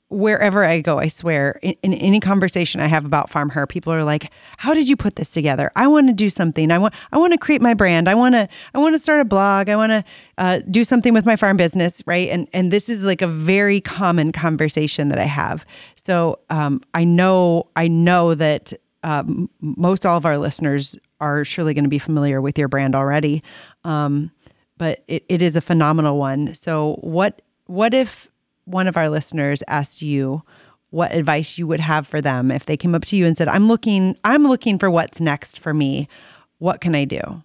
wherever 0.10 0.64
I 0.64 0.82
go, 0.82 1.00
I 1.00 1.08
swear, 1.08 1.60
in, 1.62 1.74
in, 1.82 1.94
any 1.94 2.20
conversation 2.20 2.80
I 2.80 2.88
have 2.88 3.06
about 3.06 3.30
Farm 3.30 3.50
Her, 3.50 3.66
people 3.66 3.92
are 3.92 4.04
like, 4.04 4.32
"How 4.58 4.74
did 4.74 4.88
you 4.88 4.96
put 4.96 5.16
this 5.16 5.30
together? 5.30 5.72
I 5.76 5.88
want 5.88 6.08
to 6.08 6.14
do 6.14 6.30
something. 6.30 6.72
I 6.72 6.78
want 6.78 6.94
I 7.12 7.18
want 7.18 7.34
to 7.34 7.40
create 7.40 7.62
my 7.62 7.74
brand. 7.74 8.08
I 8.08 8.14
want 8.14 8.36
to 8.36 8.48
I 8.74 8.78
want 8.78 8.94
to 8.94 9.00
start 9.00 9.20
a 9.20 9.26
blog. 9.26 9.68
I 9.68 9.76
want 9.76 9.92
to 9.92 10.04
uh, 10.38 10.60
do 10.70 10.86
something 10.86 11.14
with 11.14 11.26
my 11.26 11.36
farm 11.36 11.58
business, 11.58 12.04
right?" 12.06 12.30
And 12.30 12.48
and 12.54 12.72
this 12.72 12.88
is 12.90 13.04
like 13.04 13.22
a 13.22 13.28
very 13.28 13.82
common 13.82 14.32
conversation 14.32 15.10
that 15.10 15.20
I 15.20 15.26
have. 15.26 15.66
So 15.96 16.40
um, 16.50 16.82
I 16.94 17.04
know 17.04 17.68
I 17.76 17.88
know 17.88 18.36
that 18.36 18.74
um, 19.06 19.52
most 19.62 20.04
all 20.04 20.18
of 20.18 20.26
our 20.26 20.38
listeners 20.40 20.98
are 21.22 21.46
surely 21.46 21.76
going 21.76 21.84
to 21.84 21.90
be 21.90 22.00
familiar 22.00 22.42
with 22.42 22.58
your 22.58 22.68
brand 22.68 22.96
already, 22.96 23.44
um, 23.84 24.32
but 24.80 25.04
it, 25.08 25.24
it 25.30 25.44
is 25.44 25.56
a 25.56 25.62
phenomenal 25.62 26.18
one. 26.18 26.56
So 26.56 26.98
what 27.02 27.44
what 27.68 27.94
if 27.94 28.30
one 28.66 28.88
of 28.88 28.98
our 28.98 29.08
listeners 29.08 29.62
asked 29.68 30.02
you 30.02 30.42
what 30.90 31.14
advice 31.14 31.58
you 31.58 31.68
would 31.68 31.80
have 31.80 32.08
for 32.08 32.20
them 32.20 32.50
if 32.50 32.66
they 32.66 32.76
came 32.76 32.96
up 32.96 33.06
to 33.06 33.16
you 33.16 33.28
and 33.28 33.38
said, 33.38 33.48
"I'm 33.48 33.68
looking 33.68 34.18
I'm 34.24 34.48
looking 34.48 34.80
for 34.80 34.90
what's 34.90 35.22
next 35.22 35.60
for 35.60 35.74
me. 35.74 36.10
What 36.58 36.82
can 36.82 36.96
I 36.96 37.06
do?" 37.06 37.44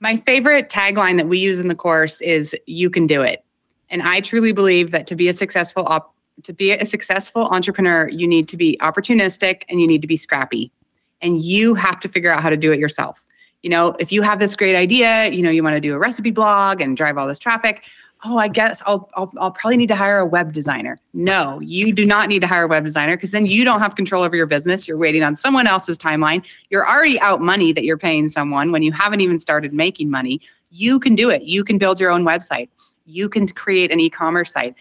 My 0.00 0.16
favorite 0.26 0.70
tagline 0.70 1.18
that 1.18 1.28
we 1.28 1.38
use 1.38 1.60
in 1.60 1.68
the 1.68 1.74
course 1.74 2.18
is 2.22 2.54
"You 2.64 2.88
can 2.88 3.06
do 3.06 3.20
it," 3.20 3.44
and 3.90 4.02
I 4.02 4.20
truly 4.20 4.52
believe 4.52 4.90
that 4.92 5.06
to 5.08 5.14
be 5.14 5.28
a 5.28 5.34
successful 5.34 5.84
op- 5.84 6.14
to 6.42 6.52
be 6.52 6.72
a 6.72 6.86
successful 6.86 7.42
entrepreneur, 7.46 8.08
you 8.08 8.26
need 8.26 8.48
to 8.48 8.56
be 8.56 8.78
opportunistic 8.80 9.62
and 9.68 9.80
you 9.80 9.86
need 9.86 10.00
to 10.02 10.08
be 10.08 10.16
scrappy, 10.16 10.72
and 11.20 11.42
you 11.42 11.74
have 11.74 12.00
to 12.00 12.08
figure 12.08 12.32
out 12.32 12.42
how 12.42 12.50
to 12.50 12.56
do 12.56 12.72
it 12.72 12.78
yourself. 12.78 13.24
You 13.62 13.70
know, 13.70 13.88
if 13.98 14.10
you 14.10 14.22
have 14.22 14.38
this 14.38 14.56
great 14.56 14.74
idea, 14.74 15.28
you 15.28 15.42
know, 15.42 15.50
you 15.50 15.62
want 15.62 15.74
to 15.74 15.80
do 15.80 15.94
a 15.94 15.98
recipe 15.98 16.30
blog 16.30 16.80
and 16.80 16.96
drive 16.96 17.18
all 17.18 17.26
this 17.26 17.38
traffic 17.38 17.82
oh, 18.24 18.36
I 18.36 18.48
guess 18.48 18.82
I'll, 18.84 19.08
I'll, 19.14 19.32
I'll 19.38 19.50
probably 19.50 19.78
need 19.78 19.88
to 19.88 19.96
hire 19.96 20.18
a 20.18 20.26
web 20.26 20.52
designer. 20.52 20.98
No, 21.14 21.58
you 21.60 21.92
do 21.92 22.04
not 22.04 22.28
need 22.28 22.40
to 22.40 22.46
hire 22.46 22.64
a 22.64 22.68
web 22.68 22.84
designer 22.84 23.16
because 23.16 23.30
then 23.30 23.46
you 23.46 23.64
don't 23.64 23.80
have 23.80 23.96
control 23.96 24.22
over 24.22 24.36
your 24.36 24.46
business. 24.46 24.86
You're 24.86 24.98
waiting 24.98 25.22
on 25.22 25.34
someone 25.34 25.66
else's 25.66 25.96
timeline. 25.96 26.44
You're 26.68 26.86
already 26.86 27.18
out 27.20 27.40
money 27.40 27.72
that 27.72 27.84
you're 27.84 27.98
paying 27.98 28.28
someone 28.28 28.72
when 28.72 28.82
you 28.82 28.92
haven't 28.92 29.20
even 29.20 29.38
started 29.40 29.72
making 29.72 30.10
money. 30.10 30.40
You 30.70 31.00
can 31.00 31.14
do 31.14 31.30
it. 31.30 31.42
You 31.42 31.64
can 31.64 31.78
build 31.78 31.98
your 31.98 32.10
own 32.10 32.24
website. 32.24 32.68
You 33.06 33.28
can 33.28 33.48
create 33.48 33.90
an 33.90 34.00
e 34.00 34.10
commerce 34.10 34.52
site. 34.52 34.74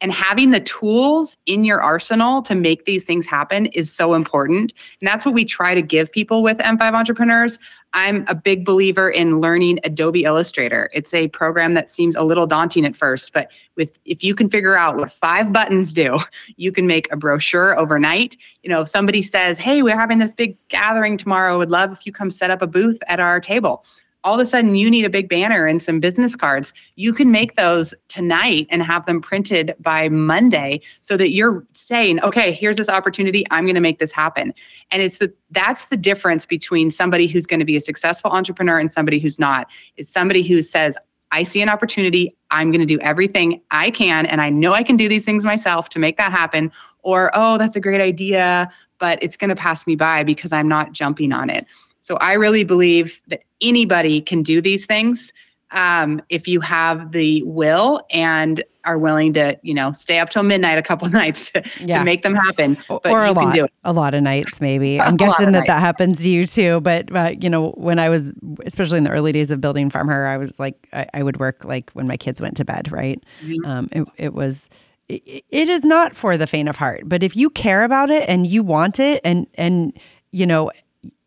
And 0.00 0.12
having 0.12 0.50
the 0.50 0.60
tools 0.60 1.36
in 1.46 1.64
your 1.64 1.80
arsenal 1.80 2.42
to 2.42 2.54
make 2.54 2.84
these 2.84 3.04
things 3.04 3.26
happen 3.26 3.66
is 3.66 3.92
so 3.92 4.14
important. 4.14 4.72
And 5.00 5.08
that's 5.08 5.24
what 5.24 5.34
we 5.34 5.44
try 5.44 5.74
to 5.74 5.82
give 5.82 6.10
people 6.10 6.42
with 6.42 6.58
M5 6.58 6.92
entrepreneurs. 6.94 7.58
I'm 7.94 8.24
a 8.26 8.34
big 8.34 8.64
believer 8.64 9.08
in 9.08 9.40
learning 9.40 9.78
Adobe 9.84 10.24
Illustrator. 10.24 10.90
It's 10.92 11.14
a 11.14 11.28
program 11.28 11.74
that 11.74 11.92
seems 11.92 12.16
a 12.16 12.24
little 12.24 12.46
daunting 12.46 12.84
at 12.84 12.96
first, 12.96 13.32
but 13.32 13.50
with 13.76 14.00
if 14.04 14.24
you 14.24 14.34
can 14.34 14.50
figure 14.50 14.76
out 14.76 14.96
what 14.96 15.12
five 15.12 15.52
buttons 15.52 15.92
do, 15.92 16.18
you 16.56 16.72
can 16.72 16.88
make 16.88 17.10
a 17.12 17.16
brochure 17.16 17.78
overnight. 17.78 18.36
You 18.64 18.70
know, 18.70 18.82
if 18.82 18.88
somebody 18.88 19.22
says, 19.22 19.58
"Hey, 19.58 19.80
we're 19.80 19.98
having 19.98 20.18
this 20.18 20.34
big 20.34 20.56
gathering 20.68 21.16
tomorrow. 21.16 21.56
Would 21.56 21.70
love 21.70 21.92
if 21.92 22.04
you 22.04 22.12
come 22.12 22.32
set 22.32 22.50
up 22.50 22.62
a 22.62 22.66
booth 22.66 22.98
at 23.06 23.20
our 23.20 23.40
table." 23.40 23.84
All 24.24 24.40
of 24.40 24.46
a 24.46 24.50
sudden 24.50 24.74
you 24.74 24.90
need 24.90 25.04
a 25.04 25.10
big 25.10 25.28
banner 25.28 25.66
and 25.66 25.82
some 25.82 26.00
business 26.00 26.34
cards, 26.34 26.72
you 26.96 27.12
can 27.12 27.30
make 27.30 27.56
those 27.56 27.94
tonight 28.08 28.66
and 28.70 28.82
have 28.82 29.04
them 29.04 29.20
printed 29.20 29.74
by 29.78 30.08
Monday 30.08 30.80
so 31.02 31.16
that 31.18 31.30
you're 31.30 31.64
saying, 31.74 32.20
okay, 32.22 32.52
here's 32.52 32.78
this 32.78 32.88
opportunity. 32.88 33.44
I'm 33.50 33.64
going 33.64 33.74
to 33.74 33.82
make 33.82 33.98
this 33.98 34.12
happen. 34.12 34.54
And 34.90 35.02
it's 35.02 35.18
the 35.18 35.32
that's 35.50 35.84
the 35.90 35.96
difference 35.96 36.46
between 36.46 36.90
somebody 36.90 37.26
who's 37.26 37.46
going 37.46 37.60
to 37.60 37.66
be 37.66 37.76
a 37.76 37.80
successful 37.80 38.30
entrepreneur 38.30 38.78
and 38.78 38.90
somebody 38.90 39.18
who's 39.18 39.38
not. 39.38 39.68
It's 39.96 40.10
somebody 40.10 40.42
who 40.42 40.62
says, 40.62 40.96
I 41.30 41.42
see 41.42 41.60
an 41.60 41.68
opportunity. 41.68 42.36
I'm 42.50 42.70
going 42.70 42.80
to 42.80 42.86
do 42.86 43.00
everything 43.00 43.60
I 43.70 43.90
can. 43.90 44.24
And 44.26 44.40
I 44.40 44.50
know 44.50 44.72
I 44.72 44.82
can 44.82 44.96
do 44.96 45.08
these 45.08 45.24
things 45.24 45.44
myself 45.44 45.88
to 45.90 45.98
make 45.98 46.16
that 46.16 46.32
happen. 46.32 46.72
Or, 47.02 47.30
oh, 47.34 47.58
that's 47.58 47.76
a 47.76 47.80
great 47.80 48.00
idea, 48.00 48.70
but 48.98 49.22
it's 49.22 49.36
going 49.36 49.50
to 49.50 49.56
pass 49.56 49.86
me 49.86 49.96
by 49.96 50.22
because 50.24 50.52
I'm 50.52 50.68
not 50.68 50.92
jumping 50.92 51.32
on 51.32 51.50
it. 51.50 51.66
So 52.04 52.16
I 52.16 52.34
really 52.34 52.64
believe 52.64 53.20
that 53.28 53.42
anybody 53.60 54.20
can 54.20 54.42
do 54.42 54.60
these 54.60 54.86
things 54.86 55.32
um, 55.70 56.22
if 56.28 56.46
you 56.46 56.60
have 56.60 57.12
the 57.12 57.42
will 57.42 58.00
and 58.10 58.62
are 58.84 58.98
willing 58.98 59.32
to, 59.32 59.58
you 59.62 59.74
know, 59.74 59.92
stay 59.92 60.18
up 60.18 60.30
till 60.30 60.42
midnight 60.42 60.78
a 60.78 60.82
couple 60.82 61.08
nights 61.10 61.50
to, 61.50 61.62
yeah. 61.80 61.98
to 61.98 62.04
make 62.04 62.22
them 62.22 62.34
happen. 62.34 62.76
But 62.88 63.06
or 63.06 63.24
a 63.24 63.32
lot, 63.32 63.58
a 63.82 63.92
lot 63.92 64.14
of 64.14 64.22
nights, 64.22 64.60
maybe. 64.60 65.00
I'm 65.00 65.16
guessing 65.16 65.46
that 65.46 65.52
nights. 65.52 65.66
that 65.66 65.80
happens 65.80 66.22
to 66.22 66.28
you 66.28 66.46
too. 66.46 66.80
But 66.80 67.14
uh, 67.14 67.32
you 67.40 67.50
know, 67.50 67.70
when 67.70 67.98
I 67.98 68.08
was, 68.08 68.32
especially 68.64 68.98
in 68.98 69.04
the 69.04 69.10
early 69.10 69.32
days 69.32 69.50
of 69.50 69.60
building 69.60 69.90
Farm 69.90 70.08
Her, 70.08 70.26
I 70.26 70.36
was 70.36 70.60
like, 70.60 70.88
I, 70.92 71.06
I 71.14 71.22
would 71.22 71.40
work 71.40 71.64
like 71.64 71.90
when 71.92 72.06
my 72.06 72.16
kids 72.16 72.40
went 72.40 72.56
to 72.58 72.64
bed. 72.64 72.92
Right? 72.92 73.22
Mm-hmm. 73.42 73.66
Um, 73.66 73.88
it, 73.92 74.08
it 74.16 74.34
was 74.34 74.68
it 75.08 75.44
is 75.68 75.84
not 75.84 76.16
for 76.16 76.38
the 76.38 76.46
faint 76.46 76.66
of 76.66 76.76
heart 76.76 77.02
but 77.04 77.22
if 77.22 77.36
you 77.36 77.50
care 77.50 77.84
about 77.84 78.10
it 78.10 78.26
and 78.26 78.46
you 78.46 78.62
want 78.62 78.98
it 78.98 79.20
and 79.22 79.46
and 79.56 79.92
you 80.30 80.46
know 80.46 80.70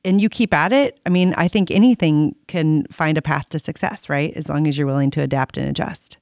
and 0.08 0.22
you 0.22 0.30
keep 0.30 0.54
at 0.54 0.72
it, 0.72 1.00
I 1.06 1.10
mean, 1.10 1.34
I 1.36 1.50
think 1.50 1.70
anything 1.70 2.34
can 2.48 2.86
find 2.86 3.18
a 3.18 3.22
path 3.22 3.50
to 3.50 3.60
success, 3.60 4.10
right? 4.10 4.34
As 4.36 4.48
long 4.48 4.66
as 4.66 4.78
you're 4.78 4.88
willing 4.88 5.12
to 5.12 5.22
adapt 5.22 5.58
and 5.58 5.68
adjust. 5.68 6.18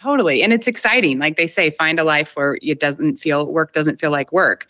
Totally. 0.00 0.42
And 0.42 0.52
it's 0.52 0.66
exciting. 0.66 1.20
Like 1.20 1.36
they 1.36 1.46
say, 1.46 1.70
find 1.70 2.00
a 2.00 2.04
life 2.04 2.32
where 2.34 2.58
it 2.62 2.80
doesn't 2.80 3.18
feel 3.18 3.50
work 3.50 3.72
doesn't 3.72 4.00
feel 4.00 4.10
like 4.10 4.32
work. 4.32 4.66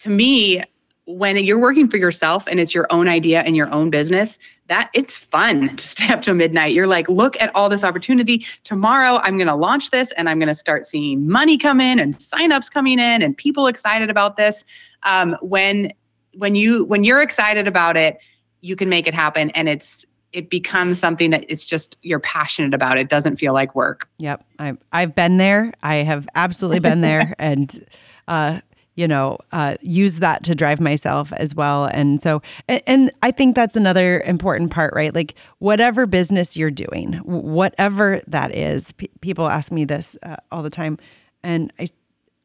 To 0.00 0.10
me, 0.10 0.62
when 1.06 1.36
you're 1.38 1.58
working 1.58 1.88
for 1.88 1.96
yourself 1.96 2.44
and 2.46 2.60
it's 2.60 2.74
your 2.74 2.86
own 2.90 3.08
idea 3.08 3.40
and 3.40 3.56
your 3.56 3.72
own 3.72 3.88
business, 3.90 4.38
that 4.68 4.90
it's 4.94 5.16
fun 5.16 5.76
to 5.76 5.86
stay 5.86 6.08
up 6.08 6.22
till 6.22 6.34
midnight. 6.34 6.74
You're 6.74 6.86
like, 6.86 7.08
look 7.08 7.40
at 7.40 7.50
all 7.54 7.70
this 7.70 7.82
opportunity. 7.82 8.46
Tomorrow 8.64 9.20
I'm 9.22 9.38
going 9.38 9.48
to 9.48 9.54
launch 9.54 9.90
this 9.90 10.12
and 10.18 10.28
I'm 10.28 10.38
going 10.38 10.48
to 10.48 10.54
start 10.54 10.86
seeing 10.86 11.26
money 11.26 11.56
come 11.56 11.80
in 11.80 11.98
and 11.98 12.18
signups 12.18 12.70
coming 12.70 12.98
in 12.98 13.22
and 13.22 13.36
people 13.36 13.66
excited 13.66 14.10
about 14.10 14.36
this. 14.36 14.64
Um, 15.02 15.36
when 15.40 15.92
when 16.34 16.54
you 16.54 16.84
when 16.84 17.04
you're 17.04 17.22
excited 17.22 17.66
about 17.66 17.96
it 17.96 18.18
you 18.60 18.76
can 18.76 18.88
make 18.88 19.06
it 19.06 19.14
happen 19.14 19.50
and 19.50 19.68
it's 19.68 20.06
it 20.32 20.48
becomes 20.48 20.98
something 20.98 21.30
that 21.30 21.44
it's 21.48 21.64
just 21.64 21.96
you're 22.02 22.20
passionate 22.20 22.74
about. 22.74 22.98
It 22.98 23.08
doesn't 23.08 23.36
feel 23.36 23.52
like 23.52 23.74
work. 23.74 24.08
Yep. 24.18 24.44
I've, 24.58 24.78
I've 24.92 25.14
been 25.14 25.36
there. 25.36 25.72
I 25.82 25.96
have 25.96 26.26
absolutely 26.34 26.80
been 26.80 27.00
there 27.02 27.34
and 27.38 27.84
uh 28.28 28.60
you 28.94 29.08
know 29.08 29.38
uh, 29.52 29.74
use 29.80 30.18
that 30.18 30.44
to 30.44 30.54
drive 30.54 30.78
myself 30.78 31.32
as 31.34 31.54
well. 31.54 31.86
And 31.86 32.22
so 32.22 32.42
and, 32.68 32.82
and 32.86 33.12
i 33.22 33.30
think 33.30 33.56
that's 33.56 33.74
another 33.74 34.20
important 34.20 34.70
part 34.70 34.94
right? 34.94 35.14
Like 35.14 35.34
whatever 35.58 36.06
business 36.06 36.56
you're 36.56 36.70
doing 36.70 37.14
whatever 37.24 38.20
that 38.26 38.54
is 38.54 38.92
p- 38.92 39.10
people 39.20 39.48
ask 39.48 39.72
me 39.72 39.84
this 39.84 40.16
uh, 40.22 40.36
all 40.50 40.62
the 40.62 40.70
time. 40.70 40.98
And 41.42 41.72
i 41.78 41.88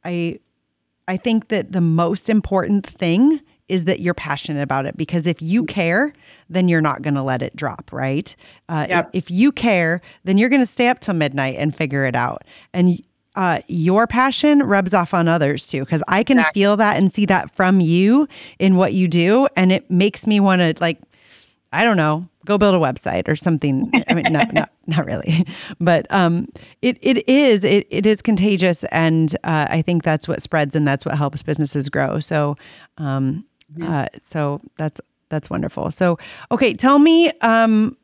i 0.04 0.40
i 1.08 1.18
think 1.18 1.50
that 1.50 1.74
the 1.74 1.82
most 1.82 2.30
important 2.30 2.86
thing 2.88 3.42
is 3.70 3.86
that 3.86 4.00
you're 4.00 4.14
passionate 4.14 4.62
about 4.62 4.86
it 4.86 4.96
because 4.96 5.28
if 5.28 5.42
you 5.42 5.66
care, 5.66 6.14
then 6.50 6.68
you're 6.68 6.82
not 6.82 7.02
going 7.02 7.14
to 7.16 7.22
let 7.22 7.42
it 7.42 7.56
drop, 7.56 7.92
right? 7.92 8.36
Uh, 8.70 8.86
yep. 8.88 9.10
if, 9.14 9.30
you 9.30 9.52
care, 9.52 10.02
then 10.24 10.38
you're 10.38 10.50
going 10.50 10.62
to 10.62 10.66
stay 10.66 10.88
up 10.88 11.00
till 11.00 11.14
midnight 11.14 11.56
and 11.58 11.76
figure 11.76 12.06
it 12.06 12.16
out. 12.16 12.44
And 12.74 13.04
uh, 13.36 13.60
your 13.68 14.08
passion 14.08 14.60
rubs 14.60 14.94
off 14.94 15.14
on 15.14 15.28
others 15.28 15.68
too, 15.68 15.82
because 15.82 16.02
I 16.08 16.24
can 16.24 16.40
exactly. 16.40 16.62
feel 16.62 16.78
that 16.78 16.98
and 16.98 17.14
see 17.14 17.26
that 17.26 17.54
from 17.56 17.82
you 17.82 18.28
in 18.58 18.78
what 18.78 18.94
you 18.94 19.08
do. 19.08 19.48
And 19.56 19.72
it 19.72 19.92
makes 19.92 20.26
me 20.26 20.40
want 20.40 20.62
to, 20.62 20.74
like, 20.82 21.00
I 21.72 21.84
don't 21.84 21.98
know, 21.98 22.28
go 22.46 22.58
build 22.58 22.74
a 22.74 22.80
website 22.80 23.28
or 23.28 23.36
something. 23.36 23.92
I 24.08 24.14
mean, 24.14 24.32
no, 24.32 24.42
not 24.52 24.72
not 24.88 25.06
really, 25.06 25.46
but 25.80 26.08
um, 26.10 26.48
it 26.82 26.98
it 27.02 27.28
is 27.30 27.64
it 27.64 27.86
it 27.90 28.06
is 28.06 28.22
contagious, 28.22 28.86
and 28.86 29.36
uh, 29.44 29.68
I 29.70 29.82
think 29.82 30.04
that's 30.04 30.28
what 30.28 30.42
spreads 30.42 30.76
and 30.76 30.88
that's 30.88 31.06
what 31.06 31.18
helps 31.18 31.44
businesses 31.44 31.90
grow. 31.90 32.20
So 32.20 32.56
um, 32.98 33.46
uh, 33.82 34.08
so 34.26 34.60
that's 34.78 35.02
that's 35.30 35.50
wonderful. 35.50 35.92
So, 35.92 36.18
okay, 36.52 36.74
tell 36.74 37.00
me 37.00 37.30
um, 37.42 37.98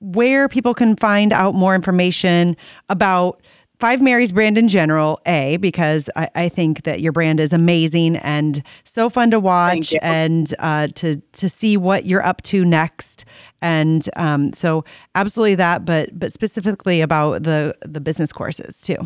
where 0.00 0.48
people 0.48 0.74
can 0.74 0.96
find 0.96 1.32
out 1.32 1.54
more 1.54 1.74
information 1.74 2.56
about 2.88 3.42
Five 3.78 4.02
Mary's 4.02 4.30
brand 4.30 4.58
in 4.58 4.68
general. 4.68 5.20
A 5.26 5.56
because 5.56 6.10
I, 6.14 6.28
I 6.34 6.48
think 6.50 6.82
that 6.82 7.00
your 7.00 7.12
brand 7.12 7.40
is 7.40 7.54
amazing 7.54 8.16
and 8.16 8.62
so 8.84 9.08
fun 9.08 9.30
to 9.30 9.40
watch 9.40 9.94
and 10.02 10.52
uh, 10.58 10.88
to 10.96 11.16
to 11.16 11.48
see 11.48 11.78
what 11.78 12.04
you're 12.04 12.24
up 12.24 12.42
to 12.42 12.62
next. 12.64 13.24
And 13.62 14.06
um, 14.16 14.52
so, 14.52 14.84
absolutely 15.14 15.54
that, 15.56 15.86
but 15.86 16.18
but 16.18 16.34
specifically 16.34 17.00
about 17.00 17.42
the 17.42 17.74
the 17.80 18.00
business 18.00 18.32
courses 18.32 18.82
too. 18.82 18.98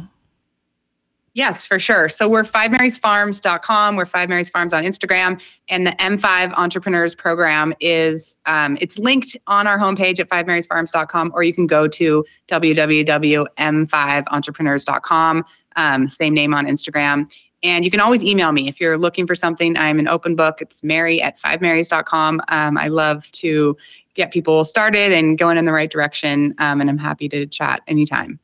Yes, 1.34 1.66
for 1.66 1.78
sure. 1.80 2.08
So 2.08 2.28
we're 2.28 2.44
fivemarysfarms.com. 2.44 3.96
We're 3.96 4.06
Five 4.06 4.28
Marys 4.28 4.48
Farms 4.48 4.72
on 4.72 4.84
Instagram, 4.84 5.40
and 5.68 5.84
the 5.84 5.90
M5 5.92 6.52
Entrepreneurs 6.54 7.16
Program 7.16 7.74
is 7.80 8.36
um, 8.46 8.78
it's 8.80 8.98
linked 8.98 9.36
on 9.48 9.66
our 9.66 9.76
homepage 9.76 10.20
at 10.20 10.28
fivemarysfarms.com, 10.28 11.32
or 11.34 11.42
you 11.42 11.52
can 11.52 11.66
go 11.66 11.88
to 11.88 12.24
www.m5entrepreneurs.com. 12.48 15.44
Um, 15.74 16.08
same 16.08 16.34
name 16.34 16.54
on 16.54 16.66
Instagram. 16.66 17.28
And 17.64 17.84
you 17.84 17.90
can 17.90 17.98
always 17.98 18.22
email 18.22 18.52
me 18.52 18.68
if 18.68 18.78
you're 18.78 18.98
looking 18.98 19.26
for 19.26 19.34
something. 19.34 19.76
I'm 19.76 19.98
an 19.98 20.06
open 20.06 20.36
book. 20.36 20.60
It's 20.60 20.84
Mary 20.84 21.20
at 21.20 21.36
fivemarys.com. 21.40 22.42
Um, 22.48 22.78
I 22.78 22.86
love 22.86 23.28
to 23.32 23.76
get 24.14 24.30
people 24.30 24.64
started 24.64 25.12
and 25.12 25.36
going 25.36 25.58
in 25.58 25.64
the 25.64 25.72
right 25.72 25.90
direction, 25.90 26.54
um, 26.58 26.80
and 26.80 26.88
I'm 26.88 26.98
happy 26.98 27.28
to 27.30 27.44
chat 27.46 27.80
anytime. 27.88 28.38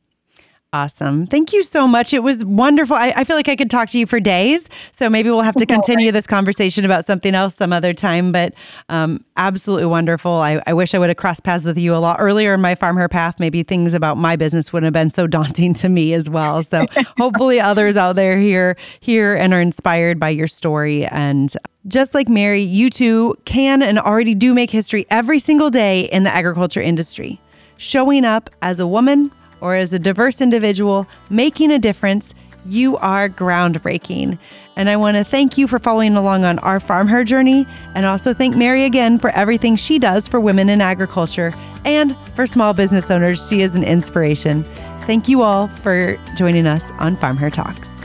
Awesome. 0.73 1.27
Thank 1.27 1.51
you 1.51 1.63
so 1.63 1.85
much. 1.85 2.13
It 2.13 2.23
was 2.23 2.45
wonderful. 2.45 2.95
I, 2.95 3.11
I, 3.13 3.23
feel 3.25 3.35
like 3.35 3.49
I 3.49 3.57
could 3.57 3.69
talk 3.69 3.89
to 3.89 3.99
you 3.99 4.05
for 4.05 4.21
days. 4.21 4.69
So 4.93 5.09
maybe 5.09 5.29
we'll 5.29 5.41
have 5.41 5.55
to 5.55 5.65
continue 5.65 6.13
this 6.13 6.25
conversation 6.25 6.85
about 6.85 7.05
something 7.05 7.35
else 7.35 7.55
some 7.55 7.73
other 7.73 7.91
time. 7.91 8.31
But 8.31 8.53
um, 8.87 9.21
absolutely 9.35 9.87
wonderful. 9.87 10.31
I, 10.31 10.61
I, 10.65 10.71
wish 10.71 10.95
I 10.95 10.99
would 10.99 11.09
have 11.09 11.17
crossed 11.17 11.43
paths 11.43 11.65
with 11.65 11.77
you 11.77 11.93
a 11.93 11.97
lot 11.97 12.17
earlier 12.21 12.53
in 12.53 12.61
my 12.61 12.75
Farm 12.75 12.95
Her 12.95 13.09
path. 13.09 13.37
Maybe 13.37 13.63
things 13.63 13.93
about 13.93 14.15
my 14.15 14.37
business 14.37 14.71
wouldn't 14.71 14.85
have 14.85 14.93
been 14.93 15.11
so 15.11 15.27
daunting 15.41 15.73
to 15.73 15.89
me 15.89 16.13
as 16.13 16.29
well. 16.29 16.63
So 16.63 16.85
hopefully 17.17 17.59
others 17.59 17.97
out 17.97 18.15
there 18.15 18.37
here, 18.37 18.77
here 19.01 19.35
and 19.35 19.53
are 19.53 19.59
inspired 19.59 20.21
by 20.21 20.29
your 20.29 20.47
story. 20.47 21.05
And 21.07 21.53
just 21.89 22.13
like 22.13 22.29
Mary, 22.29 22.61
you 22.61 22.89
too 22.89 23.35
can 23.43 23.83
and 23.83 23.99
already 23.99 24.35
do 24.35 24.53
make 24.53 24.71
history 24.71 25.05
every 25.09 25.39
single 25.39 25.69
day 25.69 26.03
in 26.03 26.23
the 26.23 26.33
agriculture 26.33 26.81
industry. 26.81 27.41
Showing 27.75 28.23
up 28.23 28.49
as 28.61 28.79
a 28.79 28.87
woman 28.87 29.31
or 29.61 29.75
as 29.75 29.93
a 29.93 29.99
diverse 29.99 30.41
individual 30.41 31.07
making 31.29 31.71
a 31.71 31.79
difference 31.79 32.33
You 32.65 32.97
are 32.97 33.27
groundbreaking. 33.27 34.37
And 34.75 34.89
I 34.89 34.95
want 34.95 35.17
to 35.17 35.23
thank 35.23 35.57
you 35.57 35.67
for 35.67 35.79
following 35.79 36.15
along 36.15 36.43
on 36.43 36.59
our 36.59 36.79
farm 36.79 37.07
her 37.07 37.23
journey 37.23 37.65
and 37.95 38.05
also 38.05 38.33
thank 38.33 38.55
Mary 38.55 38.83
again 38.85 39.19
for 39.19 39.31
everything 39.31 39.75
she 39.75 39.99
does 39.99 40.27
for 40.27 40.39
women 40.39 40.69
in 40.69 40.81
agriculture 40.81 41.53
and 41.85 42.15
for 42.35 42.45
small 42.45 42.73
business 42.73 43.09
owners. 43.09 43.47
She 43.47 43.61
is 43.61 43.75
an 43.75 43.83
inspiration. 43.83 44.63
Thank 45.05 45.27
you 45.27 45.41
all 45.41 45.67
for 45.67 46.17
joining 46.35 46.67
us 46.67 46.91
on 46.99 47.17
Farm 47.17 47.37
Her 47.37 47.49
Talks. 47.49 48.00